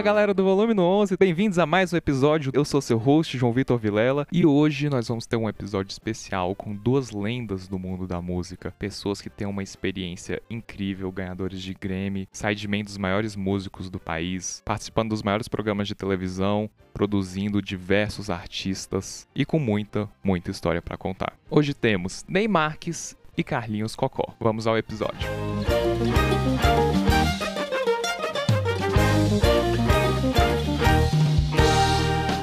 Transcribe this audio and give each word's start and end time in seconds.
Fala 0.00 0.14
galera 0.14 0.32
do 0.32 0.42
Volume 0.42 0.72
no 0.72 0.82
11, 0.82 1.14
bem-vindos 1.18 1.58
a 1.58 1.66
mais 1.66 1.92
um 1.92 1.96
episódio. 1.98 2.50
Eu 2.54 2.64
sou 2.64 2.80
seu 2.80 2.96
host, 2.96 3.36
João 3.36 3.52
Vitor 3.52 3.78
Vilela, 3.78 4.26
e 4.32 4.46
hoje 4.46 4.88
nós 4.88 5.06
vamos 5.06 5.26
ter 5.26 5.36
um 5.36 5.46
episódio 5.46 5.92
especial 5.92 6.54
com 6.54 6.74
duas 6.74 7.10
lendas 7.10 7.68
do 7.68 7.78
mundo 7.78 8.06
da 8.06 8.18
música, 8.18 8.74
pessoas 8.78 9.20
que 9.20 9.28
têm 9.28 9.46
uma 9.46 9.62
experiência 9.62 10.40
incrível, 10.48 11.12
ganhadores 11.12 11.60
de 11.60 11.74
Grammy, 11.74 12.26
sidemen 12.32 12.82
dos 12.82 12.96
maiores 12.96 13.36
músicos 13.36 13.90
do 13.90 14.00
país, 14.00 14.62
participando 14.64 15.10
dos 15.10 15.22
maiores 15.22 15.48
programas 15.48 15.86
de 15.86 15.94
televisão, 15.94 16.70
produzindo 16.94 17.60
diversos 17.60 18.30
artistas 18.30 19.28
e 19.36 19.44
com 19.44 19.58
muita, 19.58 20.08
muita 20.24 20.50
história 20.50 20.80
para 20.80 20.96
contar. 20.96 21.34
Hoje 21.50 21.74
temos 21.74 22.24
Ney 22.26 22.48
Marques 22.48 23.14
e 23.36 23.44
Carlinhos 23.44 23.94
Cocó. 23.94 24.34
Vamos 24.40 24.66
ao 24.66 24.78
episódio. 24.78 25.28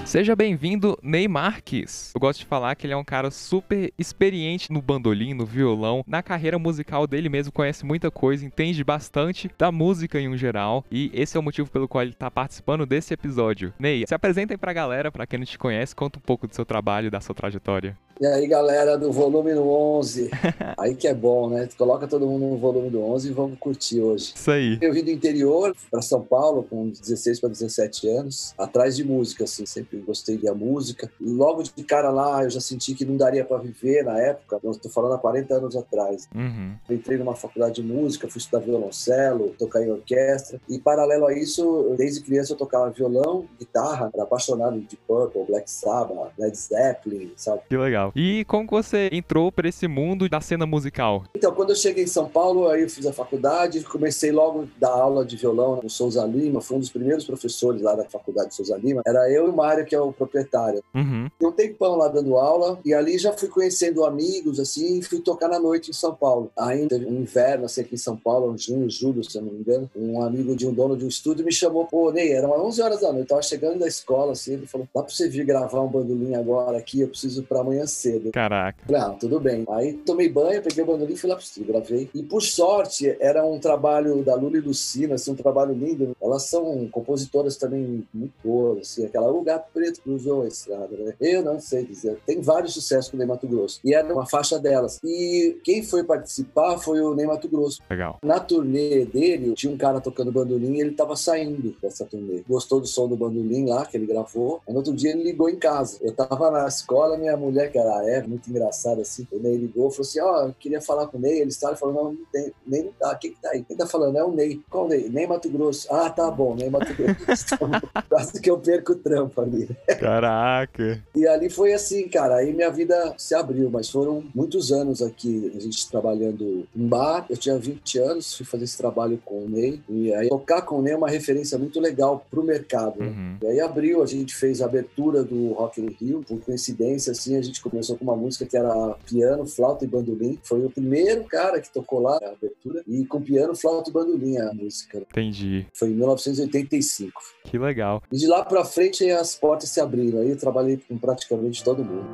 Seja 0.07 0.37
bem-vindo, 0.37 0.97
Ney 1.03 1.27
Marques. 1.27 2.13
Eu 2.15 2.21
gosto 2.21 2.39
de 2.39 2.45
falar 2.45 2.75
que 2.75 2.87
ele 2.87 2.93
é 2.93 2.97
um 2.97 3.03
cara 3.03 3.29
super 3.29 3.91
experiente 3.99 4.71
no 4.71 4.81
bandolim, 4.81 5.33
no 5.33 5.45
violão, 5.45 6.01
na 6.07 6.23
carreira 6.23 6.57
musical 6.57 7.05
dele 7.05 7.27
mesmo, 7.27 7.51
conhece 7.51 7.85
muita 7.85 8.09
coisa, 8.09 8.45
entende 8.45 8.85
bastante 8.85 9.51
da 9.57 9.69
música 9.69 10.17
em 10.17 10.29
um 10.29 10.37
geral, 10.37 10.85
e 10.89 11.11
esse 11.13 11.35
é 11.35 11.39
o 11.41 11.43
motivo 11.43 11.69
pelo 11.69 11.89
qual 11.89 12.03
ele 12.03 12.11
está 12.11 12.31
participando 12.31 12.85
desse 12.85 13.13
episódio. 13.13 13.73
Ney, 13.77 14.05
se 14.07 14.15
apresentem 14.15 14.57
pra 14.57 14.71
galera, 14.71 15.11
para 15.11 15.27
quem 15.27 15.39
não 15.39 15.45
te 15.45 15.59
conhece, 15.59 15.93
conta 15.93 16.19
um 16.19 16.21
pouco 16.21 16.47
do 16.47 16.55
seu 16.55 16.65
trabalho, 16.65 17.11
da 17.11 17.19
sua 17.19 17.35
trajetória. 17.35 17.97
E 18.19 18.25
aí, 18.25 18.47
galera 18.47 18.97
do 18.97 19.11
volume 19.11 19.53
no 19.53 19.69
11. 19.69 20.31
aí 20.75 20.95
que 20.95 21.07
é 21.07 21.13
bom, 21.13 21.49
né? 21.49 21.69
Coloca 21.77 22.07
todo 22.07 22.25
mundo 22.25 22.47
no 22.47 22.57
volume 22.57 22.89
do 22.89 22.99
11 22.99 23.29
e 23.29 23.31
vamos 23.31 23.59
curtir 23.59 24.01
hoje. 24.01 24.33
Isso 24.35 24.49
aí. 24.49 24.79
Eu 24.81 24.91
vim 24.91 25.03
do 25.03 25.11
interior 25.11 25.75
para 25.91 26.01
São 26.01 26.23
Paulo 26.23 26.63
com 26.63 26.89
16 26.89 27.39
para 27.39 27.49
17 27.49 28.09
anos, 28.09 28.55
atrás 28.57 28.95
de 28.95 29.03
música, 29.03 29.43
assim, 29.43 29.67
sempre 29.67 29.96
gostei 30.01 30.37
de 30.37 30.47
a 30.47 30.53
música. 30.53 31.11
Logo 31.19 31.63
de 31.63 31.83
cara 31.83 32.09
lá, 32.09 32.43
eu 32.43 32.49
já 32.49 32.59
senti 32.59 32.93
que 32.93 33.05
não 33.05 33.17
daria 33.17 33.43
para 33.43 33.57
viver 33.57 34.03
na 34.03 34.17
época. 34.19 34.59
Eu 34.63 34.75
tô 34.75 34.89
falando 34.89 35.13
há 35.13 35.17
40 35.17 35.53
anos 35.53 35.75
atrás. 35.75 36.27
Uhum. 36.33 36.75
entrei 36.89 37.17
numa 37.17 37.35
faculdade 37.35 37.75
de 37.75 37.83
música, 37.83 38.27
fui 38.27 38.39
estudar 38.39 38.59
violoncelo, 38.59 39.55
tocar 39.57 39.81
em 39.81 39.91
orquestra. 39.91 40.59
E 40.69 40.79
paralelo 40.79 41.27
a 41.27 41.33
isso, 41.33 41.93
desde 41.97 42.21
criança 42.21 42.53
eu 42.53 42.57
tocava 42.57 42.89
violão, 42.89 43.45
guitarra, 43.59 44.09
era 44.13 44.23
apaixonado 44.23 44.79
de 44.79 44.95
Purple, 44.95 45.45
Black 45.45 45.69
Sabbath, 45.69 46.31
Led 46.37 46.57
Zeppelin, 46.57 47.31
sabe? 47.35 47.61
Que 47.69 47.77
legal. 47.77 48.11
E 48.15 48.45
como 48.45 48.67
você 48.67 49.09
entrou 49.11 49.51
para 49.51 49.67
esse 49.67 49.87
mundo 49.87 50.29
da 50.29 50.41
cena 50.41 50.65
musical? 50.65 51.23
Então, 51.35 51.53
quando 51.53 51.71
eu 51.71 51.75
cheguei 51.75 52.03
em 52.03 52.07
São 52.07 52.27
Paulo, 52.27 52.67
aí 52.67 52.83
eu 52.83 52.89
fiz 52.89 53.05
a 53.05 53.13
faculdade, 53.13 53.83
comecei 53.83 54.31
logo 54.31 54.63
a 54.63 54.67
dar 54.79 54.91
aula 54.91 55.25
de 55.25 55.35
violão 55.35 55.79
no 55.81 55.89
Souza 55.89 56.25
Lima, 56.25 56.61
fui 56.61 56.77
um 56.77 56.79
dos 56.79 56.89
primeiros 56.89 57.25
professores 57.25 57.81
lá 57.81 57.95
da 57.95 58.05
faculdade 58.05 58.49
de 58.49 58.55
Souza 58.55 58.77
Lima. 58.77 59.01
Era 59.05 59.31
eu 59.31 59.47
e 59.47 59.49
o 59.49 59.55
Mário, 59.55 59.85
que 59.87 59.95
é 59.95 59.99
o 59.99 60.11
proprietário. 60.11 60.83
Uhum. 60.93 61.29
Tem 61.39 61.47
um 61.47 61.51
tempão 61.51 61.95
lá 61.95 62.07
dando 62.07 62.37
aula, 62.37 62.79
e 62.85 62.93
ali 62.93 63.17
já 63.17 63.33
fui 63.33 63.47
conhecendo 63.47 64.05
amigos, 64.05 64.59
assim, 64.59 64.99
e 64.99 65.03
fui 65.03 65.19
tocar 65.19 65.47
na 65.47 65.59
noite 65.59 65.91
em 65.91 65.93
São 65.93 66.13
Paulo. 66.13 66.51
Ainda 66.57 66.97
um 66.97 67.21
inverno, 67.21 67.65
assim, 67.65 67.81
aqui 67.81 67.95
em 67.95 67.97
São 67.97 68.17
Paulo, 68.17 68.51
um 68.51 68.57
junho, 68.57 68.89
julho, 68.89 69.23
se 69.23 69.37
eu 69.37 69.41
não 69.41 69.53
me 69.53 69.59
engano, 69.59 69.89
um 69.95 70.21
amigo 70.21 70.55
de 70.55 70.67
um 70.67 70.73
dono 70.73 70.97
de 70.97 71.05
um 71.05 71.07
estúdio 71.07 71.45
me 71.45 71.51
chamou, 71.51 71.85
pô, 71.85 72.11
Ney, 72.11 72.31
eram 72.33 72.51
11 72.65 72.81
horas 72.81 73.01
da 73.01 73.11
noite, 73.11 73.21
eu 73.21 73.27
tava 73.27 73.41
chegando 73.41 73.79
da 73.79 73.87
escola, 73.87 74.33
assim, 74.33 74.53
ele 74.53 74.67
falou, 74.67 74.87
dá 74.93 75.01
pra 75.01 75.13
você 75.13 75.29
vir 75.29 75.45
gravar 75.45 75.81
um 75.81 75.87
bandolim 75.87 76.35
agora 76.35 76.77
aqui, 76.77 77.01
eu 77.01 77.07
preciso 77.07 77.43
pra 77.43 77.61
amanhã 77.61 77.85
cedo. 77.85 78.31
Caraca. 78.31 78.77
Falei, 78.85 79.01
ah, 79.01 79.09
tudo 79.19 79.39
bem. 79.39 79.65
Aí 79.69 79.93
tomei 79.93 80.29
banho, 80.29 80.61
peguei 80.61 80.83
o 80.83 80.87
bandolim 80.87 81.13
e 81.13 81.17
fui 81.17 81.29
lá 81.29 81.35
pro 81.35 81.45
estúdio, 81.45 81.73
gravei. 81.73 82.09
E 82.13 82.23
por 82.23 82.41
sorte, 82.41 83.15
era 83.19 83.45
um 83.45 83.59
trabalho 83.59 84.23
da 84.23 84.35
Lula 84.35 84.57
e 84.57 84.61
Lucina, 84.61 85.15
assim, 85.15 85.31
um 85.31 85.35
trabalho 85.35 85.73
lindo. 85.73 86.15
Elas 86.21 86.43
são 86.43 86.87
compositoras 86.89 87.57
também 87.57 88.05
muito 88.13 88.33
boas, 88.43 88.79
assim, 88.79 89.05
aquela 89.05 89.27
Gato 89.43 89.69
Preto 89.77 90.01
cruzou 90.01 90.41
a 90.41 90.47
estrada, 90.47 90.97
né? 90.97 91.13
Eu 91.21 91.43
não 91.43 91.59
sei 91.59 91.85
dizer. 91.85 92.17
Tem 92.25 92.41
vários 92.41 92.73
sucessos 92.73 93.11
com 93.11 93.15
o 93.15 93.19
Ney 93.19 93.27
Mato 93.27 93.47
Grosso. 93.47 93.79
E 93.85 93.93
era 93.93 94.11
uma 94.11 94.25
faixa 94.25 94.57
delas. 94.57 94.99
E 95.03 95.59
quem 95.63 95.83
foi 95.83 96.03
participar 96.03 96.79
foi 96.79 96.99
o 96.99 97.13
Ney 97.13 97.27
Mato 97.27 97.47
Grosso. 97.47 97.79
Legal. 97.87 98.17
Na 98.23 98.39
turnê 98.39 99.05
dele, 99.05 99.53
tinha 99.53 99.71
um 99.71 99.77
cara 99.77 100.01
tocando 100.01 100.31
bandolim 100.31 100.73
e 100.73 100.81
ele 100.81 100.95
tava 100.95 101.15
saindo 101.15 101.75
dessa 101.79 102.05
turnê. 102.05 102.43
Gostou 102.49 102.81
do 102.81 102.87
som 102.87 103.07
do 103.07 103.15
bandolim 103.15 103.69
lá, 103.69 103.85
que 103.85 103.95
ele 103.95 104.07
gravou. 104.07 104.61
Aí 104.67 104.73
no 104.73 104.79
outro 104.79 104.95
dia 104.95 105.11
ele 105.11 105.21
ligou 105.21 105.47
em 105.47 105.57
casa. 105.57 105.99
Eu 106.01 106.11
tava 106.11 106.49
na 106.49 106.67
escola, 106.67 107.17
minha 107.17 107.37
mulher, 107.37 107.71
que 107.71 107.77
era 107.77 107.99
a 107.99 108.09
Eva, 108.09 108.27
muito 108.27 108.49
engraçada 108.49 109.01
assim, 109.01 109.27
o 109.31 109.37
Ney 109.37 109.57
ligou, 109.57 109.91
falou 109.91 110.07
assim, 110.07 110.19
ó, 110.19 110.47
oh, 110.47 110.53
queria 110.53 110.81
falar 110.81 111.05
com 111.05 111.17
o 111.17 111.21
Ney. 111.21 111.39
Ele 111.39 111.49
estava 111.49 111.75
falando, 111.75 111.95
não, 111.97 112.11
não 112.13 112.25
tem, 112.31 112.51
Ney 112.65 112.83
não 112.83 112.91
tá, 112.93 113.13
quem 113.15 113.31
que 113.31 113.39
tá 113.39 113.51
aí? 113.51 113.63
Quem 113.63 113.77
tá 113.77 113.85
falando? 113.85 114.17
É 114.17 114.23
o 114.23 114.31
Ney. 114.31 114.59
Qual 114.71 114.85
o 114.85 114.87
Ney? 114.87 115.07
Ney 115.07 115.27
Mato 115.27 115.49
Grosso. 115.49 115.87
Ah, 115.93 116.09
tá 116.09 116.31
bom, 116.31 116.55
Ney 116.55 116.69
Mato 116.69 116.93
Grosso. 116.95 117.45
Quase 118.09 118.41
que 118.41 118.49
eu 118.49 118.57
perco 118.57 118.93
o 118.93 118.95
trampo 118.95 119.41
ali. 119.41 119.66
Caraca. 119.99 121.03
E 121.15 121.27
ali 121.27 121.49
foi 121.49 121.73
assim, 121.73 122.07
cara, 122.07 122.37
aí 122.37 122.53
minha 122.53 122.69
vida 122.69 123.13
se 123.17 123.33
abriu, 123.35 123.69
mas 123.69 123.89
foram 123.89 124.23
muitos 124.33 124.71
anos 124.71 125.01
aqui, 125.01 125.51
a 125.55 125.59
gente 125.59 125.89
trabalhando 125.89 126.67
em 126.75 126.87
bar. 126.87 127.25
Eu 127.29 127.37
tinha 127.37 127.57
20 127.57 127.99
anos, 127.99 128.35
fui 128.35 128.45
fazer 128.45 128.63
esse 128.63 128.77
trabalho 128.77 129.19
com 129.23 129.45
o 129.45 129.49
Ney. 129.49 129.81
E 129.89 130.13
aí 130.13 130.29
tocar 130.29 130.61
com 130.61 130.79
o 130.79 130.81
Ney 130.81 130.93
é 130.93 130.97
uma 130.97 131.09
referência 131.09 131.57
muito 131.57 131.79
legal 131.79 132.25
pro 132.29 132.43
mercado. 132.43 132.99
Né? 132.99 133.07
Uhum. 133.07 133.37
E 133.41 133.47
aí 133.47 133.59
abriu, 133.59 134.03
a 134.03 134.05
gente 134.05 134.35
fez 134.35 134.61
a 134.61 134.65
abertura 134.65 135.23
do 135.23 135.53
Rock 135.53 135.81
in 135.81 135.95
Rio. 135.99 136.23
Por 136.27 136.39
coincidência, 136.41 137.11
assim, 137.11 137.37
a 137.37 137.41
gente 137.41 137.61
começou 137.61 137.97
com 137.97 138.03
uma 138.03 138.15
música 138.15 138.45
que 138.45 138.57
era 138.57 138.95
piano, 139.05 139.45
flauta 139.45 139.85
e 139.85 139.87
bandolim. 139.87 140.39
Foi 140.43 140.63
o 140.65 140.69
primeiro 140.69 141.23
cara 141.25 141.59
que 141.59 141.71
tocou 141.71 141.99
lá 141.99 142.17
a 142.21 142.29
abertura. 142.29 142.83
E 142.87 143.05
com 143.05 143.21
piano, 143.21 143.55
flauta 143.55 143.89
e 143.89 143.93
bandolim 143.93 144.37
a 144.37 144.53
música. 144.53 144.99
Entendi. 144.99 145.65
Foi 145.73 145.89
em 145.89 145.95
1985. 145.95 147.21
Que 147.43 147.57
legal. 147.57 148.03
E 148.11 148.17
de 148.17 148.27
lá 148.27 148.43
pra 148.43 148.65
frente 148.65 149.09
as 149.09 149.35
portas 149.35 149.56
se 149.65 149.79
abriram. 149.79 150.19
Aí 150.19 150.35
trabalhei 150.35 150.77
com 150.77 150.97
praticamente 150.97 151.63
todo 151.63 151.83
mundo. 151.83 152.05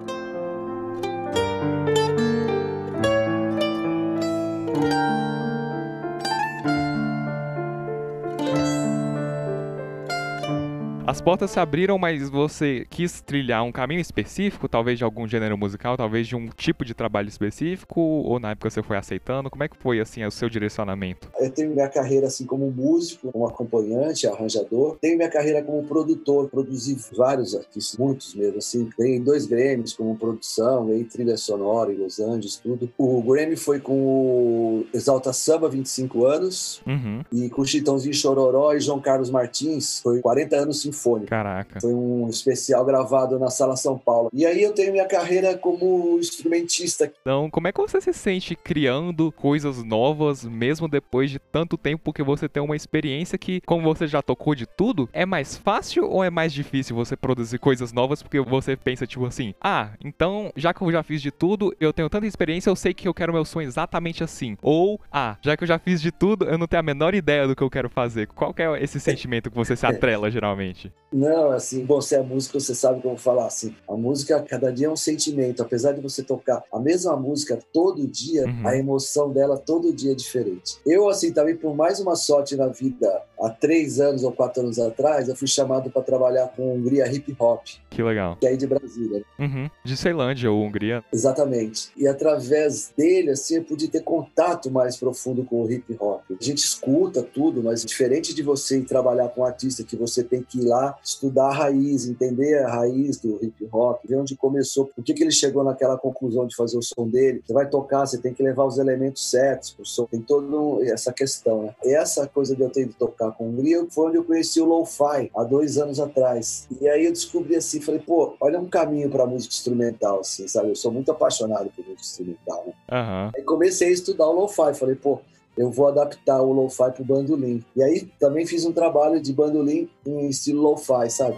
As 11.14 11.22
portas 11.22 11.52
se 11.52 11.60
abriram, 11.60 12.00
mas 12.00 12.28
você 12.28 12.88
quis 12.90 13.22
trilhar 13.22 13.64
um 13.64 13.72
caminho 13.72 14.02
específico, 14.02 14.68
talvez 14.68 14.98
de 14.98 15.04
algum 15.04 15.28
gênero 15.28 15.56
musical, 15.56 15.96
talvez 15.96 16.28
de 16.28 16.36
um 16.36 16.48
tipo 16.48 16.84
de 16.84 16.96
trabalho 16.96 17.30
específico, 17.30 18.02
ou 18.02 18.40
na 18.40 18.50
época 18.50 18.68
você 18.68 18.82
foi 18.82 18.98
aceitando? 18.98 19.48
Como 19.48 19.64
é 19.64 19.68
que 19.68 19.78
foi 19.78 20.00
assim 20.00 20.26
o 20.26 20.32
seu 20.32 20.50
direcionamento? 20.50 21.30
Eu 21.40 21.52
tenho 21.52 21.70
minha 21.70 21.88
carreira 21.88 22.26
assim 22.26 22.48
como 22.48 22.72
músico, 22.72 23.32
como 23.32 23.46
acompanhante, 23.46 24.26
arranjador. 24.26 24.98
Tenho 25.00 25.16
minha 25.16 25.30
carreira 25.30 25.62
como 25.62 25.84
produtor, 25.84 26.50
produzi 26.50 26.98
vários 27.16 27.54
artistas, 27.54 27.96
muitos 27.96 28.34
mesmo 28.34 28.58
assim. 28.58 28.90
Ganhei 28.98 29.20
dois 29.20 29.46
Grammys 29.46 29.94
como 29.94 30.18
produção, 30.18 30.88
ganhei 30.88 31.04
trilha 31.04 31.38
sonora 31.38 31.94
em 31.94 31.98
Los 31.98 32.20
Angeles, 32.20 32.56
tudo. 32.56 32.90
O 32.98 33.22
Grammy 33.22 33.56
foi 33.56 33.80
com 33.80 33.94
o 33.94 34.86
Exalta 34.92 35.32
Samba 35.32 35.70
25 35.70 36.26
anos 36.26 36.82
Uhum. 36.88 37.22
e 37.32 37.52
com 37.52 37.62
o 37.62 37.66
Chitãozinho 37.68 38.16
Chororó 38.16 38.74
e 38.74 38.80
João 38.80 39.00
Carlos 39.00 39.30
Martins, 39.30 40.00
foi 40.00 40.20
40 40.20 40.56
anos 40.56 40.82
sinfônico. 40.82 41.03
Caraca. 41.26 41.80
Foi 41.82 41.94
um 41.94 42.28
especial 42.30 42.86
gravado 42.86 43.40
na 43.40 43.50
Sala 43.50 43.76
São 43.76 43.98
Paulo. 43.98 44.30
E 44.34 44.46
aí 44.46 44.62
eu 44.62 44.74
tenho 44.74 44.92
minha 44.92 45.08
carreira 45.08 45.58
como 45.58 46.18
instrumentista. 46.20 47.12
Então, 47.22 47.50
como 47.50 47.68
é 47.68 47.72
que 47.72 47.82
você 47.82 48.00
se 48.02 48.14
sente 48.14 48.56
criando 48.56 49.32
coisas 49.32 49.84
novas, 49.84 50.44
mesmo 50.44 50.88
depois 50.88 51.30
de 51.30 51.40
tanto 51.40 51.78
tempo, 51.78 52.04
porque 52.04 52.24
você 52.24 52.48
tem 52.48 52.62
uma 52.62 52.76
experiência 52.76 53.38
que, 53.38 53.62
como 53.62 53.84
você 53.84 54.08
já 54.08 54.22
tocou 54.22 54.56
de 54.56 54.66
tudo, 54.66 55.10
é 55.12 55.26
mais 55.26 55.58
fácil 55.58 56.10
ou 56.10 56.24
é 56.24 56.30
mais 56.30 56.54
difícil 56.54 56.96
você 56.96 57.16
produzir 57.16 57.58
coisas 57.60 57.92
novas 57.92 58.22
porque 58.22 58.40
você 58.40 58.76
pensa, 58.76 59.06
tipo 59.06 59.26
assim, 59.26 59.54
ah, 59.62 59.90
então, 60.04 60.52
já 60.56 60.74
que 60.74 60.82
eu 60.82 60.92
já 60.92 61.04
fiz 61.04 61.22
de 61.22 61.32
tudo, 61.32 61.76
eu 61.80 61.92
tenho 61.92 62.10
tanta 62.10 62.28
experiência, 62.28 62.70
eu 62.70 62.76
sei 62.76 62.94
que 62.94 63.08
eu 63.08 63.14
quero 63.14 63.34
meu 63.34 63.46
sonho 63.46 63.68
exatamente 63.68 64.24
assim. 64.24 64.58
Ou, 64.62 65.00
ah, 65.12 65.38
já 65.42 65.58
que 65.58 65.64
eu 65.64 65.68
já 65.68 65.80
fiz 65.80 66.02
de 66.02 66.12
tudo, 66.12 66.46
eu 66.46 66.58
não 66.58 66.68
tenho 66.68 66.80
a 66.80 66.84
menor 66.84 67.16
ideia 67.16 67.48
do 67.48 67.56
que 67.56 67.64
eu 67.64 67.70
quero 67.70 67.90
fazer. 67.90 68.28
Qual 68.28 68.54
que 68.54 68.62
é 68.62 68.84
esse 68.84 69.00
sentimento 69.00 69.50
que 69.50 69.56
você 69.56 69.76
se 69.76 69.86
atrela, 69.88 70.30
geralmente? 70.30 70.93
Não, 71.12 71.52
assim, 71.52 71.86
você 71.86 72.16
é 72.16 72.22
músico, 72.24 72.60
você 72.60 72.74
sabe 72.74 73.00
como 73.02 73.16
falar 73.18 73.46
assim. 73.46 73.76
A 73.88 73.96
música, 73.96 74.42
cada 74.42 74.72
dia 74.72 74.88
é 74.88 74.90
um 74.90 74.96
sentimento. 74.96 75.62
Apesar 75.62 75.92
de 75.92 76.02
você 76.02 76.24
tocar 76.24 76.64
a 76.74 76.80
mesma 76.80 77.16
música 77.16 77.60
todo 77.72 78.08
dia, 78.08 78.46
Uhum. 78.48 78.68
a 78.68 78.76
emoção 78.76 79.32
dela 79.32 79.56
todo 79.56 79.94
dia 79.94 80.14
é 80.14 80.16
diferente. 80.16 80.80
Eu, 80.84 81.08
assim, 81.08 81.32
também 81.32 81.56
por 81.56 81.76
mais 81.76 82.00
uma 82.00 82.16
sorte 82.16 82.56
na 82.56 82.66
vida, 82.68 83.22
há 83.44 83.50
três 83.50 84.00
anos 84.00 84.24
ou 84.24 84.32
quatro 84.32 84.64
anos 84.64 84.80
atrás, 84.80 85.28
eu 85.28 85.36
fui 85.36 85.48
chamado 85.48 85.90
para 85.90 86.02
trabalhar 86.02 86.48
com 86.50 86.76
Hungria 86.76 87.06
Hip 87.12 87.36
Hop, 87.40 87.62
Que 87.90 88.02
legal. 88.02 88.38
que 88.40 88.48
é 88.48 88.50
aí 88.50 88.58
de 88.58 88.66
Brasília. 88.66 89.24
Uhum. 89.38 89.70
De 89.84 89.98
Ceilândia 89.98 90.52
ou 90.52 90.64
Hungria. 90.64 91.04
Exatamente. 91.12 91.92
E 91.98 92.08
através 92.08 92.92
dele, 92.96 93.32
assim, 93.32 93.56
eu 93.56 93.64
pude 93.64 93.88
ter 93.88 94.02
contato 94.02 94.72
mais 94.72 94.96
profundo 94.96 95.44
com 95.44 95.64
o 95.64 95.72
hip 95.72 95.96
hop. 96.00 96.22
A 96.40 96.44
gente 96.44 96.60
escuta 96.60 97.22
tudo, 97.22 97.62
mas 97.62 97.84
diferente 97.84 98.34
de 98.34 98.42
você 98.42 98.80
ir 98.80 98.86
trabalhar 98.86 99.30
com 99.30 99.42
um 99.42 99.46
artista 99.46 99.84
que 99.84 99.96
você 99.96 100.24
tem 100.24 100.42
que 100.42 100.60
ir 100.60 100.66
lá 100.66 100.98
estudar 101.04 101.48
a 101.48 101.54
raiz, 101.54 102.08
entender 102.08 102.64
a 102.64 102.70
raiz 102.70 103.18
do 103.20 103.44
hip 103.44 103.68
hop, 103.72 104.00
ver 104.08 104.18
onde 104.18 104.36
começou, 104.36 104.86
por 104.86 105.04
que, 105.04 105.14
que 105.14 105.24
ele 105.24 105.32
chegou 105.32 105.64
naquela 105.64 105.98
conclusão 105.98 106.48
de 106.48 106.56
fazer 106.56 106.78
o 106.78 106.82
som 106.82 107.08
dele. 107.08 107.42
Você 107.46 107.54
vai 107.54 107.68
tocar, 107.68 108.06
você 108.06 108.18
tem 108.18 108.34
que 108.34 108.44
levar 108.44 108.66
os 108.66 108.78
elementos 108.78 109.30
certos 109.30 109.72
pro 109.72 109.86
som. 109.86 110.06
Tem 110.06 110.22
toda 110.22 110.86
essa 110.86 111.12
questão, 111.12 111.64
né? 111.64 111.76
E 111.84 111.94
essa 111.96 112.28
coisa 112.28 112.56
de 112.56 112.62
eu 112.62 112.70
ter 112.70 112.84
ido 112.84 112.94
tocar 112.94 113.32
com 113.34 113.46
a 113.46 113.48
Hungria, 113.48 113.86
foi 113.90 114.08
onde 114.08 114.18
eu 114.18 114.24
conheci 114.24 114.62
o 114.62 114.66
lo-fi 114.66 115.30
há 115.36 115.44
dois 115.44 115.78
anos 115.78 116.00
atrás. 116.00 116.68
E 116.80 116.88
aí 116.88 117.06
eu 117.06 117.12
descobri 117.12 117.56
assim, 117.56 117.82
falei, 117.82 118.00
pô, 118.00 118.36
olha 118.40 118.60
um 118.60 118.68
caminho 118.68 119.10
para 119.10 119.26
música 119.26 119.54
instrumental, 119.54 120.20
assim, 120.20 120.48
sabe? 120.48 120.70
Eu 120.70 120.76
sou 120.76 120.92
muito 120.92 121.12
apaixonado 121.12 121.70
por 121.76 121.86
música 121.86 122.02
instrumental, 122.02 122.64
né? 122.68 122.74
Aham. 122.92 123.32
Aí 123.36 123.44
comecei 123.44 123.90
a 123.90 123.92
estudar 123.92 124.28
o 124.28 124.34
lo-fi, 124.34 124.74
falei, 124.74 124.96
pô, 124.96 125.20
eu 125.58 125.70
vou 125.70 125.88
adaptar 125.88 126.42
o 126.42 126.52
lo-fi 126.52 126.92
pro 126.92 127.06
bandolim. 127.06 127.64
E 127.76 127.84
aí 127.84 128.10
também 128.20 128.46
fiz 128.46 128.66
um 128.66 128.72
trabalho 128.72 129.22
de 129.22 129.32
bandolim 129.32 129.90
em 130.06 130.28
estilo 130.28 130.62
lo-fi, 130.62 131.10
sabe? 131.10 131.38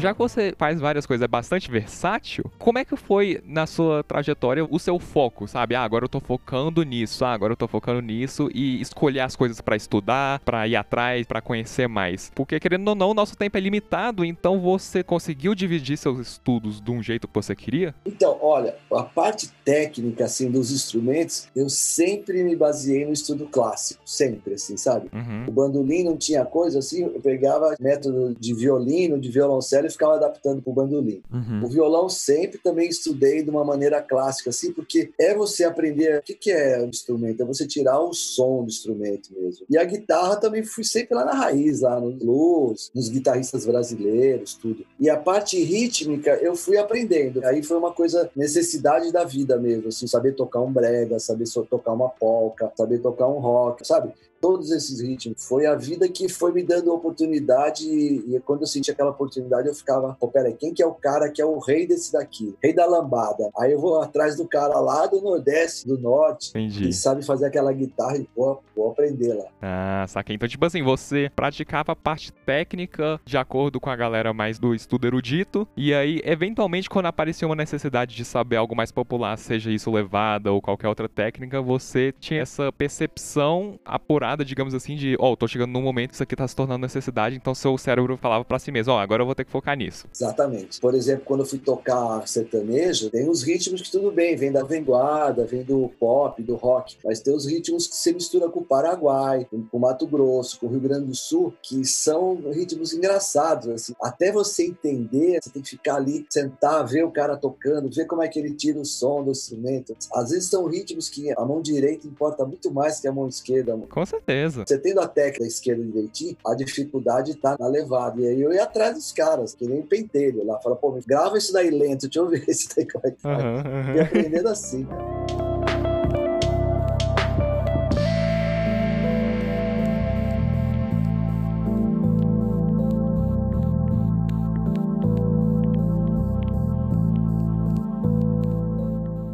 Já 0.00 0.12
que 0.12 0.18
você 0.18 0.54
faz 0.56 0.80
várias 0.80 1.06
coisas, 1.06 1.24
é 1.24 1.28
bastante 1.28 1.70
versátil, 1.70 2.44
como 2.58 2.78
é 2.78 2.84
que 2.84 2.96
foi 2.96 3.40
na 3.44 3.66
sua 3.66 4.02
trajetória 4.02 4.66
o 4.68 4.78
seu 4.78 4.98
foco, 4.98 5.46
sabe? 5.46 5.74
Ah, 5.74 5.82
agora 5.82 6.04
eu 6.04 6.08
tô 6.08 6.20
focando 6.20 6.82
nisso, 6.82 7.24
ah, 7.24 7.32
agora 7.32 7.52
eu 7.52 7.56
tô 7.56 7.68
focando 7.68 8.00
nisso 8.00 8.50
e 8.54 8.80
escolher 8.80 9.20
as 9.20 9.36
coisas 9.36 9.60
pra 9.60 9.76
estudar, 9.76 10.40
pra 10.40 10.66
ir 10.66 10.76
atrás, 10.76 11.26
pra 11.26 11.40
conhecer 11.40 11.88
mais. 11.88 12.30
Porque 12.34 12.58
querendo 12.58 12.88
ou 12.88 12.94
não, 12.94 13.10
o 13.10 13.14
nosso 13.14 13.36
tempo 13.36 13.56
é 13.56 13.60
limitado, 13.60 14.24
então 14.24 14.58
você 14.60 15.02
conseguiu 15.02 15.54
dividir 15.54 15.96
seus 15.96 16.18
estudos 16.18 16.80
de 16.80 16.90
um 16.90 17.02
jeito 17.02 17.28
que 17.28 17.34
você 17.34 17.54
queria? 17.54 17.94
Então, 18.04 18.38
olha, 18.40 18.74
a 18.92 19.02
parte 19.02 19.50
técnica, 19.64 20.24
assim, 20.24 20.50
dos 20.50 20.70
instrumentos, 20.70 21.48
eu 21.54 21.68
sempre 21.68 22.42
me 22.42 22.56
baseei 22.56 23.04
no 23.04 23.12
estudo 23.12 23.46
clássico, 23.46 24.00
sempre, 24.04 24.54
assim, 24.54 24.76
sabe? 24.76 25.08
Uhum. 25.12 25.44
O 25.48 25.52
bandolim 25.52 26.04
não 26.04 26.16
tinha 26.16 26.44
coisa 26.44 26.78
assim, 26.78 27.02
eu 27.02 27.20
pegava 27.20 27.74
método 27.80 28.34
de 28.38 28.54
violino, 28.54 29.18
de 29.18 29.30
violoncelo 29.30 29.89
e 29.90 29.92
ficava 29.92 30.14
adaptando 30.14 30.62
para 30.62 30.70
o 30.70 30.74
bandolim. 30.74 31.22
Uhum. 31.32 31.64
O 31.64 31.68
violão 31.68 32.08
sempre 32.08 32.58
também 32.58 32.88
estudei 32.88 33.42
de 33.42 33.50
uma 33.50 33.64
maneira 33.64 34.00
clássica, 34.00 34.50
assim, 34.50 34.72
porque 34.72 35.10
é 35.18 35.34
você 35.34 35.64
aprender 35.64 36.18
o 36.18 36.22
que, 36.22 36.34
que 36.34 36.50
é 36.50 36.80
o 36.80 36.86
instrumento, 36.86 37.42
é 37.42 37.44
você 37.44 37.66
tirar 37.66 38.00
o 38.00 38.14
som 38.14 38.62
do 38.62 38.68
instrumento 38.68 39.30
mesmo. 39.34 39.66
E 39.68 39.76
a 39.76 39.84
guitarra 39.84 40.36
também 40.36 40.62
fui 40.62 40.84
sempre 40.84 41.14
lá 41.14 41.24
na 41.24 41.34
raiz, 41.34 41.80
lá 41.80 42.00
no 42.00 42.12
blues, 42.12 42.90
nos 42.94 43.08
guitarristas 43.08 43.66
brasileiros, 43.66 44.54
tudo. 44.54 44.84
E 44.98 45.10
a 45.10 45.16
parte 45.16 45.62
rítmica 45.62 46.30
eu 46.36 46.54
fui 46.56 46.78
aprendendo. 46.78 47.44
Aí 47.44 47.62
foi 47.62 47.76
uma 47.76 47.92
coisa, 47.92 48.30
necessidade 48.34 49.12
da 49.12 49.24
vida 49.24 49.58
mesmo, 49.58 49.88
assim, 49.88 50.06
saber 50.06 50.34
tocar 50.34 50.60
um 50.60 50.72
brega, 50.72 51.18
saber 51.18 51.46
só 51.46 51.62
tocar 51.62 51.92
uma 51.92 52.08
polca, 52.08 52.72
saber 52.76 52.98
tocar 52.98 53.28
um 53.28 53.38
rock, 53.38 53.86
sabe? 53.86 54.12
Todos 54.40 54.70
esses 54.70 55.00
ritmos. 55.00 55.44
Foi 55.44 55.66
a 55.66 55.74
vida 55.74 56.08
que 56.08 56.28
foi 56.28 56.52
me 56.52 56.62
dando 56.62 56.92
oportunidade 56.92 57.88
e, 57.88 58.36
e 58.36 58.40
quando 58.40 58.62
eu 58.62 58.66
senti 58.66 58.90
aquela 58.90 59.10
oportunidade 59.10 59.68
eu 59.68 59.74
ficava, 59.74 60.16
pô, 60.18 60.28
peraí, 60.28 60.54
quem 60.54 60.72
que 60.72 60.82
é 60.82 60.86
o 60.86 60.94
cara 60.94 61.28
que 61.30 61.42
é 61.42 61.44
o 61.44 61.58
rei 61.58 61.86
desse 61.86 62.12
daqui? 62.12 62.54
Rei 62.62 62.72
da 62.72 62.86
lambada. 62.86 63.50
Aí 63.58 63.72
eu 63.72 63.80
vou 63.80 64.00
atrás 64.00 64.36
do 64.36 64.46
cara 64.46 64.78
lá 64.80 65.06
do 65.06 65.20
Nordeste, 65.20 65.86
do 65.86 65.98
Norte, 65.98 66.50
Entendi. 66.50 66.86
que 66.86 66.92
sabe 66.92 67.24
fazer 67.24 67.46
aquela 67.46 67.72
guitarra 67.72 68.16
e 68.16 68.24
pô, 68.34 68.60
vou 68.74 68.90
aprender 68.90 69.34
lá. 69.34 69.44
Ah, 69.60 70.06
saquei. 70.08 70.36
Então, 70.36 70.48
tipo 70.48 70.64
assim, 70.64 70.82
você 70.82 71.30
praticava 71.34 71.92
a 71.92 71.96
parte 71.96 72.32
técnica 72.32 73.20
de 73.24 73.36
acordo 73.36 73.80
com 73.80 73.90
a 73.90 73.96
galera 73.96 74.32
mais 74.32 74.58
do 74.58 74.74
estudo 74.74 75.06
erudito, 75.06 75.68
e 75.76 75.92
aí, 75.92 76.20
eventualmente, 76.24 76.88
quando 76.88 77.06
aparecia 77.06 77.46
uma 77.46 77.56
necessidade 77.56 78.14
de 78.14 78.24
saber 78.24 78.56
algo 78.56 78.74
mais 78.74 78.90
popular, 78.90 79.36
seja 79.36 79.70
isso 79.70 79.90
levada 79.90 80.52
ou 80.52 80.60
qualquer 80.60 80.88
outra 80.88 81.08
técnica, 81.08 81.60
você 81.60 82.12
tinha 82.18 82.40
essa 82.40 82.72
percepção 82.72 83.78
apurada, 83.84 84.29
digamos 84.36 84.74
assim, 84.74 84.96
de, 84.96 85.16
ó, 85.18 85.34
tô 85.36 85.46
chegando 85.46 85.72
num 85.72 85.82
momento 85.82 86.10
que 86.10 86.14
isso 86.14 86.22
aqui 86.22 86.36
tá 86.36 86.46
se 86.46 86.54
tornando 86.54 86.82
necessidade, 86.82 87.36
então 87.36 87.54
seu 87.54 87.76
cérebro 87.78 88.16
falava 88.16 88.44
pra 88.44 88.58
si 88.58 88.70
mesmo, 88.70 88.92
ó, 88.92 89.00
agora 89.00 89.22
eu 89.22 89.26
vou 89.26 89.34
ter 89.34 89.44
que 89.44 89.50
focar 89.50 89.76
nisso. 89.76 90.06
Exatamente. 90.14 90.80
Por 90.80 90.94
exemplo, 90.94 91.24
quando 91.24 91.40
eu 91.40 91.46
fui 91.46 91.58
tocar 91.58 92.26
sertanejo, 92.26 93.10
tem 93.10 93.28
os 93.28 93.42
ritmos 93.42 93.82
que 93.82 93.90
tudo 93.90 94.10
bem, 94.10 94.36
vem 94.36 94.52
da 94.52 94.62
vanguarda, 94.62 95.44
vem 95.44 95.62
do 95.62 95.90
pop, 95.98 96.42
do 96.42 96.56
rock, 96.56 96.96
mas 97.04 97.20
tem 97.20 97.34
os 97.34 97.46
ritmos 97.46 97.86
que 97.86 97.96
você 97.96 98.12
mistura 98.12 98.48
com 98.48 98.60
o 98.60 98.64
Paraguai, 98.64 99.46
com 99.50 99.76
o 99.76 99.80
Mato 99.80 100.06
Grosso, 100.06 100.58
com 100.58 100.66
o 100.66 100.70
Rio 100.70 100.80
Grande 100.80 101.06
do 101.06 101.14
Sul, 101.14 101.54
que 101.62 101.84
são 101.84 102.36
ritmos 102.52 102.92
engraçados, 102.92 103.68
assim. 103.68 103.94
Até 104.02 104.32
você 104.32 104.66
entender, 104.66 105.38
você 105.42 105.50
tem 105.50 105.62
que 105.62 105.70
ficar 105.70 105.96
ali, 105.96 106.26
sentar, 106.30 106.86
ver 106.86 107.04
o 107.04 107.10
cara 107.10 107.36
tocando, 107.36 107.90
ver 107.90 108.06
como 108.06 108.22
é 108.22 108.28
que 108.28 108.38
ele 108.38 108.54
tira 108.54 108.78
o 108.78 108.84
som 108.84 109.22
do 109.22 109.30
instrumento. 109.30 109.96
Às 110.12 110.30
vezes 110.30 110.48
são 110.48 110.66
ritmos 110.66 111.08
que 111.08 111.32
a 111.32 111.44
mão 111.44 111.60
direita 111.60 112.06
importa 112.06 112.44
muito 112.44 112.70
mais 112.70 113.00
que 113.00 113.08
a 113.08 113.12
mão 113.12 113.28
esquerda. 113.28 113.76
Com 113.90 114.06
certeza. 114.06 114.19
Você 114.66 114.78
tendo 114.78 115.00
a 115.00 115.08
técnica 115.08 115.46
esquerda 115.46 115.82
direitinho, 115.82 116.36
a 116.46 116.54
dificuldade 116.54 117.34
tá 117.36 117.56
na 117.58 117.66
levada. 117.66 118.20
E 118.20 118.28
aí 118.28 118.40
eu 118.40 118.52
ia 118.52 118.64
atrás 118.64 118.94
dos 118.94 119.12
caras, 119.12 119.54
que 119.54 119.66
nem 119.66 119.82
pentelho 119.82 120.44
lá. 120.44 120.60
Fala, 120.60 120.76
pô, 120.76 120.98
grava 121.06 121.38
isso 121.38 121.52
daí 121.52 121.70
lento, 121.70 122.02
deixa 122.02 122.18
eu 122.18 122.28
ver 122.28 122.44
isso 122.48 122.68
daí 122.74 122.86
como 122.86 123.06
é 123.06 123.10
que 123.10 123.20
faz. 123.20 123.38
Aham, 123.38 123.64
aham. 123.66 123.96
E 123.96 124.00
aprendendo 124.00 124.48
assim. 124.48 124.86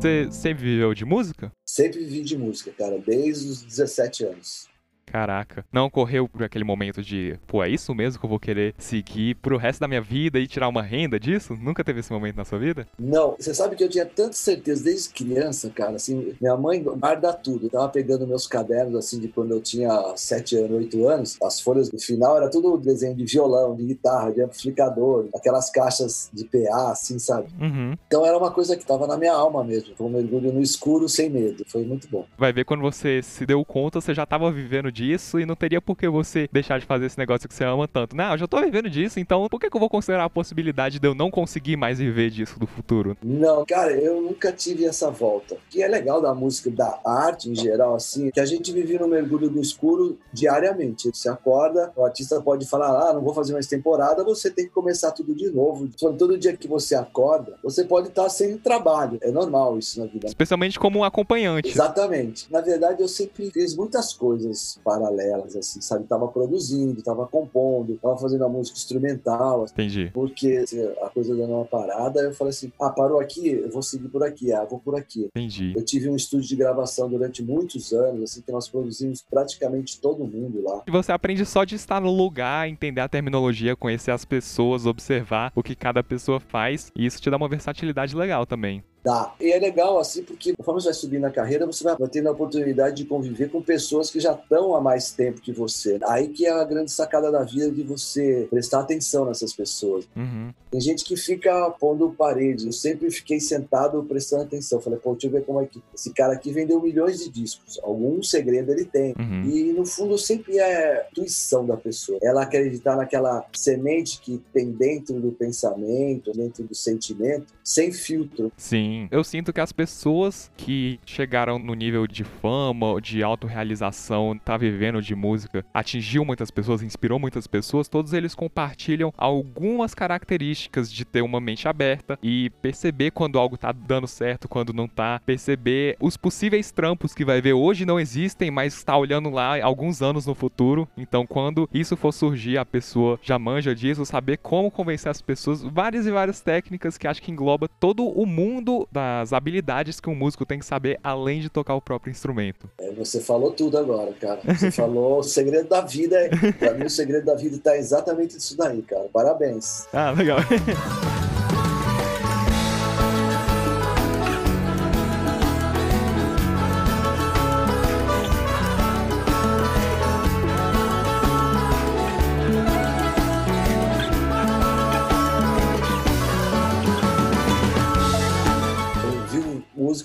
Você 0.06 0.30
sempre 0.30 0.62
viveu 0.62 0.94
de 0.94 1.04
música? 1.04 1.50
Sempre 1.68 1.98
vivi 2.04 2.22
de 2.22 2.38
música, 2.38 2.70
cara, 2.70 2.96
desde 2.96 3.48
os 3.48 3.62
17 3.62 4.24
anos. 4.24 4.68
Caraca. 5.06 5.64
Não 5.72 5.86
ocorreu 5.86 6.28
por 6.28 6.42
aquele 6.42 6.64
momento 6.64 7.02
de, 7.02 7.38
pô, 7.46 7.62
é 7.62 7.68
isso 7.68 7.94
mesmo 7.94 8.18
que 8.18 8.26
eu 8.26 8.30
vou 8.30 8.40
querer 8.40 8.74
seguir 8.76 9.36
pro 9.36 9.56
resto 9.56 9.80
da 9.80 9.88
minha 9.88 10.00
vida 10.00 10.38
e 10.38 10.46
tirar 10.46 10.68
uma 10.68 10.82
renda 10.82 11.18
disso? 11.18 11.54
Nunca 11.54 11.84
teve 11.84 12.00
esse 12.00 12.12
momento 12.12 12.36
na 12.36 12.44
sua 12.44 12.58
vida? 12.58 12.86
Não, 12.98 13.36
você 13.38 13.54
sabe 13.54 13.76
que 13.76 13.84
eu 13.84 13.88
tinha 13.88 14.04
tanta 14.04 14.34
certeza 14.34 14.84
desde 14.84 15.10
criança, 15.10 15.70
cara, 15.70 15.96
assim, 15.96 16.34
minha 16.40 16.56
mãe 16.56 16.82
guarda 16.82 17.32
tudo. 17.32 17.66
Eu 17.66 17.70
tava 17.70 17.88
pegando 17.88 18.26
meus 18.26 18.46
cadernos, 18.46 18.96
assim, 18.96 19.20
de 19.20 19.28
quando 19.28 19.52
eu 19.52 19.60
tinha 19.60 19.90
7 20.16 20.56
anos, 20.56 20.70
8 20.72 21.08
anos, 21.08 21.36
as 21.42 21.60
folhas 21.60 21.88
do 21.88 21.98
final 21.98 22.36
era 22.36 22.50
tudo 22.50 22.76
desenho 22.76 23.14
de 23.14 23.24
violão, 23.24 23.74
de 23.74 23.84
guitarra, 23.84 24.32
de 24.32 24.42
amplificador, 24.42 25.28
aquelas 25.34 25.70
caixas 25.70 26.30
de 26.32 26.44
PA, 26.44 26.90
assim, 26.90 27.18
sabe? 27.18 27.48
Uhum. 27.60 27.96
Então 28.06 28.26
era 28.26 28.36
uma 28.36 28.50
coisa 28.50 28.76
que 28.76 28.84
tava 28.84 29.06
na 29.06 29.16
minha 29.16 29.32
alma 29.32 29.64
mesmo. 29.64 29.94
Foi 29.96 30.06
um 30.06 30.10
mergulho 30.10 30.52
no 30.52 30.60
escuro 30.60 31.08
sem 31.08 31.30
medo. 31.30 31.64
Foi 31.68 31.84
muito 31.84 32.08
bom. 32.08 32.26
Vai 32.36 32.52
ver 32.52 32.64
quando 32.64 32.80
você 32.80 33.22
se 33.22 33.46
deu 33.46 33.64
conta, 33.64 34.00
você 34.00 34.12
já 34.14 34.26
tava 34.26 34.50
vivendo 34.50 34.90
disso 34.96 35.38
e 35.38 35.44
não 35.44 35.54
teria 35.54 35.80
por 35.80 35.94
que 35.94 36.08
você 36.08 36.48
deixar 36.50 36.80
de 36.80 36.86
fazer 36.86 37.06
esse 37.06 37.18
negócio 37.18 37.46
que 37.46 37.54
você 37.54 37.64
ama 37.64 37.86
tanto. 37.86 38.16
Não, 38.16 38.32
eu 38.32 38.38
já 38.38 38.46
tô 38.46 38.60
vivendo 38.60 38.88
disso, 38.88 39.20
então 39.20 39.46
por 39.48 39.60
que, 39.60 39.68
que 39.68 39.76
eu 39.76 39.80
vou 39.80 39.90
considerar 39.90 40.24
a 40.24 40.30
possibilidade 40.30 40.98
de 40.98 41.06
eu 41.06 41.14
não 41.14 41.30
conseguir 41.30 41.76
mais 41.76 41.98
viver 41.98 42.30
disso 42.30 42.58
do 42.58 42.66
futuro? 42.66 43.16
Não, 43.22 43.64
cara, 43.66 43.92
eu 43.92 44.22
nunca 44.22 44.50
tive 44.50 44.86
essa 44.86 45.10
volta. 45.10 45.54
O 45.54 45.58
que 45.68 45.82
é 45.82 45.88
legal 45.88 46.20
da 46.22 46.34
música, 46.34 46.70
da 46.70 46.98
arte 47.04 47.50
em 47.50 47.54
geral, 47.54 47.94
assim, 47.94 48.28
é 48.28 48.30
que 48.30 48.40
a 48.40 48.46
gente 48.46 48.72
vive 48.72 48.98
no 48.98 49.06
mergulho 49.06 49.50
no 49.50 49.60
escuro 49.60 50.18
diariamente. 50.32 51.10
Você 51.12 51.28
acorda, 51.28 51.92
o 51.94 52.04
artista 52.04 52.40
pode 52.40 52.66
falar, 52.66 53.10
ah, 53.10 53.12
não 53.12 53.20
vou 53.20 53.34
fazer 53.34 53.52
mais 53.52 53.66
temporada, 53.66 54.24
você 54.24 54.50
tem 54.50 54.64
que 54.64 54.72
começar 54.72 55.10
tudo 55.10 55.34
de 55.34 55.50
novo. 55.50 55.84
Então, 55.84 56.16
todo 56.16 56.38
dia 56.38 56.56
que 56.56 56.66
você 56.66 56.94
acorda, 56.94 57.58
você 57.62 57.84
pode 57.84 58.08
estar 58.08 58.28
sem 58.30 58.56
trabalho. 58.56 59.18
É 59.20 59.30
normal 59.30 59.78
isso 59.78 60.00
na 60.00 60.06
vida. 60.06 60.26
Especialmente 60.26 60.78
como 60.78 61.00
um 61.00 61.04
acompanhante. 61.04 61.68
Exatamente. 61.68 62.50
Na 62.50 62.60
verdade, 62.60 63.02
eu 63.02 63.08
sempre 63.08 63.50
fiz 63.50 63.76
muitas 63.76 64.14
coisas 64.14 64.78
paralelas, 64.86 65.56
assim, 65.56 65.80
sabe? 65.80 66.06
Tava 66.06 66.28
produzindo, 66.28 67.02
tava 67.02 67.26
compondo, 67.26 67.98
tava 68.00 68.16
fazendo 68.16 68.44
a 68.44 68.48
música 68.48 68.78
instrumental, 68.78 69.64
assim, 69.64 69.74
Entendi. 69.74 70.10
porque 70.14 70.58
assim, 70.58 70.80
a 71.02 71.08
coisa 71.08 71.34
dando 71.34 71.54
uma 71.54 71.64
parada, 71.64 72.20
eu 72.20 72.32
falei 72.32 72.50
assim, 72.50 72.72
ah, 72.80 72.90
parou 72.90 73.18
aqui, 73.18 73.48
eu 73.48 73.68
vou 73.68 73.82
seguir 73.82 74.06
por 74.06 74.22
aqui, 74.22 74.52
ah, 74.52 74.64
vou 74.64 74.78
por 74.78 74.94
aqui. 74.94 75.28
Entendi. 75.34 75.72
Eu 75.76 75.84
tive 75.84 76.08
um 76.08 76.14
estúdio 76.14 76.48
de 76.48 76.54
gravação 76.54 77.10
durante 77.10 77.42
muitos 77.42 77.92
anos, 77.92 78.22
assim, 78.22 78.42
que 78.42 78.52
nós 78.52 78.68
produzimos 78.68 79.24
praticamente 79.28 80.00
todo 80.00 80.24
mundo 80.24 80.62
lá. 80.62 80.82
E 80.86 80.90
você 80.92 81.10
aprende 81.10 81.44
só 81.44 81.64
de 81.64 81.74
estar 81.74 82.00
no 82.00 82.10
lugar, 82.10 82.68
entender 82.68 83.00
a 83.00 83.08
terminologia, 83.08 83.74
conhecer 83.74 84.12
as 84.12 84.24
pessoas, 84.24 84.86
observar 84.86 85.50
o 85.52 85.64
que 85.64 85.74
cada 85.74 86.04
pessoa 86.04 86.38
faz, 86.38 86.92
e 86.94 87.04
isso 87.04 87.20
te 87.20 87.28
dá 87.28 87.36
uma 87.36 87.48
versatilidade 87.48 88.14
legal 88.14 88.46
também. 88.46 88.84
Dá. 89.06 89.32
E 89.40 89.52
é 89.52 89.58
legal, 89.60 90.00
assim, 90.00 90.24
porque 90.24 90.52
conforme 90.56 90.80
você 90.80 90.86
vai 90.86 90.94
subir 90.94 91.20
na 91.20 91.30
carreira, 91.30 91.64
você 91.64 91.84
vai 91.84 91.96
tendo 92.10 92.28
a 92.28 92.32
oportunidade 92.32 92.96
de 92.96 93.04
conviver 93.04 93.48
com 93.48 93.62
pessoas 93.62 94.10
que 94.10 94.18
já 94.18 94.32
estão 94.32 94.74
há 94.74 94.80
mais 94.80 95.12
tempo 95.12 95.40
que 95.40 95.52
você. 95.52 96.00
Aí 96.08 96.26
que 96.26 96.44
é 96.44 96.50
a 96.50 96.64
grande 96.64 96.90
sacada 96.90 97.30
da 97.30 97.44
vida 97.44 97.70
de 97.70 97.84
você 97.84 98.48
prestar 98.50 98.80
atenção 98.80 99.24
nessas 99.24 99.52
pessoas. 99.52 100.08
Uhum. 100.16 100.52
Tem 100.72 100.80
gente 100.80 101.04
que 101.04 101.16
fica 101.16 101.70
pondo 101.78 102.10
parede. 102.18 102.66
Eu 102.66 102.72
sempre 102.72 103.08
fiquei 103.12 103.38
sentado 103.38 104.02
prestando 104.02 104.42
atenção. 104.42 104.80
Falei, 104.80 104.98
pô, 104.98 105.12
deixa 105.12 105.28
eu 105.28 105.30
ver 105.30 105.44
como 105.44 105.60
é 105.60 105.66
que. 105.66 105.80
Esse 105.94 106.12
cara 106.12 106.32
aqui 106.32 106.50
vendeu 106.50 106.82
milhões 106.82 107.20
de 107.20 107.30
discos. 107.30 107.78
Algum 107.84 108.20
segredo 108.24 108.72
ele 108.72 108.84
tem. 108.84 109.14
Uhum. 109.16 109.44
E 109.44 109.72
no 109.72 109.86
fundo 109.86 110.18
sempre 110.18 110.58
é 110.58 110.64
a 110.64 111.06
intuição 111.12 111.64
da 111.64 111.76
pessoa. 111.76 112.18
Ela 112.20 112.42
acreditar 112.42 112.96
naquela 112.96 113.46
semente 113.52 114.20
que 114.20 114.42
tem 114.52 114.72
dentro 114.72 115.20
do 115.20 115.30
pensamento, 115.30 116.32
dentro 116.32 116.64
do 116.64 116.74
sentimento, 116.74 117.46
sem 117.62 117.92
filtro. 117.92 118.50
Sim. 118.56 118.95
Assim, 118.96 119.08
eu 119.10 119.22
sinto 119.22 119.52
que 119.52 119.60
as 119.60 119.72
pessoas 119.72 120.50
que 120.56 120.98
chegaram 121.04 121.58
no 121.58 121.74
nível 121.74 122.06
de 122.06 122.24
fama, 122.24 123.00
de 123.00 123.22
autorrealização, 123.22 124.38
tá 124.42 124.56
vivendo 124.56 125.02
de 125.02 125.14
música, 125.14 125.64
atingiu 125.74 126.24
muitas 126.24 126.50
pessoas, 126.50 126.82
inspirou 126.82 127.18
muitas 127.18 127.46
pessoas, 127.46 127.88
todos 127.88 128.12
eles 128.12 128.34
compartilham 128.34 129.12
algumas 129.16 129.94
características 129.94 130.90
de 130.90 131.04
ter 131.04 131.22
uma 131.22 131.40
mente 131.40 131.68
aberta 131.68 132.18
e 132.22 132.50
perceber 132.62 133.10
quando 133.10 133.38
algo 133.38 133.58
tá 133.58 133.72
dando 133.72 134.06
certo, 134.06 134.48
quando 134.48 134.72
não 134.72 134.88
tá, 134.88 135.20
perceber 135.24 135.96
os 136.00 136.16
possíveis 136.16 136.70
trampos 136.70 137.12
que 137.12 137.24
vai 137.24 137.40
ver 137.40 137.52
hoje 137.52 137.84
não 137.84 138.00
existem, 138.00 138.50
mas 138.50 138.74
está 138.74 138.96
olhando 138.96 139.30
lá 139.30 139.62
alguns 139.62 140.00
anos 140.02 140.26
no 140.26 140.34
futuro. 140.34 140.88
Então, 140.96 141.26
quando 141.26 141.68
isso 141.72 141.96
for 141.96 142.12
surgir, 142.12 142.58
a 142.58 142.64
pessoa 142.64 143.18
já 143.22 143.38
manja 143.38 143.74
disso, 143.74 144.04
saber 144.06 144.38
como 144.38 144.70
convencer 144.70 145.10
as 145.10 145.20
pessoas, 145.20 145.62
várias 145.62 146.06
e 146.06 146.10
várias 146.10 146.40
técnicas 146.40 146.96
que 146.96 147.06
acho 147.06 147.22
que 147.22 147.30
engloba 147.30 147.68
todo 147.68 148.06
o 148.06 148.24
mundo 148.24 148.85
das 148.90 149.32
habilidades 149.32 150.00
que 150.00 150.08
um 150.08 150.14
músico 150.14 150.46
tem 150.46 150.58
que 150.58 150.66
saber 150.66 150.98
além 151.02 151.40
de 151.40 151.48
tocar 151.48 151.74
o 151.74 151.80
próprio 151.80 152.10
instrumento. 152.10 152.70
É, 152.78 152.92
você 152.92 153.20
falou 153.20 153.52
tudo 153.52 153.78
agora, 153.78 154.12
cara. 154.14 154.40
Você 154.56 154.70
falou 154.70 155.18
o 155.18 155.22
segredo 155.22 155.68
da 155.68 155.80
vida. 155.80 156.16
Pra 156.58 156.74
mim, 156.74 156.86
o 156.86 156.90
segredo 156.90 157.26
da 157.26 157.34
vida 157.34 157.58
tá 157.58 157.76
exatamente 157.76 158.34
nisso 158.34 158.56
daí, 158.56 158.82
cara. 158.82 159.08
Parabéns. 159.12 159.86
Ah, 159.92 160.10
legal. 160.12 160.38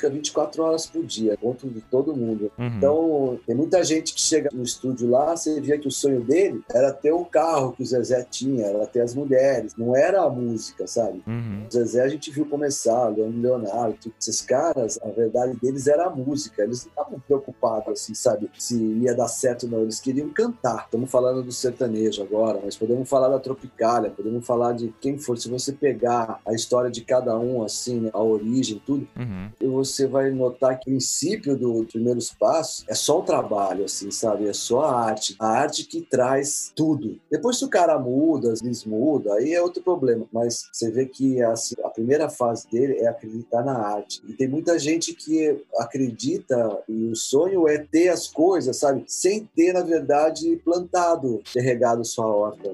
música 0.01 0.09
24 0.09 0.63
horas 0.63 0.85
por 0.85 1.05
dia, 1.05 1.37
ponto 1.37 1.67
de 1.67 1.81
todo 1.81 2.15
mundo. 2.15 2.51
Uhum. 2.57 2.67
Então, 2.77 3.39
tem 3.45 3.55
muita 3.55 3.83
gente 3.83 4.13
que 4.13 4.21
chega 4.21 4.49
no 4.51 4.63
estúdio 4.63 5.09
lá, 5.09 5.35
você 5.35 5.59
via 5.61 5.77
que 5.77 5.87
o 5.87 5.91
sonho 5.91 6.21
dele 6.21 6.63
era 6.73 6.91
ter 6.91 7.11
o 7.11 7.25
carro 7.25 7.73
que 7.73 7.83
o 7.83 7.85
Zezé 7.85 8.23
tinha, 8.23 8.65
era 8.65 8.87
ter 8.87 9.01
as 9.01 9.13
mulheres, 9.13 9.75
não 9.77 9.95
era 9.95 10.21
a 10.21 10.29
música, 10.29 10.87
sabe? 10.87 11.21
Uhum. 11.27 11.65
O 11.67 11.71
Zezé 11.71 12.01
a 12.01 12.07
gente 12.07 12.31
viu 12.31 12.45
começar, 12.45 13.11
o 13.11 13.29
Leonardo, 13.29 13.97
esses 14.19 14.41
caras, 14.41 14.99
a 15.03 15.09
verdade 15.09 15.57
deles 15.61 15.87
era 15.87 16.05
a 16.05 16.09
música, 16.09 16.63
eles 16.63 16.85
não 16.85 16.89
estavam 16.89 17.19
preocupados, 17.19 17.87
assim, 17.89 18.13
sabe, 18.13 18.49
se 18.57 18.75
ia 18.75 19.13
dar 19.13 19.27
certo 19.27 19.63
ou 19.63 19.69
não, 19.69 19.81
eles 19.81 19.99
queriam 19.99 20.29
cantar. 20.29 20.85
Estamos 20.85 21.09
falando 21.11 21.43
do 21.43 21.51
sertanejo 21.51 22.23
agora, 22.23 22.59
mas 22.63 22.75
podemos 22.75 23.07
falar 23.07 23.29
da 23.29 23.39
Tropicália, 23.39 24.11
podemos 24.11 24.45
falar 24.45 24.73
de 24.73 24.93
quem 25.01 25.17
for, 25.17 25.37
se 25.37 25.49
você 25.49 25.71
pegar 25.71 26.39
a 26.45 26.53
história 26.53 26.89
de 26.89 27.01
cada 27.01 27.37
um, 27.37 27.63
assim, 27.63 27.99
né, 27.99 28.09
a 28.13 28.21
origem, 28.21 28.81
tudo, 28.85 29.07
uhum 29.17 29.49
você 29.91 30.07
vai 30.07 30.31
notar 30.31 30.79
que 30.79 30.89
o 30.89 30.91
princípio 30.91 31.55
dos 31.55 31.85
primeiros 31.87 32.31
passos 32.31 32.85
é 32.87 32.93
só 32.93 33.19
o 33.19 33.23
trabalho, 33.23 33.85
assim, 33.85 34.11
sabe? 34.11 34.47
É 34.47 34.53
só 34.53 34.81
a 34.81 35.05
arte. 35.05 35.35
A 35.39 35.47
arte 35.47 35.85
que 35.85 36.01
traz 36.01 36.71
tudo. 36.75 37.19
Depois, 37.29 37.57
se 37.57 37.65
o 37.65 37.69
cara 37.69 37.97
muda, 37.99 38.51
às 38.51 38.61
muda, 38.85 39.33
aí 39.33 39.53
é 39.53 39.61
outro 39.61 39.81
problema. 39.81 40.25
Mas 40.31 40.69
você 40.71 40.89
vê 40.89 41.05
que 41.05 41.41
assim, 41.41 41.75
a 41.83 41.89
primeira 41.89 42.29
fase 42.29 42.69
dele 42.69 42.99
é 42.99 43.07
acreditar 43.07 43.63
na 43.63 43.77
arte. 43.77 44.21
E 44.27 44.33
tem 44.33 44.47
muita 44.47 44.77
gente 44.79 45.13
que 45.13 45.61
acredita 45.77 46.81
e 46.87 47.07
o 47.07 47.15
sonho 47.15 47.67
é 47.67 47.77
ter 47.77 48.09
as 48.09 48.27
coisas, 48.27 48.77
sabe? 48.77 49.03
Sem 49.07 49.45
ter, 49.55 49.73
na 49.73 49.81
verdade, 49.81 50.61
plantado, 50.63 51.41
ter 51.53 51.61
regado 51.61 52.03
sua 52.05 52.25
horta. 52.25 52.71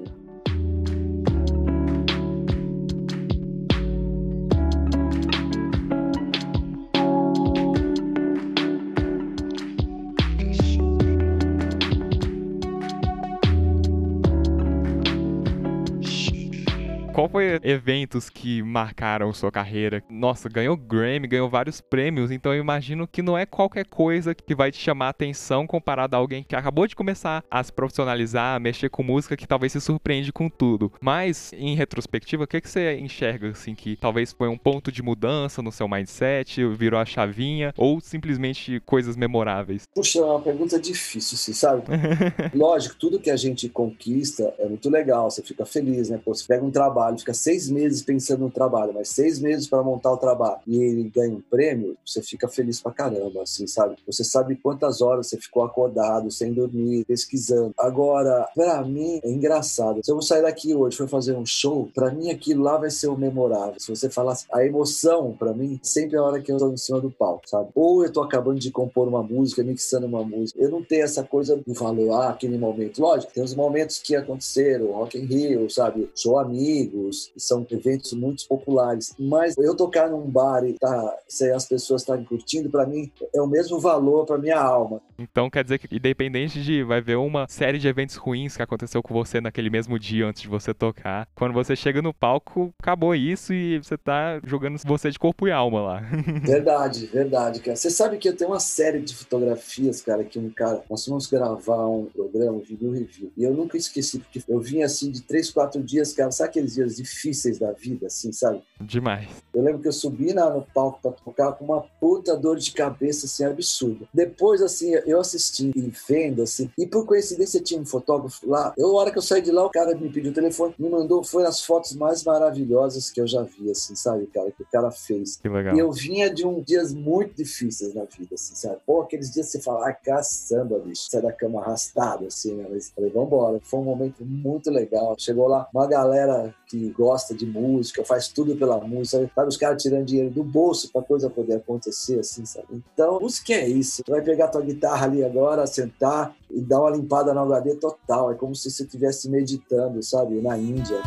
Foi 17.28 17.58
eventos 17.62 18.30
que 18.30 18.62
marcaram 18.62 19.32
sua 19.32 19.50
carreira? 19.50 20.02
Nossa, 20.08 20.48
ganhou 20.48 20.76
Grammy, 20.76 21.28
ganhou 21.28 21.48
vários 21.48 21.80
prêmios, 21.80 22.30
então 22.30 22.52
eu 22.54 22.60
imagino 22.60 23.06
que 23.06 23.22
não 23.22 23.36
é 23.36 23.44
qualquer 23.44 23.86
coisa 23.86 24.34
que 24.34 24.54
vai 24.54 24.70
te 24.70 24.78
chamar 24.78 25.10
atenção 25.10 25.66
comparado 25.66 26.16
a 26.16 26.18
alguém 26.18 26.42
que 26.42 26.56
acabou 26.56 26.86
de 26.86 26.96
começar 26.96 27.44
a 27.50 27.62
se 27.62 27.72
profissionalizar, 27.72 28.56
a 28.56 28.58
mexer 28.60 28.88
com 28.88 29.02
música, 29.02 29.36
que 29.36 29.46
talvez 29.46 29.72
se 29.72 29.80
surpreende 29.80 30.32
com 30.32 30.48
tudo. 30.48 30.92
Mas, 31.00 31.52
em 31.52 31.74
retrospectiva, 31.74 32.44
o 32.44 32.46
que, 32.46 32.60
que 32.60 32.68
você 32.68 32.98
enxerga, 32.98 33.50
assim, 33.50 33.74
que 33.74 33.96
talvez 33.96 34.32
foi 34.32 34.48
um 34.48 34.56
ponto 34.56 34.90
de 34.90 35.02
mudança 35.02 35.60
no 35.62 35.70
seu 35.70 35.88
mindset, 35.88 36.66
virou 36.68 36.98
a 36.98 37.04
chavinha, 37.04 37.72
ou 37.76 38.00
simplesmente 38.00 38.80
coisas 38.80 39.16
memoráveis? 39.16 39.82
Puxa, 39.94 40.20
é 40.20 40.24
uma 40.24 40.40
pergunta 40.40 40.80
difícil, 40.80 41.36
assim, 41.36 41.52
sabe? 41.52 41.82
Lógico, 42.54 42.96
tudo 42.96 43.20
que 43.20 43.30
a 43.30 43.36
gente 43.36 43.68
conquista 43.68 44.54
é 44.58 44.66
muito 44.66 44.88
legal, 44.88 45.30
você 45.30 45.42
fica 45.42 45.66
feliz, 45.66 46.08
né? 46.08 46.18
Pô, 46.24 46.34
você 46.34 46.44
pega 46.46 46.64
um 46.64 46.70
trabalho 46.70 47.17
fica 47.18 47.34
seis 47.34 47.68
meses 47.68 48.02
pensando 48.02 48.40
no 48.40 48.50
trabalho, 48.50 48.92
mas 48.94 49.08
seis 49.08 49.38
meses 49.38 49.66
para 49.68 49.82
montar 49.82 50.12
o 50.12 50.16
trabalho 50.16 50.60
e 50.66 50.76
ele 50.78 51.10
ganha 51.14 51.34
um 51.34 51.40
prêmio, 51.40 51.96
você 52.04 52.22
fica 52.22 52.48
feliz 52.48 52.80
pra 52.80 52.92
caramba, 52.92 53.42
assim, 53.42 53.66
sabe? 53.66 53.96
Você 54.06 54.24
sabe 54.24 54.56
quantas 54.56 55.00
horas 55.00 55.28
você 55.28 55.36
ficou 55.36 55.62
acordado, 55.62 56.30
sem 56.30 56.52
dormir, 56.52 57.04
pesquisando. 57.04 57.72
Agora, 57.78 58.48
para 58.54 58.82
mim, 58.82 59.20
é 59.22 59.30
engraçado. 59.30 60.00
Se 60.04 60.10
eu 60.10 60.16
vou 60.16 60.22
sair 60.22 60.42
daqui 60.42 60.74
hoje 60.74 60.96
for 60.96 61.08
fazer 61.08 61.34
um 61.34 61.46
show, 61.46 61.88
para 61.94 62.10
mim 62.10 62.30
aquilo 62.30 62.62
lá 62.62 62.76
vai 62.76 62.90
ser 62.90 63.08
o 63.08 63.16
memorável. 63.16 63.78
Se 63.78 63.88
você 63.88 64.08
falasse 64.08 64.46
a 64.52 64.64
emoção, 64.64 65.32
para 65.38 65.52
mim, 65.52 65.78
sempre 65.82 66.16
é 66.16 66.18
a 66.18 66.22
hora 66.22 66.40
que 66.40 66.50
eu 66.50 66.58
tô 66.58 66.70
em 66.70 66.76
cima 66.76 67.00
do 67.00 67.10
palco, 67.10 67.48
sabe? 67.48 67.70
Ou 67.74 68.04
eu 68.04 68.12
tô 68.12 68.22
acabando 68.22 68.58
de 68.58 68.70
compor 68.70 69.08
uma 69.08 69.22
música, 69.22 69.62
mixando 69.62 70.06
uma 70.06 70.24
música. 70.24 70.60
Eu 70.60 70.70
não 70.70 70.82
tenho 70.82 71.04
essa 71.04 71.22
coisa 71.22 71.56
do 71.56 71.74
valor, 71.74 72.12
ah, 72.12 72.30
aquele 72.30 72.58
momento. 72.58 73.00
Lógico, 73.00 73.32
tem 73.32 73.42
os 73.42 73.54
momentos 73.54 73.98
que 73.98 74.14
aconteceram, 74.14 74.92
Rock 74.92 75.18
in 75.18 75.24
Rio, 75.24 75.70
sabe? 75.70 76.10
Sou 76.14 76.38
amigo, 76.38 77.07
são 77.36 77.66
eventos 77.70 78.12
muito 78.12 78.46
populares. 78.46 79.14
Mas 79.18 79.56
eu 79.56 79.76
tocar 79.76 80.08
num 80.10 80.28
bar 80.28 80.64
e 80.64 80.74
tá, 80.74 81.16
se 81.28 81.50
as 81.50 81.66
pessoas 81.66 82.02
estarem 82.02 82.24
curtindo, 82.24 82.70
para 82.70 82.86
mim 82.86 83.10
é 83.34 83.40
o 83.40 83.46
mesmo 83.46 83.78
valor 83.78 84.24
para 84.24 84.38
minha 84.38 84.60
alma. 84.60 85.00
Então 85.18 85.50
quer 85.50 85.64
dizer 85.64 85.78
que, 85.78 85.94
independente 85.94 86.62
de 86.62 86.82
vai 86.82 87.00
ver 87.00 87.16
uma 87.16 87.46
série 87.48 87.78
de 87.78 87.88
eventos 87.88 88.16
ruins 88.16 88.56
que 88.56 88.62
aconteceu 88.62 89.02
com 89.02 89.12
você 89.12 89.40
naquele 89.40 89.70
mesmo 89.70 89.98
dia 89.98 90.26
antes 90.26 90.42
de 90.42 90.48
você 90.48 90.72
tocar, 90.72 91.28
quando 91.34 91.52
você 91.52 91.74
chega 91.74 92.00
no 92.00 92.14
palco, 92.14 92.72
acabou 92.78 93.14
isso 93.14 93.52
e 93.52 93.78
você 93.78 93.96
tá 93.96 94.40
jogando 94.44 94.78
você 94.86 95.10
de 95.10 95.18
corpo 95.18 95.48
e 95.48 95.52
alma 95.52 95.80
lá. 95.80 96.00
verdade, 96.42 97.06
verdade, 97.06 97.60
cara. 97.60 97.76
Você 97.76 97.90
sabe 97.90 98.18
que 98.18 98.28
eu 98.28 98.36
tenho 98.36 98.50
uma 98.50 98.60
série 98.60 99.00
de 99.00 99.14
fotografias, 99.14 100.00
cara, 100.00 100.24
que 100.24 100.38
um 100.38 100.50
cara, 100.50 100.82
nós 100.88 101.04
fomos 101.04 101.26
gravar 101.26 101.86
um 101.86 102.06
programa, 102.06 102.58
um 102.82 102.92
review, 102.92 103.32
e 103.36 103.44
eu 103.44 103.52
nunca 103.52 103.76
esqueci, 103.76 104.18
porque 104.18 104.42
eu 104.48 104.60
vim 104.60 104.82
assim 104.82 105.10
de 105.10 105.22
três, 105.22 105.50
quatro 105.50 105.82
dias, 105.82 106.12
cara, 106.12 106.30
sabe 106.30 106.50
aqueles 106.50 106.74
dias 106.74 106.97
difíceis 106.98 107.58
da 107.58 107.72
vida, 107.72 108.06
assim, 108.06 108.32
sabe? 108.32 108.62
Demais. 108.80 109.28
Eu 109.54 109.62
lembro 109.62 109.80
que 109.80 109.88
eu 109.88 109.92
subi 109.92 110.32
na, 110.32 110.50
no 110.50 110.62
palco 110.62 111.00
pra 111.00 111.12
tocar 111.12 111.52
com 111.52 111.64
uma 111.64 111.80
puta 111.80 112.36
dor 112.36 112.58
de 112.58 112.72
cabeça, 112.72 113.26
assim, 113.26 113.44
absurda. 113.44 114.06
Depois, 114.12 114.60
assim, 114.60 114.92
eu 115.06 115.20
assisti 115.20 115.70
e 115.74 115.92
vendo, 116.08 116.42
assim, 116.42 116.70
e 116.76 116.86
por 116.86 117.06
coincidência 117.06 117.60
tinha 117.60 117.80
um 117.80 117.86
fotógrafo 117.86 118.48
lá. 118.48 118.74
Eu, 118.76 118.88
a 118.96 119.00
hora 119.00 119.10
que 119.10 119.18
eu 119.18 119.22
saí 119.22 119.40
de 119.40 119.50
lá, 119.50 119.64
o 119.64 119.70
cara 119.70 119.94
me 119.94 120.08
pediu 120.10 120.30
o 120.30 120.34
telefone, 120.34 120.74
me 120.78 120.88
mandou, 120.88 121.22
foi 121.22 121.44
as 121.44 121.62
fotos 121.62 121.94
mais 121.94 122.24
maravilhosas 122.24 123.10
que 123.10 123.20
eu 123.20 123.26
já 123.26 123.42
vi, 123.42 123.70
assim, 123.70 123.94
sabe, 123.94 124.26
cara, 124.26 124.50
que 124.50 124.62
o 124.62 124.66
cara 124.66 124.90
fez. 124.90 125.36
Que 125.36 125.48
legal. 125.48 125.74
E 125.74 125.78
eu 125.78 125.92
vinha 125.92 126.28
de 126.32 126.46
um 126.46 126.60
dias 126.60 126.92
muito 126.92 127.34
difíceis 127.36 127.94
na 127.94 128.04
vida, 128.04 128.34
assim, 128.34 128.54
sabe? 128.54 128.78
Pô, 128.84 129.02
aqueles 129.02 129.30
dias 129.30 129.46
você 129.46 129.60
fala, 129.60 129.88
ah, 129.88 129.92
caçamba, 129.92 130.78
bicho, 130.78 131.06
sai 131.10 131.22
da 131.22 131.32
cama 131.32 131.60
arrastado, 131.60 132.26
assim, 132.26 132.54
né? 132.54 132.66
Mas 132.70 132.90
falei, 132.90 133.10
vambora. 133.10 133.60
Foi 133.62 133.80
um 133.80 133.84
momento 133.84 134.24
muito 134.24 134.70
legal. 134.70 135.14
Chegou 135.18 135.46
lá 135.46 135.68
uma 135.72 135.86
galera 135.86 136.54
que 136.66 136.87
gosta 136.88 137.34
de 137.34 137.46
música, 137.46 138.04
faz 138.04 138.28
tudo 138.28 138.56
pela 138.56 138.80
música, 138.80 139.30
sabe? 139.34 139.48
Os 139.48 139.56
caras 139.56 139.82
tirando 139.82 140.04
dinheiro 140.04 140.30
do 140.30 140.42
bolso 140.42 140.90
pra 140.92 141.02
coisa 141.02 141.30
poder 141.30 141.56
acontecer, 141.56 142.18
assim, 142.20 142.44
sabe? 142.44 142.66
Então, 142.72 143.20
música 143.20 143.52
é 143.52 143.68
isso. 143.68 144.02
Tu 144.04 144.10
vai 144.10 144.22
pegar 144.22 144.48
tua 144.48 144.62
guitarra 144.62 145.06
ali 145.06 145.24
agora, 145.24 145.66
sentar 145.66 146.34
e 146.50 146.60
dar 146.60 146.80
uma 146.80 146.90
limpada 146.90 147.32
no 147.32 147.40
HD 147.40 147.76
total. 147.76 148.30
É 148.32 148.34
como 148.34 148.54
se 148.54 148.70
você 148.70 148.82
estivesse 148.84 149.28
meditando, 149.28 150.02
sabe? 150.02 150.40
Na 150.40 150.56
Índia. 150.56 150.98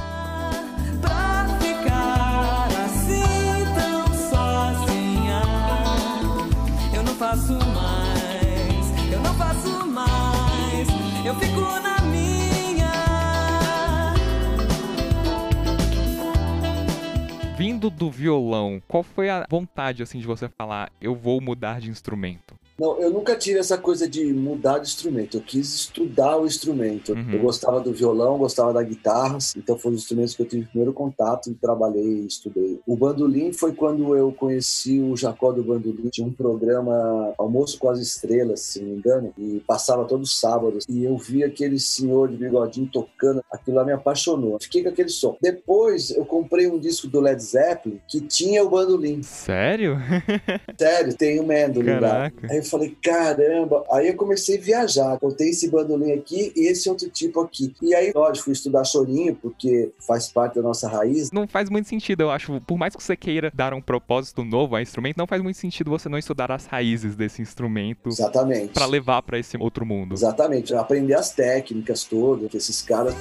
Vindo 17.81 17.89
do 17.89 18.11
violão, 18.11 18.79
qual 18.87 19.01
foi 19.01 19.27
a 19.27 19.47
vontade 19.49 20.03
assim 20.03 20.19
de 20.19 20.27
você 20.27 20.47
falar, 20.47 20.91
eu 21.01 21.15
vou 21.15 21.41
mudar 21.41 21.81
de 21.81 21.89
instrumento? 21.89 22.53
Não, 22.81 22.97
eu 22.97 23.11
nunca 23.11 23.35
tive 23.35 23.59
essa 23.59 23.77
coisa 23.77 24.09
de 24.09 24.33
mudar 24.33 24.79
de 24.79 24.87
instrumento. 24.87 25.37
Eu 25.37 25.41
quis 25.41 25.71
estudar 25.71 26.37
o 26.37 26.47
instrumento. 26.47 27.13
Uhum. 27.13 27.31
Eu 27.31 27.39
gostava 27.39 27.79
do 27.79 27.93
violão, 27.93 28.39
gostava 28.39 28.73
da 28.73 28.81
guitarra, 28.81 29.37
então 29.55 29.77
foram 29.77 29.95
os 29.95 30.01
instrumentos 30.01 30.33
que 30.33 30.41
eu 30.41 30.47
tive 30.47 30.65
primeiro 30.65 30.91
contato 30.91 31.51
e 31.51 31.53
trabalhei 31.53 32.03
e 32.03 32.25
estudei. 32.25 32.79
O 32.87 32.97
bandolim 32.97 33.53
foi 33.53 33.73
quando 33.73 34.15
eu 34.15 34.31
conheci 34.31 34.99
o 34.99 35.15
Jacó 35.15 35.51
do 35.51 35.63
Bandolim. 35.63 36.09
Tinha 36.09 36.25
um 36.25 36.33
programa 36.33 37.35
Almoço 37.37 37.77
com 37.77 37.87
as 37.87 37.99
Estrelas, 37.99 38.61
se 38.61 38.79
não 38.79 38.87
me 38.87 38.95
engano, 38.95 39.31
e 39.37 39.61
passava 39.67 40.05
todos 40.05 40.31
os 40.31 40.39
sábados. 40.39 40.83
E 40.89 41.03
eu 41.03 41.15
vi 41.17 41.43
aquele 41.43 41.79
senhor 41.79 42.29
de 42.29 42.37
bigodinho 42.37 42.89
tocando, 42.91 43.43
aquilo 43.51 43.77
lá 43.77 43.85
me 43.85 43.91
apaixonou. 43.91 44.57
Fiquei 44.59 44.81
com 44.81 44.89
aquele 44.89 45.09
som. 45.09 45.37
Depois 45.39 46.09
eu 46.09 46.25
comprei 46.25 46.65
um 46.65 46.79
disco 46.79 47.07
do 47.07 47.19
Led 47.19 47.39
Zeppelin 47.43 48.01
que 48.07 48.21
tinha 48.21 48.63
o 48.63 48.69
bandolim. 48.71 49.21
Sério? 49.21 49.97
Sério, 50.75 51.15
tem 51.15 51.39
o 51.39 51.43
Mandolin 51.43 51.99
lá. 51.99 52.31
Caraca. 52.31 52.47
Aí 52.49 52.57
eu 52.57 52.70
falei, 52.71 52.95
caramba. 53.01 53.83
Aí 53.91 54.07
eu 54.07 54.15
comecei 54.15 54.57
a 54.57 54.61
viajar. 54.61 55.19
Eu 55.21 55.31
tenho 55.31 55.51
esse 55.51 55.69
bandolim 55.69 56.11
aqui 56.13 56.51
e 56.55 56.67
esse 56.67 56.89
outro 56.89 57.09
tipo 57.09 57.41
aqui. 57.41 57.73
E 57.81 57.93
aí, 57.93 58.11
lógico, 58.15 58.45
fui 58.45 58.53
estudar 58.53 58.83
chorinho, 58.83 59.35
porque 59.35 59.91
faz 60.07 60.31
parte 60.31 60.55
da 60.55 60.61
nossa 60.61 60.87
raiz. 60.87 61.31
Não 61.31 61.47
faz 61.47 61.69
muito 61.69 61.87
sentido, 61.87 62.21
eu 62.21 62.31
acho. 62.31 62.59
Por 62.61 62.77
mais 62.77 62.95
que 62.95 63.03
você 63.03 63.15
queira 63.15 63.51
dar 63.53 63.73
um 63.73 63.81
propósito 63.81 64.43
novo 64.43 64.75
ao 64.75 64.81
instrumento, 64.81 65.17
não 65.17 65.27
faz 65.27 65.41
muito 65.41 65.57
sentido 65.57 65.91
você 65.91 66.09
não 66.09 66.17
estudar 66.17 66.51
as 66.51 66.65
raízes 66.65 67.15
desse 67.15 67.41
instrumento 67.41 68.09
Exatamente. 68.09 68.73
pra 68.73 68.85
levar 68.85 69.21
pra 69.21 69.37
esse 69.37 69.57
outro 69.57 69.85
mundo. 69.85 70.13
Exatamente. 70.13 70.73
Aprender 70.73 71.13
as 71.13 71.31
técnicas 71.31 72.03
todas, 72.03 72.49
que 72.49 72.57
esses 72.57 72.81
caras. 72.81 73.13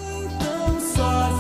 sozinha. 0.95 1.40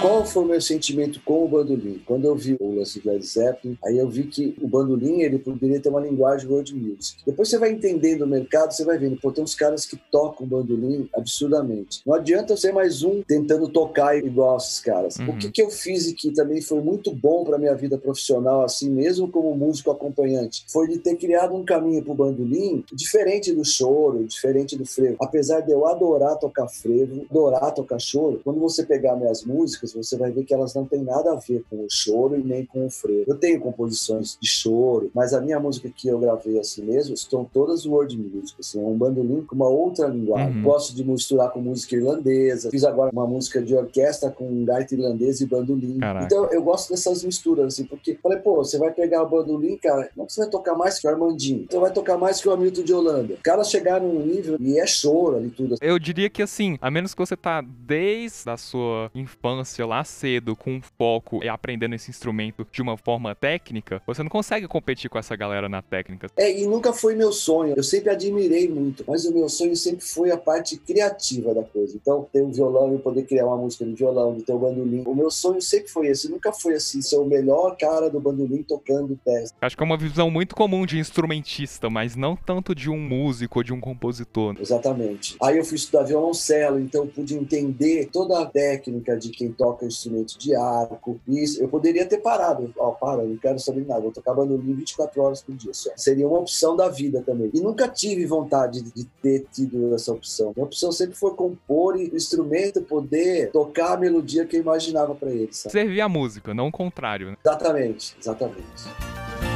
Qual 0.00 0.24
foi 0.24 0.44
o 0.44 0.46
meu 0.46 0.60
sentimento 0.60 1.20
com 1.24 1.44
o 1.44 1.48
bandolim? 1.48 2.00
Quando 2.06 2.24
eu 2.24 2.36
vi 2.36 2.56
o 2.60 2.76
lance 2.76 3.00
do 3.00 3.10
Led 3.10 3.26
Zeppelin, 3.26 3.76
aí 3.84 3.98
eu 3.98 4.08
vi 4.08 4.24
que 4.24 4.54
o 4.62 4.68
bandolim 4.68 5.22
ele 5.22 5.40
poderia 5.40 5.80
ter 5.80 5.88
uma 5.88 6.00
linguagem 6.00 6.48
world 6.48 6.72
music. 6.72 7.20
Depois 7.26 7.48
você 7.48 7.58
vai 7.58 7.72
entendendo 7.72 8.22
o 8.22 8.26
mercado, 8.26 8.70
você 8.70 8.84
vai 8.84 8.96
vendo, 8.96 9.16
pô, 9.16 9.32
tem 9.32 9.42
uns 9.42 9.56
caras 9.56 9.84
que 9.84 9.96
tocam 10.12 10.46
bandolim 10.46 11.08
absurdamente. 11.12 12.00
Não 12.06 12.14
adianta 12.14 12.52
eu 12.52 12.56
ser 12.56 12.72
mais 12.72 13.02
um 13.02 13.22
tentando 13.22 13.68
tocar 13.68 14.16
igual 14.16 14.56
esses 14.58 14.78
caras. 14.78 15.16
Uhum. 15.16 15.30
O 15.30 15.36
que, 15.36 15.50
que 15.50 15.60
eu 15.60 15.68
fiz 15.68 16.06
e 16.06 16.14
que 16.14 16.30
também 16.30 16.62
foi 16.62 16.80
muito 16.80 17.12
bom 17.12 17.42
para 17.42 17.58
minha 17.58 17.74
vida 17.74 17.98
profissional, 17.98 18.62
assim 18.62 18.88
mesmo 18.88 19.28
como 19.28 19.52
músico 19.56 19.90
acompanhante, 19.90 20.64
foi 20.68 20.86
de 20.86 20.98
ter 20.98 21.16
criado 21.16 21.56
um 21.56 21.64
caminho 21.64 22.04
pro 22.04 22.14
bandolim 22.14 22.84
diferente 22.92 23.52
do 23.52 23.64
choro, 23.64 24.24
diferente 24.24 24.76
do 24.76 24.86
frevo. 24.86 25.16
Apesar 25.20 25.60
de 25.60 25.72
eu 25.72 25.88
adorar 25.88 26.38
tocar 26.38 26.68
frevo, 26.68 27.26
adorar 27.28 27.74
tocar 27.74 27.98
choro, 27.98 28.40
quando 28.44 28.60
você 28.60 28.84
pegar 28.84 29.16
minhas 29.16 29.44
músicas, 29.44 29.87
você 29.92 30.16
vai 30.16 30.30
ver 30.30 30.44
que 30.44 30.54
elas 30.54 30.74
não 30.74 30.84
têm 30.84 31.02
nada 31.02 31.32
a 31.32 31.36
ver 31.36 31.64
com 31.68 31.76
o 31.76 31.86
choro 31.90 32.38
e 32.38 32.42
nem 32.42 32.64
com 32.64 32.86
o 32.86 32.90
frevo. 32.90 33.24
Eu 33.26 33.36
tenho 33.36 33.60
composições 33.60 34.38
de 34.40 34.48
choro, 34.48 35.10
mas 35.14 35.32
a 35.34 35.40
minha 35.40 35.58
música 35.60 35.90
que 35.94 36.08
eu 36.08 36.18
gravei 36.18 36.58
assim 36.58 36.82
mesmo 36.82 37.14
estão 37.14 37.44
todas 37.44 37.86
world 37.86 38.16
music, 38.16 38.54
assim, 38.58 38.82
é 38.82 38.86
um 38.86 38.96
bandolim 38.96 39.42
com 39.42 39.54
uma 39.54 39.68
outra 39.68 40.06
linguagem. 40.06 40.56
Uhum. 40.56 40.62
Gosto 40.62 40.94
de 40.94 41.04
misturar 41.04 41.50
com 41.50 41.60
música 41.60 41.96
irlandesa. 41.96 42.70
Fiz 42.70 42.84
agora 42.84 43.10
uma 43.12 43.26
música 43.26 43.62
de 43.62 43.74
orquestra 43.74 44.30
com 44.30 44.64
gaita 44.64 44.94
irlandesa 44.94 45.42
e 45.42 45.46
bandolim. 45.46 45.98
Caraca. 45.98 46.26
Então 46.26 46.46
eu 46.52 46.62
gosto 46.62 46.90
dessas 46.90 47.24
misturas, 47.24 47.66
assim, 47.66 47.84
porque 47.84 48.18
falei, 48.22 48.38
pô, 48.38 48.56
você 48.56 48.78
vai 48.78 48.92
pegar 48.92 49.22
o 49.22 49.28
bandolim, 49.28 49.76
cara, 49.76 50.10
não 50.16 50.28
você 50.28 50.42
vai 50.42 50.50
tocar 50.50 50.74
mais 50.74 50.98
que 50.98 51.06
o 51.06 51.10
Armandinho, 51.10 51.62
então 51.62 51.80
vai 51.80 51.92
tocar 51.92 52.16
mais 52.18 52.40
que 52.40 52.48
o 52.48 52.52
Hamilton 52.52 52.82
de 52.82 52.92
Holanda. 52.92 53.34
Os 53.34 53.40
caras 53.40 53.70
chegaram 53.70 54.08
num 54.08 54.24
nível 54.24 54.56
e 54.60 54.78
é 54.78 54.86
choro 54.86 55.36
ali 55.36 55.50
tudo. 55.50 55.76
Eu 55.80 55.98
diria 55.98 56.28
que 56.28 56.42
assim, 56.42 56.78
a 56.80 56.90
menos 56.90 57.14
que 57.14 57.18
você 57.18 57.36
tá 57.36 57.62
desde 57.62 58.48
a 58.48 58.56
sua 58.56 59.10
infância 59.14 59.77
lá 59.84 60.04
cedo 60.04 60.56
com 60.56 60.72
um 60.72 60.82
foco 60.82 61.42
e 61.42 61.48
aprendendo 61.48 61.94
esse 61.94 62.10
instrumento 62.10 62.66
de 62.70 62.82
uma 62.82 62.96
forma 62.96 63.34
técnica, 63.34 64.02
você 64.06 64.22
não 64.22 64.30
consegue 64.30 64.66
competir 64.66 65.10
com 65.10 65.18
essa 65.18 65.36
galera 65.36 65.68
na 65.68 65.82
técnica. 65.82 66.28
É, 66.36 66.50
e 66.50 66.66
nunca 66.66 66.92
foi 66.92 67.14
meu 67.14 67.32
sonho. 67.32 67.74
Eu 67.76 67.82
sempre 67.82 68.10
admirei 68.10 68.68
muito, 68.68 69.04
mas 69.06 69.24
o 69.24 69.32
meu 69.32 69.48
sonho 69.48 69.76
sempre 69.76 70.04
foi 70.04 70.30
a 70.30 70.36
parte 70.36 70.76
criativa 70.76 71.54
da 71.54 71.62
coisa. 71.62 71.96
Então, 71.96 72.26
ter 72.32 72.42
o 72.42 72.52
violão 72.52 72.94
e 72.94 72.98
poder 72.98 73.24
criar 73.24 73.46
uma 73.46 73.56
música 73.56 73.84
no 73.84 73.94
violão, 73.94 74.34
de 74.34 74.42
ter 74.42 74.52
o 74.52 74.58
bandolim. 74.58 75.02
O 75.06 75.14
meu 75.14 75.30
sonho 75.30 75.60
sempre 75.60 75.88
foi 75.88 76.08
esse. 76.08 76.30
Nunca 76.30 76.52
foi 76.52 76.74
assim, 76.74 77.00
ser 77.00 77.16
o 77.16 77.24
melhor 77.24 77.76
cara 77.76 78.10
do 78.10 78.20
bandolim 78.20 78.62
tocando 78.62 79.18
teste. 79.24 79.56
Acho 79.60 79.76
que 79.76 79.82
é 79.82 79.86
uma 79.86 79.96
visão 79.96 80.30
muito 80.30 80.54
comum 80.54 80.84
de 80.84 80.98
instrumentista, 80.98 81.88
mas 81.88 82.16
não 82.16 82.36
tanto 82.36 82.74
de 82.74 82.90
um 82.90 82.98
músico 82.98 83.60
ou 83.60 83.62
de 83.62 83.72
um 83.72 83.80
compositor. 83.80 84.56
Exatamente. 84.60 85.36
Aí 85.40 85.58
eu 85.58 85.64
fui 85.64 85.76
estudar 85.76 86.04
violoncelo, 86.04 86.78
então 86.80 87.04
eu 87.04 87.08
pude 87.08 87.34
entender 87.34 88.08
toda 88.12 88.40
a 88.40 88.46
técnica 88.46 89.16
de 89.16 89.30
quem 89.30 89.52
toca 89.52 89.67
instrumento 89.86 90.38
de 90.38 90.54
arco. 90.54 91.20
E 91.26 91.42
isso, 91.42 91.62
eu 91.62 91.68
poderia 91.68 92.06
ter 92.06 92.18
parado. 92.18 92.72
Ó, 92.76 92.90
para, 92.92 93.22
eu 93.22 93.28
não 93.28 93.36
quero 93.36 93.58
saber 93.58 93.86
nada. 93.86 94.00
Vou 94.00 94.12
tocar 94.12 94.34
bandolim 94.34 94.74
24 94.74 95.22
horas 95.22 95.42
por 95.42 95.54
dia 95.54 95.72
só. 95.74 95.90
Seria 95.96 96.26
uma 96.26 96.38
opção 96.38 96.76
da 96.76 96.88
vida 96.88 97.22
também. 97.22 97.50
E 97.54 97.60
nunca 97.60 97.88
tive 97.88 98.26
vontade 98.26 98.82
de 98.82 99.04
ter 99.22 99.46
tido 99.52 99.94
essa 99.94 100.12
opção. 100.12 100.52
Minha 100.54 100.66
opção 100.66 100.92
sempre 100.92 101.16
foi 101.16 101.34
compor 101.34 101.98
e 102.00 102.08
o 102.08 102.16
instrumento 102.16 102.80
poder 102.82 103.50
tocar 103.50 103.94
a 103.94 103.96
melodia 103.96 104.44
que 104.44 104.56
eu 104.56 104.60
imaginava 104.60 105.14
para 105.14 105.30
ele. 105.30 105.52
Sabe? 105.52 105.72
Servir 105.72 106.00
a 106.00 106.08
música, 106.08 106.54
não 106.54 106.68
o 106.68 106.72
contrário, 106.72 107.30
né? 107.30 107.36
Exatamente, 107.44 108.16
exatamente. 108.20 109.47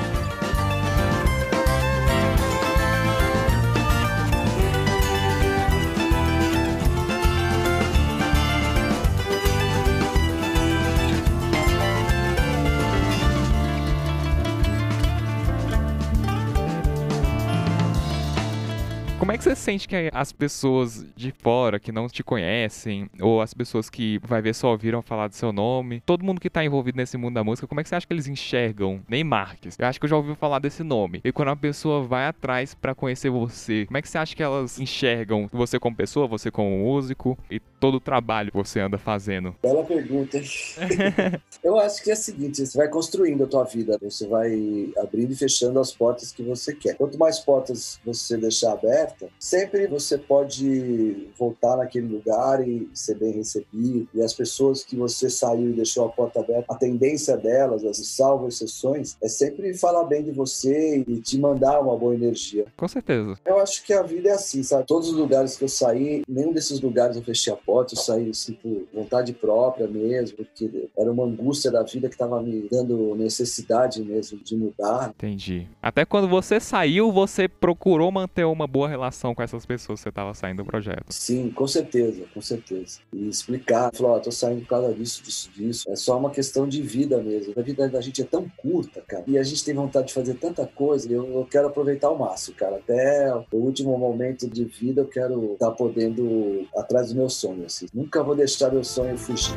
Como 19.22 19.30
é 19.30 19.38
que 19.38 19.44
você 19.44 19.54
sente 19.54 19.86
que 19.86 20.10
as 20.12 20.32
pessoas 20.32 21.06
de 21.14 21.30
fora 21.30 21.78
que 21.78 21.92
não 21.92 22.08
te 22.08 22.24
conhecem, 22.24 23.08
ou 23.20 23.40
as 23.40 23.54
pessoas 23.54 23.88
que 23.88 24.18
vai 24.20 24.42
ver 24.42 24.52
só 24.52 24.72
ouviram 24.72 25.00
falar 25.00 25.28
do 25.28 25.36
seu 25.36 25.52
nome, 25.52 26.02
todo 26.04 26.24
mundo 26.24 26.40
que 26.40 26.50
tá 26.50 26.64
envolvido 26.64 26.96
nesse 26.96 27.16
mundo 27.16 27.34
da 27.34 27.44
música, 27.44 27.68
como 27.68 27.80
é 27.80 27.84
que 27.84 27.88
você 27.88 27.94
acha 27.94 28.04
que 28.04 28.12
eles 28.12 28.26
enxergam 28.26 29.00
Ney 29.08 29.22
Marques? 29.22 29.76
Eu 29.78 29.86
acho 29.86 30.00
que 30.00 30.06
eu 30.06 30.10
já 30.10 30.16
ouvi 30.16 30.34
falar 30.34 30.58
desse 30.58 30.82
nome. 30.82 31.20
E 31.22 31.30
quando 31.30 31.50
a 31.50 31.56
pessoa 31.56 32.02
vai 32.02 32.26
atrás 32.26 32.74
pra 32.74 32.96
conhecer 32.96 33.30
você, 33.30 33.86
como 33.86 33.96
é 33.96 34.02
que 34.02 34.08
você 34.08 34.18
acha 34.18 34.34
que 34.34 34.42
elas 34.42 34.80
enxergam 34.80 35.48
você 35.52 35.78
como 35.78 35.94
pessoa, 35.94 36.26
você 36.26 36.50
como 36.50 36.78
músico 36.78 37.38
e 37.48 37.60
todo 37.60 37.98
o 37.98 38.00
trabalho 38.00 38.50
que 38.50 38.56
você 38.56 38.80
anda 38.80 38.98
fazendo? 38.98 39.54
Bela 39.62 39.84
pergunta, 39.84 40.36
hein? 40.36 40.44
Eu 41.62 41.78
acho 41.78 42.02
que 42.02 42.10
é 42.10 42.14
o 42.14 42.16
seguinte: 42.16 42.66
você 42.66 42.76
vai 42.76 42.88
construindo 42.88 43.44
a 43.44 43.46
tua 43.46 43.62
vida, 43.62 43.96
você 44.02 44.26
vai 44.26 44.92
abrindo 44.98 45.30
e 45.30 45.36
fechando 45.36 45.78
as 45.78 45.92
portas 45.92 46.32
que 46.32 46.42
você 46.42 46.74
quer. 46.74 46.96
Quanto 46.96 47.16
mais 47.16 47.38
portas 47.38 48.00
você 48.04 48.36
deixar 48.36 48.72
aberta, 49.12 49.28
sempre 49.38 49.86
você 49.86 50.18
pode 50.18 51.28
voltar 51.38 51.76
naquele 51.76 52.06
lugar 52.06 52.66
e 52.66 52.88
ser 52.94 53.16
bem 53.16 53.32
recebido. 53.32 54.08
E 54.14 54.22
as 54.22 54.32
pessoas 54.32 54.84
que 54.84 54.96
você 54.96 55.28
saiu 55.28 55.70
e 55.70 55.72
deixou 55.72 56.06
a 56.06 56.08
porta 56.08 56.40
aberta, 56.40 56.64
a 56.68 56.74
tendência 56.74 57.36
delas, 57.36 57.84
as 57.84 57.98
salvas 58.06 58.54
exceções, 58.54 59.16
é 59.22 59.28
sempre 59.28 59.74
falar 59.74 60.04
bem 60.04 60.22
de 60.22 60.30
você 60.30 61.04
e 61.06 61.20
te 61.20 61.38
mandar 61.38 61.80
uma 61.80 61.96
boa 61.96 62.14
energia. 62.14 62.64
Com 62.76 62.88
certeza. 62.88 63.36
Eu 63.44 63.58
acho 63.58 63.84
que 63.84 63.92
a 63.92 64.02
vida 64.02 64.30
é 64.30 64.32
assim, 64.32 64.62
sabe? 64.62 64.86
Todos 64.86 65.08
os 65.08 65.14
lugares 65.14 65.56
que 65.56 65.64
eu 65.64 65.68
saí, 65.68 66.22
nenhum 66.28 66.52
desses 66.52 66.80
lugares 66.80 67.16
eu 67.16 67.22
fechei 67.22 67.52
a 67.52 67.56
porta, 67.56 67.94
eu 67.94 67.98
saí 67.98 68.30
assim 68.30 68.54
por 68.54 68.86
vontade 68.92 69.32
própria 69.32 69.86
mesmo, 69.86 70.38
porque 70.38 70.88
era 70.96 71.10
uma 71.10 71.24
angústia 71.24 71.70
da 71.70 71.82
vida 71.82 72.08
que 72.08 72.14
estava 72.14 72.40
me 72.42 72.68
dando 72.70 73.14
necessidade 73.14 74.02
mesmo 74.02 74.38
de 74.38 74.56
mudar. 74.56 75.10
Entendi. 75.10 75.66
Até 75.80 76.04
quando 76.04 76.28
você 76.28 76.60
saiu, 76.60 77.10
você 77.10 77.48
procurou 77.48 78.10
manter 78.10 78.44
uma 78.44 78.66
boa 78.66 78.88
relação 78.88 79.01
com 79.34 79.42
essas 79.42 79.66
pessoas 79.66 80.00
que 80.00 80.04
você 80.04 80.12
tava 80.12 80.34
saindo 80.34 80.62
do 80.62 80.66
projeto. 80.66 81.06
Sim, 81.10 81.50
com 81.50 81.66
certeza, 81.66 82.24
com 82.32 82.40
certeza. 82.40 83.00
E 83.12 83.28
explicar, 83.28 83.90
falar, 83.94 84.12
ó, 84.12 84.18
tô 84.18 84.30
saindo 84.30 84.60
por 84.62 84.68
causa 84.68 84.94
disso, 84.94 85.22
disso, 85.22 85.50
disso. 85.54 85.90
É 85.90 85.96
só 85.96 86.18
uma 86.18 86.30
questão 86.30 86.68
de 86.68 86.80
vida 86.82 87.18
mesmo. 87.22 87.52
A 87.56 87.62
vida 87.62 87.88
da 87.88 88.00
gente 88.00 88.22
é 88.22 88.24
tão 88.24 88.48
curta, 88.56 89.02
cara. 89.06 89.24
E 89.26 89.38
a 89.38 89.42
gente 89.42 89.64
tem 89.64 89.74
vontade 89.74 90.08
de 90.08 90.14
fazer 90.14 90.34
tanta 90.34 90.66
coisa. 90.66 91.10
Eu, 91.10 91.26
eu 91.32 91.46
quero 91.50 91.68
aproveitar 91.68 92.08
ao 92.08 92.18
máximo, 92.18 92.56
cara. 92.56 92.76
Até 92.76 93.34
o 93.52 93.56
último 93.56 93.96
momento 93.98 94.48
de 94.48 94.64
vida 94.64 95.02
eu 95.02 95.08
quero 95.08 95.54
estar 95.54 95.70
podendo 95.72 96.22
ir 96.22 96.68
atrás 96.76 97.08
do 97.08 97.16
meu 97.16 97.28
sonho, 97.28 97.64
assim. 97.66 97.86
Nunca 97.92 98.22
vou 98.22 98.34
deixar 98.34 98.70
meu 98.70 98.84
sonho 98.84 99.16
fugir. 99.16 99.54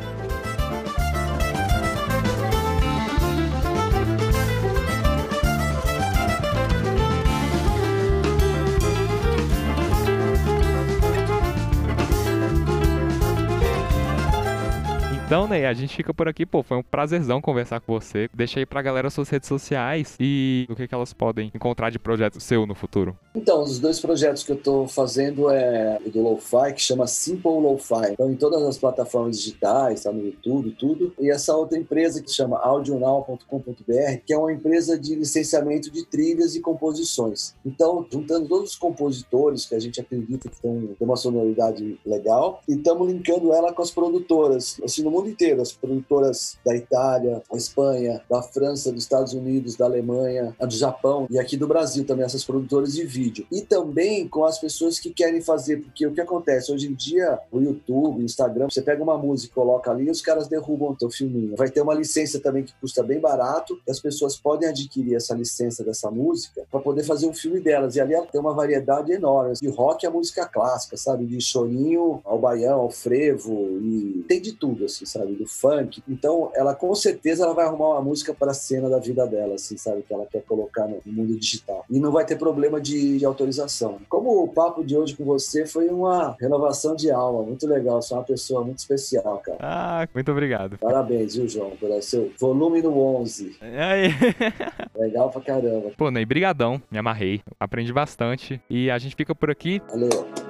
Então, 15.26 15.48
Ney, 15.48 15.66
a 15.66 15.72
gente 15.74 15.96
fica 15.96 16.14
por 16.14 16.28
aqui, 16.28 16.46
pô. 16.46 16.62
Foi 16.62 16.76
um 16.76 16.84
prazerzão 16.84 17.40
conversar 17.40 17.80
com 17.80 17.92
você. 17.92 18.30
Deixa 18.32 18.60
aí 18.60 18.64
pra 18.64 18.80
galera 18.80 19.10
suas 19.10 19.28
redes 19.28 19.48
sociais 19.48 20.16
e 20.20 20.68
o 20.70 20.76
que, 20.76 20.86
que 20.86 20.94
elas 20.94 21.12
podem 21.12 21.50
encontrar 21.52 21.90
de 21.90 21.98
projeto 21.98 22.38
seu 22.38 22.64
no 22.64 22.76
futuro. 22.76 23.18
Então, 23.36 23.62
os 23.62 23.78
dois 23.78 24.00
projetos 24.00 24.42
que 24.42 24.50
eu 24.50 24.56
estou 24.56 24.88
fazendo 24.88 25.50
é 25.50 26.00
o 26.04 26.10
do 26.10 26.22
Lo-Fi, 26.22 26.72
que 26.72 26.80
chama 26.80 27.06
Simple 27.06 27.50
Lo-Fi. 27.50 28.12
Então, 28.12 28.30
em 28.30 28.34
todas 28.34 28.62
as 28.62 28.78
plataformas 28.78 29.38
digitais, 29.38 30.04
tá 30.04 30.10
no 30.10 30.24
YouTube, 30.24 30.74
tudo. 30.78 31.12
E 31.20 31.30
essa 31.30 31.54
outra 31.54 31.78
empresa 31.78 32.22
que 32.22 32.32
chama 32.32 32.56
audionow.com.br, 32.56 34.20
que 34.24 34.32
é 34.32 34.38
uma 34.38 34.50
empresa 34.50 34.98
de 34.98 35.14
licenciamento 35.14 35.90
de 35.90 36.06
trilhas 36.06 36.56
e 36.56 36.60
composições. 36.60 37.54
Então, 37.64 38.06
juntando 38.10 38.48
todos 38.48 38.70
os 38.70 38.76
compositores 38.76 39.66
que 39.66 39.74
a 39.74 39.80
gente 39.80 40.00
acredita 40.00 40.48
que 40.48 40.58
tem 40.58 40.96
uma 40.98 41.16
sonoridade 41.16 42.00
legal, 42.06 42.62
e 42.66 42.72
estamos 42.72 43.06
linkando 43.06 43.52
ela 43.52 43.70
com 43.70 43.82
as 43.82 43.90
produtoras, 43.90 44.80
assim, 44.82 45.02
no 45.02 45.10
mundo 45.10 45.28
inteiro, 45.28 45.60
as 45.60 45.72
produtoras 45.72 46.56
da 46.64 46.74
Itália, 46.74 47.42
da 47.50 47.58
Espanha, 47.58 48.22
da 48.30 48.40
França, 48.40 48.90
dos 48.90 49.02
Estados 49.02 49.34
Unidos, 49.34 49.76
da 49.76 49.84
Alemanha, 49.84 50.56
do 50.58 50.74
Japão 50.74 51.26
e 51.30 51.38
aqui 51.38 51.58
do 51.58 51.68
Brasil 51.68 52.02
também, 52.06 52.24
essas 52.24 52.42
produtoras 52.42 52.94
de 52.94 53.04
vídeo. 53.04 53.25
E 53.50 53.62
também 53.62 54.28
com 54.28 54.44
as 54.44 54.58
pessoas 54.58 54.98
que 54.98 55.10
querem 55.10 55.40
fazer, 55.40 55.78
porque 55.78 56.06
o 56.06 56.12
que 56.12 56.20
acontece? 56.20 56.72
Hoje 56.72 56.88
em 56.88 56.94
dia, 56.94 57.38
o 57.50 57.60
YouTube, 57.60 58.20
o 58.20 58.24
Instagram, 58.24 58.68
você 58.70 58.82
pega 58.82 59.02
uma 59.02 59.16
música 59.16 59.52
e 59.52 59.54
coloca 59.54 59.90
ali 59.90 60.10
os 60.10 60.20
caras 60.20 60.48
derrubam 60.48 60.90
o 60.90 60.96
teu 60.96 61.10
filminho. 61.10 61.56
Vai 61.56 61.70
ter 61.70 61.80
uma 61.80 61.94
licença 61.94 62.40
também 62.40 62.64
que 62.64 62.74
custa 62.80 63.02
bem 63.02 63.20
barato, 63.20 63.78
e 63.86 63.90
as 63.90 64.00
pessoas 64.00 64.36
podem 64.36 64.68
adquirir 64.68 65.14
essa 65.14 65.34
licença 65.34 65.82
dessa 65.84 66.10
música 66.10 66.64
para 66.70 66.80
poder 66.80 67.04
fazer 67.04 67.26
um 67.26 67.34
filme 67.34 67.60
delas. 67.60 67.96
E 67.96 68.00
ali 68.00 68.14
tem 68.32 68.40
uma 68.40 68.54
variedade 68.54 69.12
enorme, 69.12 69.54
de 69.54 69.68
rock 69.68 70.06
a 70.06 70.10
música 70.10 70.46
clássica, 70.46 70.96
sabe? 70.96 71.24
De 71.26 71.40
chorinho 71.40 72.20
ao 72.24 72.38
baião, 72.38 72.80
ao 72.80 72.90
frevo, 72.90 73.78
e 73.80 74.24
tem 74.28 74.40
de 74.40 74.52
tudo, 74.52 74.84
assim, 74.84 75.06
sabe? 75.06 75.34
Do 75.34 75.46
funk. 75.46 76.02
Então, 76.08 76.50
ela 76.54 76.74
com 76.74 76.94
certeza 76.94 77.44
ela 77.44 77.54
vai 77.54 77.66
arrumar 77.66 77.90
uma 77.90 78.02
música 78.02 78.34
para 78.34 78.50
a 78.50 78.54
cena 78.54 78.88
da 78.88 78.98
vida 78.98 79.26
dela, 79.26 79.54
assim, 79.54 79.76
sabe? 79.76 80.02
Que 80.02 80.12
ela 80.12 80.26
quer 80.26 80.42
colocar 80.42 80.86
no 80.86 81.00
mundo 81.06 81.36
digital. 81.36 81.84
E 81.90 81.98
não 81.98 82.12
vai 82.12 82.24
ter 82.24 82.36
problema 82.36 82.80
de, 82.80 83.15
de 83.18 83.24
autorização. 83.24 83.98
Como 84.08 84.42
o 84.42 84.48
papo 84.48 84.84
de 84.84 84.96
hoje 84.96 85.16
com 85.16 85.24
você 85.24 85.66
foi 85.66 85.88
uma 85.88 86.36
renovação 86.40 86.94
de 86.94 87.10
alma, 87.10 87.42
muito 87.42 87.66
legal. 87.66 88.00
Você 88.00 88.14
é 88.14 88.16
uma 88.16 88.24
pessoa 88.24 88.64
muito 88.64 88.78
especial, 88.78 89.38
cara. 89.38 89.58
Ah, 89.60 90.08
muito 90.14 90.30
obrigado. 90.30 90.78
Parabéns, 90.78 91.34
viu, 91.34 91.48
João, 91.48 91.70
pelo 91.70 92.00
seu 92.02 92.32
volume 92.38 92.82
no 92.82 92.98
11. 92.98 93.56
Aí. 93.60 94.10
Legal 94.96 95.30
pra 95.30 95.40
caramba. 95.40 95.90
Pô, 95.96 96.10
Ney, 96.10 96.24
brigadão. 96.24 96.80
Me 96.90 96.98
amarrei. 96.98 97.40
Aprendi 97.58 97.92
bastante. 97.92 98.60
E 98.68 98.90
a 98.90 98.98
gente 98.98 99.14
fica 99.14 99.34
por 99.34 99.50
aqui. 99.50 99.80
Valeu. 99.90 100.45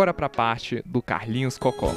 Agora 0.00 0.14
pra 0.14 0.30
parte 0.30 0.82
do 0.86 1.02
Carlinhos 1.02 1.58
Cocó. 1.58 1.92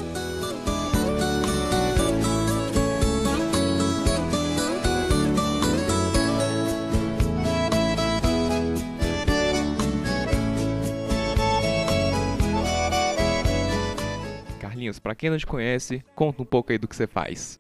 Carlinhos, 14.60 15.00
pra 15.00 15.16
quem 15.16 15.30
não 15.30 15.38
te 15.38 15.46
conhece, 15.46 16.04
conta 16.14 16.42
um 16.42 16.46
pouco 16.46 16.74
aí 16.74 16.78
do 16.78 16.90
que 16.90 16.96
você 16.98 17.08
faz. 17.08 17.58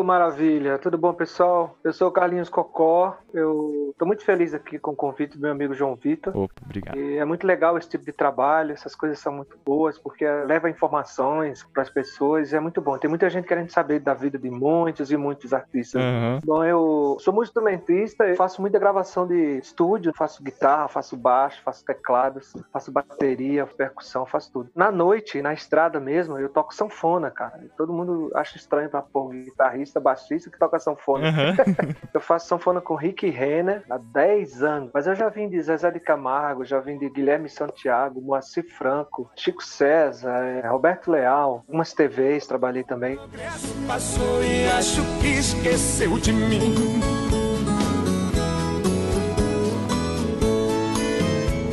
Ô, 0.00 0.02
maravilha! 0.02 0.78
Tudo 0.78 0.96
bom, 0.96 1.12
pessoal? 1.12 1.76
Eu 1.84 1.92
sou 1.92 2.08
o 2.08 2.10
Carlinhos 2.10 2.48
Cocó. 2.48 3.18
Eu 3.34 3.94
tô 3.98 4.06
muito 4.06 4.24
feliz 4.24 4.54
aqui 4.54 4.78
com 4.78 4.92
o 4.92 4.96
convite 4.96 5.36
do 5.36 5.42
meu 5.42 5.52
amigo 5.52 5.74
João 5.74 5.94
Vitor. 5.94 6.34
Opa, 6.34 6.54
obrigado. 6.64 6.96
E 6.96 7.18
é 7.18 7.24
muito 7.26 7.46
legal 7.46 7.76
esse 7.76 7.90
tipo 7.90 8.06
de 8.06 8.12
trabalho, 8.12 8.72
essas 8.72 8.94
coisas 8.94 9.18
são 9.18 9.30
muito 9.30 9.58
boas, 9.62 9.98
porque 9.98 10.24
leva 10.46 10.70
informações 10.70 11.64
para 11.64 11.82
as 11.82 11.90
pessoas 11.90 12.50
e 12.50 12.56
é 12.56 12.60
muito 12.60 12.80
bom. 12.80 12.96
Tem 12.96 13.10
muita 13.10 13.28
gente 13.28 13.46
querendo 13.46 13.68
saber 13.70 14.00
da 14.00 14.14
vida 14.14 14.38
de 14.38 14.48
muitos 14.50 15.12
e 15.12 15.18
muitos 15.18 15.52
artistas. 15.52 16.00
Aham. 16.00 16.40
Bom, 16.46 16.64
eu 16.64 17.18
sou 17.20 17.34
muito 17.34 17.48
instrumentista, 17.48 18.26
eu 18.26 18.36
faço 18.36 18.62
muita 18.62 18.78
gravação 18.78 19.26
de 19.26 19.58
estúdio, 19.58 20.14
faço 20.16 20.42
guitarra, 20.42 20.88
faço 20.88 21.14
baixo, 21.14 21.62
faço 21.62 21.84
teclados, 21.84 22.54
faço 22.72 22.90
bateria, 22.90 23.66
percussão, 23.66 24.24
faço 24.24 24.50
tudo. 24.50 24.70
Na 24.74 24.90
noite, 24.90 25.42
na 25.42 25.52
estrada 25.52 26.00
mesmo, 26.00 26.38
eu 26.38 26.48
toco 26.48 26.74
sanfona, 26.74 27.30
cara. 27.30 27.60
E 27.62 27.68
todo 27.76 27.92
mundo 27.92 28.30
acha 28.34 28.56
estranho 28.56 28.88
pra 28.88 29.02
pôr 29.02 29.28
guitarrista, 29.28 29.89
baixista 29.98 30.50
que 30.50 30.58
toca 30.58 30.78
sanfona. 30.78 31.28
Aham. 31.28 31.56
Eu 32.12 32.20
faço 32.20 32.46
sanfona 32.48 32.80
com 32.80 32.94
Rick 32.94 33.28
Renner 33.28 33.82
há 33.88 33.96
10 33.98 34.62
anos, 34.62 34.90
mas 34.92 35.06
eu 35.06 35.14
já 35.14 35.28
vim 35.28 35.48
de 35.48 35.60
Zezé 35.62 35.90
de 35.90 36.00
Camargo, 36.00 36.64
já 36.64 36.80
vim 36.80 36.98
de 36.98 37.08
Guilherme 37.08 37.48
Santiago, 37.48 38.20
Moacir 38.20 38.64
Franco, 38.76 39.30
Chico 39.36 39.64
César, 39.64 40.42
eh, 40.44 40.68
Roberto 40.68 41.10
Leal, 41.10 41.64
algumas 41.66 41.92
TVs 41.92 42.46
trabalhei 42.46 42.84
também. 42.84 43.18
Passou 43.86 44.42
e 44.42 44.68
acho 44.68 45.02
que 45.20 45.28
esqueceu 45.28 46.18
de 46.18 46.32
mim. 46.32 46.74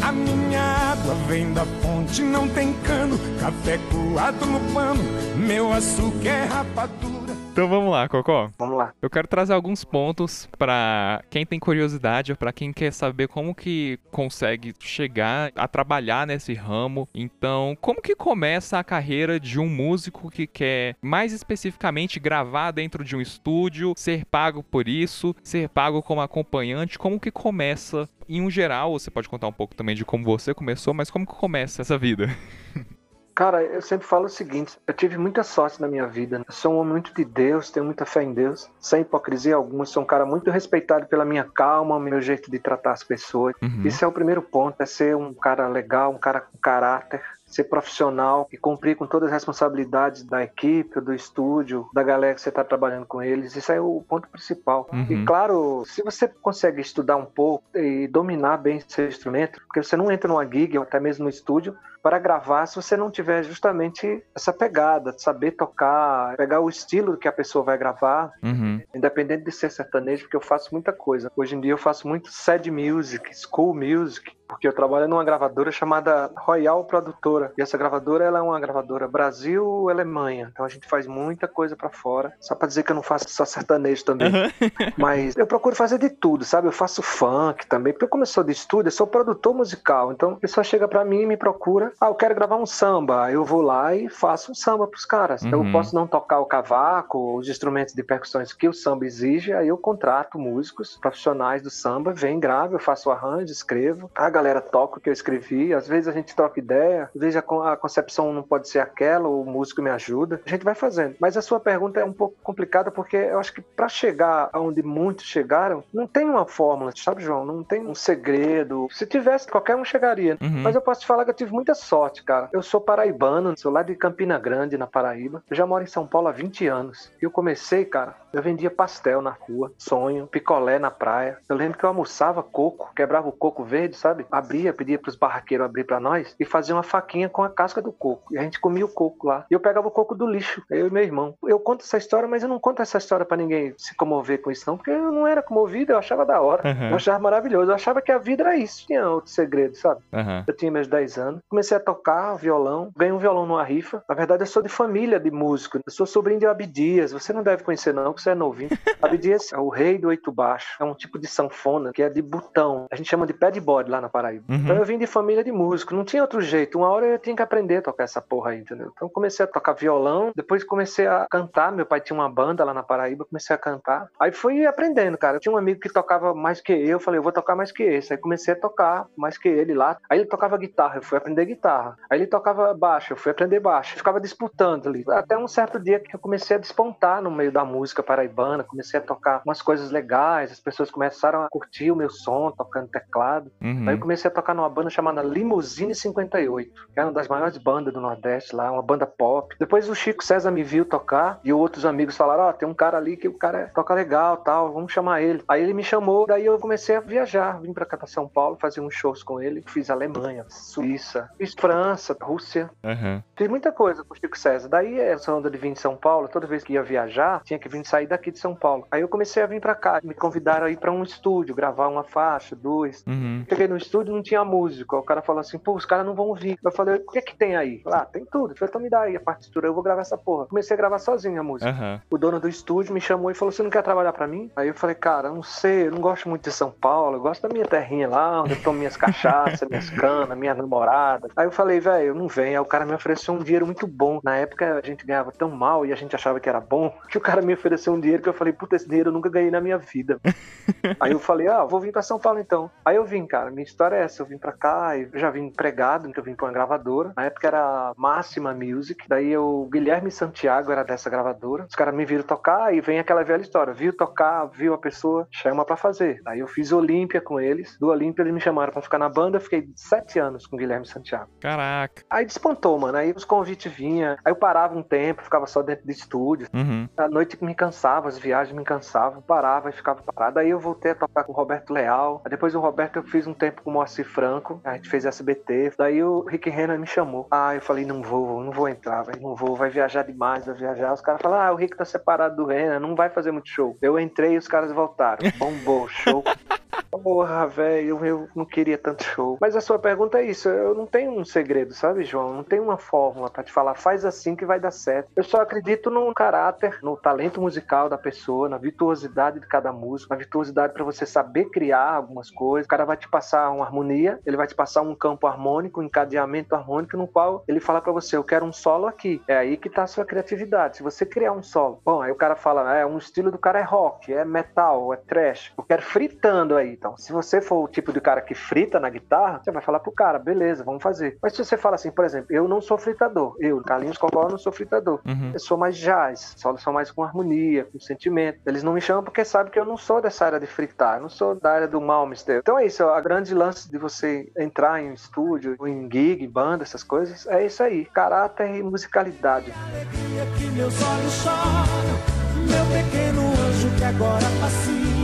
A 0.01 0.11
minha 0.11 0.61
água 0.61 1.13
vem 1.27 1.53
da 1.53 1.65
fonte, 1.65 2.21
não 2.21 2.47
tem 2.49 2.73
cano. 2.83 3.17
Café 3.39 3.77
coado 3.91 4.45
no 4.45 4.59
pano, 4.73 5.03
meu 5.35 5.73
açúcar 5.73 6.29
é 6.29 6.45
rapadura. 6.45 7.26
Então 7.57 7.67
vamos 7.67 7.89
lá, 7.89 8.07
Cocó. 8.07 8.51
Vamos 8.55 8.77
lá. 8.77 8.93
Eu 9.01 9.09
quero 9.09 9.27
trazer 9.27 9.51
alguns 9.51 9.83
pontos 9.83 10.47
pra 10.59 11.23
quem 11.27 11.43
tem 11.43 11.57
curiosidade, 11.59 12.31
ou 12.31 12.37
pra 12.37 12.53
quem 12.53 12.71
quer 12.71 12.93
saber 12.93 13.27
como 13.27 13.55
que 13.55 13.97
consegue 14.11 14.75
chegar 14.79 15.51
a 15.55 15.67
trabalhar 15.67 16.27
nesse 16.27 16.53
ramo. 16.53 17.09
Então, 17.15 17.75
como 17.81 17.99
que 17.99 18.15
começa 18.15 18.77
a 18.77 18.83
carreira 18.83 19.39
de 19.39 19.59
um 19.59 19.67
músico 19.67 20.29
que 20.29 20.45
quer 20.45 20.95
mais 21.01 21.33
especificamente 21.33 22.19
gravar 22.19 22.69
dentro 22.69 23.03
de 23.03 23.15
um 23.15 23.21
estúdio, 23.21 23.95
ser 23.97 24.23
pago 24.25 24.61
por 24.61 24.87
isso, 24.87 25.35
ser 25.41 25.67
pago 25.67 26.03
como 26.03 26.21
acompanhante? 26.21 26.99
Como 26.99 27.19
que 27.19 27.31
começa 27.31 28.07
em 28.29 28.39
um 28.39 28.51
geral? 28.51 28.91
Você 28.91 29.09
pode 29.09 29.27
contar 29.27 29.47
um 29.47 29.51
pouco 29.51 29.73
também 29.73 29.95
de 29.95 30.05
como 30.05 30.23
você 30.23 30.53
começou, 30.53 30.93
mas 30.93 31.09
como 31.09 31.25
que 31.25 31.33
começa 31.33 31.81
essa 31.81 31.97
vida? 31.97 32.29
Cara, 33.37 33.61
eu 33.61 33.83
sempre 33.83 34.07
falo 34.07 34.25
o 34.25 34.29
seguinte: 34.29 34.79
eu 34.87 34.93
tive 34.95 35.15
muita 35.15 35.43
sorte 35.43 35.79
na 35.79 35.87
minha 35.87 36.07
vida. 36.07 36.41
Eu 36.43 36.51
sou 36.51 36.73
um 36.73 36.77
homem 36.79 36.93
muito 36.93 37.13
de 37.13 37.23
Deus, 37.23 37.69
tenho 37.69 37.85
muita 37.85 38.03
fé 38.03 38.23
em 38.23 38.33
Deus, 38.33 38.67
sem 38.79 39.01
hipocrisia 39.01 39.53
alguma. 39.53 39.85
Sou 39.85 40.01
um 40.01 40.07
cara 40.07 40.25
muito 40.25 40.49
respeitado 40.49 41.05
pela 41.05 41.23
minha 41.23 41.43
calma, 41.43 41.99
meu 41.99 42.19
jeito 42.19 42.49
de 42.49 42.57
tratar 42.57 42.93
as 42.93 43.03
pessoas. 43.03 43.53
Uhum. 43.61 43.83
Isso 43.85 44.03
é 44.03 44.07
o 44.07 44.11
primeiro 44.11 44.41
ponto: 44.41 44.81
é 44.81 44.87
ser 44.87 45.15
um 45.15 45.35
cara 45.35 45.67
legal, 45.67 46.11
um 46.11 46.17
cara 46.17 46.41
com 46.41 46.57
caráter. 46.57 47.21
Ser 47.47 47.63
profissional 47.63 48.47
e 48.51 48.57
cumprir 48.57 48.95
com 48.95 49.07
todas 49.07 49.27
as 49.29 49.33
responsabilidades 49.33 50.23
da 50.23 50.43
equipe, 50.43 50.99
do 50.99 51.13
estúdio, 51.13 51.87
da 51.93 52.03
galera 52.03 52.35
que 52.35 52.41
você 52.41 52.49
está 52.49 52.63
trabalhando 52.63 53.05
com 53.05 53.21
eles. 53.21 53.55
Isso 53.55 53.71
é 53.71 53.79
o 53.79 54.03
ponto 54.07 54.27
principal. 54.27 54.87
Uhum. 54.91 55.05
E 55.09 55.25
claro, 55.25 55.83
se 55.85 56.03
você 56.03 56.27
consegue 56.27 56.81
estudar 56.81 57.15
um 57.15 57.25
pouco 57.25 57.63
e 57.73 58.07
dominar 58.07 58.57
bem 58.57 58.81
seu 58.87 59.07
instrumento, 59.07 59.61
porque 59.65 59.81
você 59.81 59.95
não 59.95 60.11
entra 60.11 60.27
numa 60.27 60.45
gig 60.45 60.77
ou 60.77 60.83
até 60.83 60.99
mesmo 60.99 61.23
no 61.23 61.29
estúdio 61.29 61.75
para 62.03 62.19
gravar 62.19 62.65
se 62.67 62.75
você 62.75 62.95
não 62.95 63.11
tiver 63.11 63.43
justamente 63.43 64.23
essa 64.33 64.53
pegada 64.53 65.11
de 65.11 65.21
saber 65.21 65.51
tocar, 65.51 66.37
pegar 66.37 66.61
o 66.61 66.69
estilo 66.69 67.17
que 67.17 67.27
a 67.27 67.31
pessoa 67.31 67.65
vai 67.65 67.77
gravar, 67.77 68.31
Uhum. 68.41 68.81
independente 68.95 69.43
de 69.43 69.51
ser 69.51 69.69
sertanejo, 69.71 70.23
porque 70.23 70.37
eu 70.37 70.41
faço 70.41 70.69
muita 70.71 70.93
coisa. 70.93 71.29
Hoje 71.35 71.55
em 71.55 71.59
dia 71.59 71.71
eu 71.73 71.77
faço 71.77 72.07
muito 72.07 72.29
sad 72.31 72.69
music, 72.71 73.35
school 73.35 73.73
music, 73.75 74.36
porque 74.47 74.67
eu 74.67 74.73
trabalho 74.73 75.07
numa 75.07 75.23
gravadora 75.23 75.71
chamada 75.71 76.31
Royal 76.37 76.83
Produtora. 76.85 77.51
E 77.57 77.61
essa 77.61 77.77
gravadora 77.77 78.23
ela 78.23 78.39
é 78.39 78.41
uma 78.41 78.59
gravadora 78.59 79.07
Brasil-Alemanha. 79.07 80.49
Então 80.51 80.65
a 80.65 80.69
gente 80.69 80.87
faz 80.87 81.05
muita 81.05 81.47
coisa 81.47 81.75
para 81.75 81.89
fora. 81.89 82.33
Só 82.39 82.55
para 82.55 82.67
dizer 82.67 82.83
que 82.83 82.91
eu 82.91 82.95
não 82.95 83.03
faço 83.03 83.29
só 83.29 83.45
sertanejo 83.45 84.05
também. 84.05 84.31
Mas 84.97 85.35
eu 85.35 85.47
procuro 85.47 85.75
fazer 85.75 85.97
de 85.97 86.09
tudo, 86.09 86.43
sabe? 86.43 86.67
Eu 86.67 86.71
faço 86.71 87.01
funk 87.01 87.67
também, 87.67 87.93
porque 87.93 88.07
como 88.07 88.23
eu 88.23 88.27
sou 88.27 88.43
de 88.43 88.51
estúdio, 88.51 88.87
eu 88.87 88.91
sou 88.91 89.07
produtor 89.07 89.53
musical. 89.53 90.11
Então 90.11 90.31
a 90.31 90.35
pessoa 90.37 90.63
chega 90.63 90.87
para 90.87 91.03
mim 91.03 91.21
e 91.21 91.25
me 91.25 91.37
procura, 91.37 91.91
ah, 91.99 92.07
eu 92.07 92.15
quero 92.15 92.35
gravar 92.35 92.57
um 92.57 92.65
samba. 92.65 93.31
Eu 93.31 93.43
vou 93.43 93.61
lá 93.61 93.95
e 93.95 94.09
faço 94.09 94.51
um 94.51 94.55
samba 94.55 94.87
pros 94.87 95.05
caras. 95.05 95.41
Uhum. 95.41 95.49
Eu 95.49 95.71
posso 95.71 95.95
não 95.95 96.07
tocar 96.07 96.39
o 96.39 96.45
cavaco, 96.45 97.37
os 97.37 97.47
instrumentos 97.49 97.93
de 97.93 98.03
percussões 98.03 98.53
que 98.53 98.67
o 98.67 98.73
samba 98.73 99.05
exige, 99.05 99.53
aí 99.53 99.67
eu 99.67 99.77
contrato 99.77 100.39
músicos 100.39 100.97
profissionais 100.97 101.61
do 101.61 101.69
samba, 101.69 102.13
vem, 102.13 102.39
grava, 102.39 102.75
eu 102.75 102.79
faço 102.79 103.09
o 103.09 103.11
arranjo, 103.11 103.51
escrevo. 103.51 104.09
A 104.15 104.29
galera 104.37 104.61
toca 104.61 104.97
o 104.97 105.01
que 105.01 105.09
eu 105.09 105.13
escrevi, 105.13 105.73
às 105.73 105.87
vezes 105.87 106.07
a 106.07 106.11
gente 106.11 106.35
troca 106.35 106.59
ideia, 106.59 107.09
às 107.13 107.19
vezes 107.19 107.35
a, 107.35 107.41
con- 107.41 107.63
a 107.63 107.75
concepção 107.75 108.31
não 108.31 108.43
pode 108.43 108.69
ser 108.69 108.79
aquela, 108.79 109.27
o 109.27 109.43
músico 109.43 109.81
me 109.81 109.89
ajuda. 109.89 110.39
A 110.45 110.49
gente 110.49 110.63
vai 110.63 110.75
fazendo. 110.75 111.15
Mas 111.19 111.35
a 111.35 111.41
sua 111.41 111.59
pergunta 111.59 111.99
é 111.99 112.05
um 112.05 112.13
pouco 112.13 112.35
complicada 112.43 112.91
porque 112.91 113.17
eu 113.17 113.39
acho 113.39 113.53
que 113.53 113.61
para 113.61 113.87
chegar 113.89 114.49
aonde 114.53 114.83
muitos 114.83 115.25
chegaram, 115.25 115.83
não 115.93 116.05
tem 116.07 116.25
uma 116.25 116.45
fórmula, 116.45 116.91
sabe, 116.95 117.23
João? 117.23 117.45
Não 117.45 117.63
tem 117.63 117.85
um 117.85 117.95
segredo. 117.95 118.87
Se 118.91 119.05
tivesse, 119.05 119.47
qualquer 119.47 119.75
um 119.75 119.83
chegaria. 119.85 120.37
Uhum. 120.41 120.61
Mas 120.63 120.75
eu 120.75 120.81
posso 120.81 121.01
te 121.01 121.07
falar 121.07 121.23
que 121.25 121.31
eu 121.31 121.35
tive 121.35 121.51
muita 121.51 121.73
sorte, 121.73 122.23
cara. 122.23 122.49
Eu 122.53 122.61
sou 122.61 122.79
paraibano, 122.81 123.57
sou 123.57 123.71
lá 123.71 123.81
de 123.83 123.95
Campina 123.95 124.37
Grande, 124.37 124.77
na 124.77 124.87
Paraíba. 124.87 125.43
Eu 125.49 125.55
já 125.55 125.65
moro 125.65 125.83
em 125.83 125.87
São 125.87 126.05
Paulo 126.05 126.27
há 126.27 126.31
20 126.31 126.67
anos. 126.67 127.11
E 127.21 127.25
eu 127.25 127.31
comecei, 127.31 127.85
cara, 127.85 128.15
eu 128.33 128.41
vendia 128.41 128.69
pastel 128.69 129.21
na 129.21 129.31
rua, 129.31 129.71
sonho, 129.77 130.27
picolé 130.27 130.77
na 130.79 130.91
praia. 130.91 131.37
Eu 131.49 131.55
lembro 131.55 131.77
que 131.77 131.83
eu 131.83 131.89
almoçava 131.89 132.43
coco, 132.43 132.91
quebrava 132.95 133.27
o 133.27 133.31
coco 133.31 133.63
verde, 133.63 133.95
sabe? 133.95 134.25
Abria, 134.31 134.73
pedia 134.73 134.99
pros 134.99 135.15
barraqueiros 135.15 135.65
abrir 135.65 135.83
pra 135.83 135.99
nós 135.99 136.35
e 136.39 136.45
fazia 136.45 136.75
uma 136.75 136.83
faquinha 136.83 137.29
com 137.29 137.43
a 137.43 137.49
casca 137.49 137.81
do 137.81 137.91
coco. 137.91 138.33
E 138.33 138.37
a 138.37 138.43
gente 138.43 138.59
comia 138.59 138.85
o 138.85 138.89
coco 138.89 139.27
lá. 139.27 139.45
E 139.49 139.53
eu 139.53 139.59
pegava 139.59 139.87
o 139.87 139.91
coco 139.91 140.15
do 140.15 140.27
lixo, 140.27 140.61
eu 140.69 140.87
e 140.87 140.89
meu 140.91 141.03
irmão. 141.03 141.35
Eu 141.43 141.59
conto 141.59 141.83
essa 141.83 141.97
história, 141.97 142.27
mas 142.27 142.43
eu 142.43 142.49
não 142.49 142.59
conto 142.59 142.81
essa 142.81 142.97
história 142.97 143.25
pra 143.25 143.37
ninguém 143.37 143.73
se 143.77 143.95
comover 143.95 144.41
com 144.41 144.51
isso, 144.51 144.63
não, 144.67 144.77
porque 144.77 144.91
eu 144.91 145.11
não 145.11 145.27
era 145.27 145.41
comovido, 145.41 145.91
eu 145.91 145.97
achava 145.97 146.25
da 146.25 146.41
hora. 146.41 146.67
Uhum. 146.67 146.89
Eu 146.89 146.95
achava 146.95 147.19
maravilhoso. 147.19 147.71
Eu 147.71 147.75
achava 147.75 148.01
que 148.01 148.11
a 148.11 148.17
vida 148.17 148.43
era 148.43 148.55
isso. 148.55 148.85
Tinha 148.85 149.09
outro 149.09 149.31
segredo, 149.31 149.75
sabe? 149.75 150.01
Aham. 150.13 150.43
Eu 150.47 150.55
tinha 150.55 150.71
meus 150.71 150.87
10 150.87 151.17
anos. 151.17 151.41
Comecei 151.49 151.77
a 151.77 151.79
tocar 151.79 152.35
violão. 152.35 152.91
Ganhei 152.95 153.13
um 153.13 153.17
violão 153.17 153.45
numa 153.45 153.63
rifa. 153.63 154.03
Na 154.07 154.15
verdade, 154.15 154.43
eu 154.43 154.47
sou 154.47 154.61
de 154.61 154.69
família 154.69 155.19
de 155.19 155.31
músico. 155.31 155.79
Eu 155.85 155.91
sou 155.91 156.05
sobrinho 156.05 156.39
de 156.39 156.45
Abdias. 156.45 157.11
Você 157.11 157.33
não 157.33 157.43
deve 157.43 157.63
conhecer, 157.63 157.93
não, 157.93 158.05
porque 158.05 158.21
você 158.21 158.31
é 158.31 158.35
novinho. 158.35 158.69
Abdias 159.01 159.51
é 159.53 159.57
o 159.57 159.69
rei 159.69 159.97
do 159.97 160.07
oito 160.07 160.31
baixo. 160.31 160.75
É 160.79 160.83
um 160.83 160.93
tipo 160.93 161.19
de 161.19 161.27
sanfona 161.27 161.91
que 161.91 162.01
é 162.01 162.09
de 162.09 162.21
botão. 162.21 162.87
A 162.91 162.95
gente 162.95 163.09
chama 163.09 163.25
de 163.25 163.33
pé 163.33 163.51
de 163.51 163.59
bode 163.59 163.89
lá 163.89 164.01
na 164.01 164.09
Paraíba. 164.17 164.43
Uhum. 164.49 164.55
Então 164.55 164.75
eu 164.75 164.83
vim 164.83 164.97
de 164.97 165.05
família 165.05 165.43
de 165.43 165.51
músico. 165.51 165.93
Não 165.93 166.03
tinha 166.03 166.23
outro 166.23 166.41
jeito. 166.41 166.79
Uma 166.79 166.89
hora 166.89 167.05
eu 167.05 167.19
tinha 167.19 167.35
que 167.35 167.41
aprender 167.43 167.77
a 167.77 167.81
tocar 167.83 168.03
essa 168.03 168.19
porra 168.19 168.51
aí, 168.51 168.59
entendeu? 168.59 168.91
Então 168.95 169.07
comecei 169.07 169.45
a 169.45 169.47
tocar 169.47 169.73
violão. 169.73 170.31
Depois 170.35 170.63
comecei 170.63 171.05
a 171.05 171.27
cantar. 171.29 171.71
Meu 171.71 171.85
pai 171.85 172.01
tinha 172.01 172.17
uma 172.17 172.27
banda 172.27 172.63
lá 172.63 172.73
na 172.73 172.81
Paraíba. 172.81 173.25
Comecei 173.25 173.55
a 173.55 173.59
cantar. 173.59 174.07
Aí 174.19 174.31
fui 174.31 174.65
aprendendo, 174.65 175.17
cara. 175.19 175.37
Eu 175.37 175.39
tinha 175.39 175.53
um 175.53 175.57
amigo 175.57 175.79
que 175.79 175.89
tocava 175.89 176.33
mais 176.33 176.59
que 176.59 176.73
eu. 176.73 176.99
Falei, 176.99 177.19
eu 177.19 177.23
vou 177.23 177.31
tocar 177.31 177.55
mais 177.55 177.71
que 177.71 177.83
esse. 177.83 178.11
Aí 178.11 178.17
comecei 178.17 178.55
a 178.55 178.59
tocar 178.59 179.05
mais 179.15 179.37
que 179.37 179.47
ele 179.47 179.75
lá. 179.75 179.97
Aí 180.09 180.19
ele 180.19 180.27
tocava 180.27 180.57
guitarra. 180.57 180.95
Eu 180.95 181.03
fui 181.03 181.19
aprender 181.19 181.45
guitarra. 181.45 181.95
Aí 182.09 182.17
ele 182.17 182.27
tocava 182.27 182.73
baixo. 182.73 183.13
Eu 183.13 183.17
fui 183.17 183.31
aprender 183.31 183.59
baixo. 183.59 183.93
Eu 183.93 183.97
ficava 183.99 184.19
disputando 184.19 184.87
ali. 184.87 185.03
Até 185.09 185.37
um 185.37 185.47
certo 185.47 185.79
dia 185.79 185.99
que 185.99 186.15
eu 186.15 186.19
comecei 186.19 186.57
a 186.57 186.59
despontar 186.59 187.21
no 187.21 187.29
meio 187.29 187.51
da 187.51 187.63
música 187.63 188.01
paraibana. 188.01 188.63
Comecei 188.63 188.99
a 188.99 189.03
tocar 189.03 189.43
umas 189.45 189.61
coisas 189.61 189.91
legais. 189.91 190.51
As 190.51 190.59
pessoas 190.59 190.89
começaram 190.89 191.43
a 191.43 191.49
curtir 191.49 191.91
o 191.91 191.95
meu 191.95 192.09
som, 192.09 192.51
tocando 192.51 192.87
teclado. 192.87 193.51
Uhum. 193.61 193.85
Aí 193.87 193.95
eu 193.95 193.99
comecei 194.07 194.31
a 194.31 194.33
tocar 194.33 194.53
numa 194.53 194.69
banda 194.69 194.89
chamada 194.89 195.21
Limousine 195.21 195.93
58, 195.93 196.71
que 196.71 196.79
era 196.95 197.07
uma 197.07 197.13
das 197.13 197.27
maiores 197.27 197.57
bandas 197.57 197.93
do 197.93 197.99
Nordeste 197.99 198.55
lá, 198.55 198.71
uma 198.71 198.81
banda 198.81 199.05
pop. 199.05 199.53
Depois 199.59 199.89
o 199.89 199.95
Chico 199.95 200.23
César 200.23 200.49
me 200.49 200.63
viu 200.63 200.85
tocar 200.85 201.41
e 201.43 201.51
outros 201.51 201.85
amigos 201.85 202.15
falaram: 202.15 202.43
Ó, 202.43 202.53
tem 202.53 202.65
um 202.65 202.73
cara 202.73 202.97
ali 202.97 203.17
que 203.17 203.27
o 203.27 203.37
cara 203.37 203.69
toca 203.75 203.93
legal 203.93 204.37
tal, 204.37 204.71
vamos 204.71 204.93
chamar 204.93 205.21
ele. 205.21 205.43
Aí 205.45 205.61
ele 205.61 205.73
me 205.73 205.83
chamou, 205.83 206.25
daí 206.25 206.45
eu 206.45 206.57
comecei 206.57 206.95
a 206.95 207.01
viajar, 207.01 207.59
vim 207.59 207.73
pra 207.73 207.85
cá 207.85 207.97
pra 207.97 208.07
São 208.07 208.29
Paulo, 208.29 208.57
fazer 208.61 208.79
uns 208.79 208.93
shows 208.93 209.21
com 209.23 209.41
ele. 209.41 209.61
Fiz 209.67 209.89
Alemanha, 209.89 210.45
Suíça, 210.47 211.29
fiz 211.37 211.53
França, 211.53 212.15
Rússia, 212.21 212.69
Aham. 212.81 213.21
Fiz 213.35 213.49
muita 213.49 213.73
coisa 213.73 214.03
com 214.05 214.13
o 214.13 214.17
Chico 214.17 214.37
César. 214.37 214.69
Daí, 214.69 214.99
essa 214.99 215.33
onda 215.33 215.51
de 215.51 215.57
vir 215.57 215.73
de 215.73 215.79
São 215.79 215.97
Paulo, 215.97 216.29
toda 216.29 216.47
vez 216.47 216.63
que 216.63 216.73
ia 216.73 216.81
viajar, 216.81 217.41
tinha 217.43 217.59
que 217.59 217.67
vir 217.67 217.85
sair 217.85 218.07
daqui 218.07 218.31
de 218.31 218.39
São 218.39 218.55
Paulo. 218.55 218.87
Aí 218.89 219.01
eu 219.01 219.09
comecei 219.09 219.43
a 219.43 219.45
vir 219.45 219.59
pra 219.59 219.75
cá. 219.75 219.99
Me 220.01 220.13
convidaram 220.13 220.65
a 220.65 220.71
ir 220.71 220.77
pra 220.77 220.91
um 220.91 221.03
estúdio, 221.03 221.53
gravar 221.53 221.87
uma 221.87 222.03
faixa, 222.03 222.55
duas. 222.55 223.03
Uhum. 223.05 223.45
Cheguei 223.49 223.67
no 223.67 223.77
estúdio 223.77 223.96
não 224.05 224.21
tinha 224.21 224.43
música. 224.43 224.95
O 224.95 225.03
cara 225.03 225.21
falou 225.21 225.41
assim, 225.41 225.57
pô, 225.57 225.73
os 225.73 225.85
caras 225.85 226.05
não 226.05 226.15
vão 226.15 226.33
vir. 226.33 226.57
Eu 226.63 226.71
falei, 226.71 226.95
o 226.95 227.11
que 227.11 227.19
é 227.19 227.21
que 227.21 227.35
tem 227.35 227.55
aí? 227.55 227.81
Lá, 227.85 227.99
ah, 227.99 228.05
tem 228.05 228.25
tudo. 228.25 228.51
Eu 228.51 228.57
falei, 228.57 228.69
então 228.69 228.81
me 228.81 228.89
dá 228.89 229.01
aí 229.01 229.15
a 229.15 229.19
partitura, 229.19 229.67
eu 229.67 229.73
vou 229.73 229.83
gravar 229.83 230.01
essa 230.01 230.17
porra. 230.17 230.45
Comecei 230.45 230.73
a 230.73 230.77
gravar 230.77 230.99
sozinho 230.99 231.39
a 231.39 231.43
música. 231.43 231.69
Aham. 231.69 232.01
O 232.09 232.17
dono 232.17 232.39
do 232.39 232.47
estúdio 232.47 232.93
me 232.93 233.01
chamou 233.01 233.31
e 233.31 233.33
falou: 233.33 233.51
Você 233.51 233.63
não 233.63 233.69
quer 233.69 233.83
trabalhar 233.83 234.13
pra 234.13 234.27
mim? 234.27 234.51
Aí 234.55 234.67
eu 234.67 234.73
falei: 234.73 234.95
Cara, 234.95 235.29
não 235.29 235.43
sei, 235.43 235.87
eu 235.87 235.91
não 235.91 235.99
gosto 235.99 236.27
muito 236.27 236.43
de 236.43 236.51
São 236.51 236.71
Paulo, 236.71 237.17
eu 237.17 237.21
gosto 237.21 237.41
da 237.41 237.49
minha 237.49 237.65
terrinha 237.65 238.07
lá, 238.07 238.41
onde 238.41 238.53
eu 238.53 238.61
tomo 238.61 238.79
minhas 238.79 238.97
cachaças, 238.97 239.67
minhas 239.69 239.89
canas, 239.89 240.37
minha 240.37 240.53
namorada. 240.53 241.29
Aí 241.35 241.45
eu 241.45 241.51
falei: 241.51 241.79
Velho, 241.79 242.07
eu 242.07 242.15
não 242.15 242.27
venho. 242.27 242.59
Aí 242.59 242.59
o 242.59 242.65
cara 242.65 242.85
me 242.85 242.93
ofereceu 242.93 243.33
um 243.33 243.39
dinheiro 243.39 243.65
muito 243.65 243.87
bom. 243.87 244.19
Na 244.23 244.35
época 244.35 244.79
a 244.83 244.85
gente 244.85 245.05
ganhava 245.05 245.31
tão 245.31 245.49
mal 245.49 245.85
e 245.85 245.93
a 245.93 245.95
gente 245.95 246.15
achava 246.15 246.39
que 246.39 246.49
era 246.49 246.59
bom, 246.59 246.93
que 247.09 247.17
o 247.17 247.21
cara 247.21 247.41
me 247.41 247.53
ofereceu 247.53 247.93
um 247.93 247.99
dinheiro 247.99 248.21
que 248.21 248.29
eu 248.29 248.33
falei: 248.33 248.53
Puta, 248.53 248.75
esse 248.75 248.87
dinheiro 248.87 249.09
eu 249.09 249.13
nunca 249.13 249.29
ganhei 249.29 249.51
na 249.51 249.61
minha 249.61 249.77
vida. 249.77 250.19
Aí 250.99 251.11
eu 251.11 251.19
falei: 251.19 251.47
Ah, 251.47 251.63
vou 251.63 251.79
vir 251.79 251.91
pra 251.91 252.01
São 252.01 252.19
Paulo 252.19 252.39
então. 252.39 252.69
Aí 252.83 252.95
eu 252.95 253.05
vim, 253.05 253.25
cara, 253.25 253.51
minha 253.51 253.63
história 253.63 253.86
é 253.95 254.03
essa: 254.03 254.21
eu 254.21 254.25
vim 254.25 254.37
pra 254.37 254.51
cá, 254.51 254.97
eu 254.97 255.09
já 255.15 255.29
vim 255.29 255.45
empregado, 255.45 256.07
então 256.07 256.21
eu 256.21 256.25
vim 256.25 256.35
pra 256.35 256.45
uma 256.45 256.53
gravadora. 256.53 257.13
Na 257.15 257.25
época 257.25 257.47
era 257.47 257.93
Máxima 257.95 258.53
Music, 258.53 259.07
daí 259.07 259.37
o 259.37 259.67
Guilherme 259.71 260.11
Santiago 260.11 260.71
era 260.71 260.83
dessa 260.83 261.09
gravadora. 261.09 261.65
Os 261.69 261.75
caras 261.75 261.93
me 261.93 262.05
viram 262.05 262.23
tocar 262.23 262.73
e 262.73 262.81
vem 262.81 262.99
aquela 262.99 263.23
velha 263.23 263.41
história: 263.41 263.73
viu 263.73 263.95
tocar, 263.95 264.45
viu 264.45 264.73
a 264.73 264.77
pessoa, 264.77 265.27
chama 265.31 265.65
pra 265.65 265.75
fazer. 265.75 266.21
Aí 266.25 266.39
eu 266.39 266.47
fiz 266.47 266.71
Olímpia 266.71 267.21
com 267.21 267.39
eles. 267.39 267.77
Do 267.79 267.87
Olímpia 267.87 268.23
eles 268.23 268.33
me 268.33 268.41
chamaram 268.41 268.71
pra 268.71 268.81
ficar 268.81 268.97
na 268.97 269.09
banda. 269.09 269.37
Eu 269.37 269.41
fiquei 269.41 269.69
sete 269.75 270.19
anos 270.19 270.45
com 270.45 270.55
o 270.55 270.59
Guilherme 270.59 270.85
Santiago. 270.85 271.29
Caraca. 271.39 272.03
Aí 272.09 272.25
despontou, 272.25 272.77
mano. 272.79 272.97
Aí 272.97 273.11
os 273.11 273.25
convites 273.25 273.71
vinham. 273.71 274.17
Aí 274.23 274.31
eu 274.31 274.35
parava 274.35 274.77
um 274.77 274.83
tempo, 274.83 275.23
ficava 275.23 275.45
só 275.45 275.61
dentro 275.61 275.85
de 275.85 275.91
estúdio. 275.91 276.47
Uhum. 276.53 276.87
A 276.97 277.07
noite 277.07 277.37
me 277.43 277.55
cansava, 277.55 278.07
as 278.07 278.17
viagens 278.17 278.55
me 278.55 278.63
cansavam. 278.63 279.21
Parava 279.21 279.69
e 279.69 279.73
ficava 279.73 280.01
parado. 280.01 280.39
Aí 280.39 280.49
eu 280.49 280.59
voltei 280.59 280.91
a 280.91 280.95
tocar 280.95 281.23
com 281.23 281.31
o 281.31 281.35
Roberto 281.35 281.71
Leal. 281.71 282.21
Aí 282.25 282.31
depois 282.31 282.55
o 282.55 282.59
Roberto 282.59 282.97
eu 282.97 283.03
fiz 283.03 283.27
um 283.27 283.33
tempo 283.33 283.61
com 283.63 283.71
Moacir 283.77 284.05
Franco. 284.05 284.59
A 284.63 284.73
gente 284.73 284.89
fez 284.89 285.05
SBT. 285.05 285.73
Daí 285.77 286.03
o 286.03 286.21
Rick 286.21 286.49
Renner 286.49 286.79
me 286.79 286.87
chamou. 286.87 287.27
Ah, 287.29 287.53
eu 287.53 287.61
falei, 287.61 287.85
não 287.85 288.01
vou, 288.01 288.43
não 288.43 288.51
vou 288.51 288.67
entrar, 288.67 289.03
velho. 289.03 289.21
Não 289.21 289.35
vou, 289.35 289.55
vai 289.55 289.69
viajar 289.69 290.03
demais, 290.03 290.45
vai 290.45 290.55
viajar. 290.55 290.93
Os 290.93 291.01
caras 291.01 291.21
falaram, 291.21 291.49
ah, 291.49 291.53
o 291.53 291.55
Rick 291.55 291.77
tá 291.77 291.85
separado 291.85 292.35
do 292.35 292.45
Renner, 292.45 292.79
não 292.79 292.95
vai 292.95 293.09
fazer 293.09 293.31
muito 293.31 293.49
show. 293.49 293.77
Eu 293.81 293.99
entrei 293.99 294.33
e 294.33 294.37
os 294.37 294.47
caras 294.47 294.71
voltaram. 294.71 295.19
Bombou, 295.37 295.87
show. 295.87 296.23
Porra, 297.07 297.47
velho, 297.47 298.05
eu 298.05 298.29
não 298.35 298.43
queria 298.43 298.77
tanto 298.77 299.01
show. 299.01 299.37
Mas 299.39 299.55
a 299.55 299.61
sua 299.61 299.79
pergunta 299.79 300.19
é 300.19 300.25
isso. 300.25 300.49
Eu 300.49 300.75
não 300.75 300.85
tenho 300.85 301.17
um 301.17 301.23
segredo, 301.23 301.73
sabe, 301.73 302.03
João? 302.03 302.33
Não 302.33 302.43
tenho 302.43 302.61
uma 302.61 302.77
fórmula 302.77 303.29
pra 303.29 303.45
te 303.45 303.49
falar, 303.49 303.75
faz 303.75 304.03
assim 304.03 304.35
que 304.35 304.45
vai 304.45 304.59
dar 304.59 304.71
certo. 304.71 305.09
Eu 305.15 305.23
só 305.23 305.37
acredito 305.37 305.89
no 305.89 306.13
caráter, 306.13 306.79
no 306.83 306.97
talento 306.97 307.39
musical 307.39 307.87
da 307.87 307.97
pessoa, 307.97 308.49
na 308.49 308.57
virtuosidade 308.57 309.39
de 309.39 309.47
cada 309.47 309.71
músico, 309.71 310.09
na 310.11 310.17
virtuosidade 310.17 310.73
pra 310.73 310.83
você 310.83 311.05
saber 311.05 311.45
criar 311.45 311.93
algumas 311.93 312.29
coisas. 312.29 312.65
O 312.65 312.69
cara 312.69 312.83
vai 312.83 312.97
te 312.97 313.07
passar 313.07 313.51
uma 313.51 313.63
harmonia, 313.63 314.19
ele 314.25 314.35
vai 314.35 314.45
te 314.45 314.53
passar 314.53 314.81
um 314.81 314.93
campo 314.93 315.27
harmônico, 315.27 315.79
um 315.79 315.85
encadeamento 315.85 316.55
harmônico, 316.55 316.97
no 316.97 317.07
qual 317.07 317.41
ele 317.47 317.61
fala 317.61 317.79
pra 317.79 317.93
você: 317.93 318.17
Eu 318.17 318.23
quero 318.25 318.45
um 318.45 318.51
solo 318.51 318.85
aqui. 318.85 319.21
É 319.29 319.37
aí 319.37 319.55
que 319.55 319.69
tá 319.69 319.83
a 319.83 319.87
sua 319.87 320.03
criatividade. 320.03 320.75
Se 320.75 320.83
você 320.83 321.05
criar 321.05 321.31
um 321.31 321.41
solo, 321.41 321.81
bom, 321.85 322.01
aí 322.01 322.11
o 322.11 322.15
cara 322.15 322.35
fala: 322.35 322.75
É, 322.75 322.85
um 322.85 322.97
estilo 322.97 323.31
do 323.31 323.37
cara 323.37 323.59
é 323.59 323.63
rock, 323.63 324.13
é 324.13 324.25
metal, 324.25 324.93
é 324.93 324.97
trash. 324.97 325.53
Eu 325.57 325.63
quero 325.63 325.81
fritando 325.81 326.57
aí. 326.57 326.73
Então, 326.73 326.96
se 326.97 327.11
você 327.11 327.41
for 327.41 327.63
o 327.63 327.67
tipo 327.67 327.93
de 327.93 328.01
cara 328.01 328.21
que 328.21 328.33
frita 328.33 328.79
na 328.79 328.89
guitarra, 328.89 329.39
você 329.43 329.51
vai 329.51 329.61
falar 329.61 329.79
pro 329.79 329.91
cara, 329.91 330.19
beleza, 330.19 330.63
vamos 330.63 330.81
fazer. 330.81 331.17
Mas 331.21 331.33
se 331.33 331.43
você 331.43 331.57
fala 331.57 331.75
assim, 331.75 331.91
por 331.91 332.05
exemplo, 332.05 332.27
eu 332.29 332.47
não 332.47 332.61
sou 332.61 332.77
fritador, 332.77 333.35
eu, 333.39 333.61
Carlinhos 333.61 333.97
Cocó, 333.97 334.27
não 334.29 334.37
sou 334.37 334.51
fritador. 334.51 334.99
Uhum. 335.05 335.31
Eu 335.33 335.39
sou 335.39 335.57
mais 335.57 335.77
jazz, 335.77 336.33
só 336.37 336.55
sou 336.57 336.73
mais 336.73 336.91
com 336.91 337.03
harmonia, 337.03 337.65
com 337.65 337.79
sentimento. 337.79 338.39
Eles 338.45 338.63
não 338.63 338.73
me 338.73 338.81
chamam 338.81 339.03
porque 339.03 339.23
sabem 339.23 339.51
que 339.51 339.59
eu 339.59 339.65
não 339.65 339.77
sou 339.77 340.01
dessa 340.01 340.25
área 340.25 340.39
de 340.39 340.47
fritar, 340.47 340.97
eu 340.97 341.01
não 341.01 341.09
sou 341.09 341.35
da 341.35 341.51
área 341.51 341.67
do 341.67 341.79
Malmster. 341.79 342.39
Então 342.39 342.57
é 342.57 342.65
isso, 342.65 342.83
a 342.83 342.99
grande 342.99 343.33
lance 343.33 343.69
de 343.69 343.77
você 343.77 344.31
entrar 344.37 344.81
em 344.81 344.91
um 344.91 344.93
estúdio, 344.93 345.55
em 345.65 345.89
gig, 345.91 346.27
banda, 346.27 346.63
essas 346.63 346.83
coisas, 346.83 347.27
é 347.27 347.45
isso 347.45 347.61
aí, 347.61 347.85
caráter 347.85 348.55
e 348.55 348.63
musicalidade. 348.63 349.53
alegria 349.69 350.25
que 350.37 350.45
meus 350.51 350.73
olhos 350.81 351.13
choram. 351.13 352.17
Meu 352.47 352.65
pequeno 352.65 353.21
anjo 353.21 353.69
que 353.77 353.83
agora 353.83 354.25
passeia. 354.39 354.96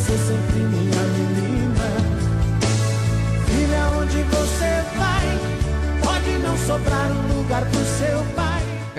Ser 0.00 0.16
sempre 0.16 0.60
minha 0.60 1.02
menina. 1.02 1.49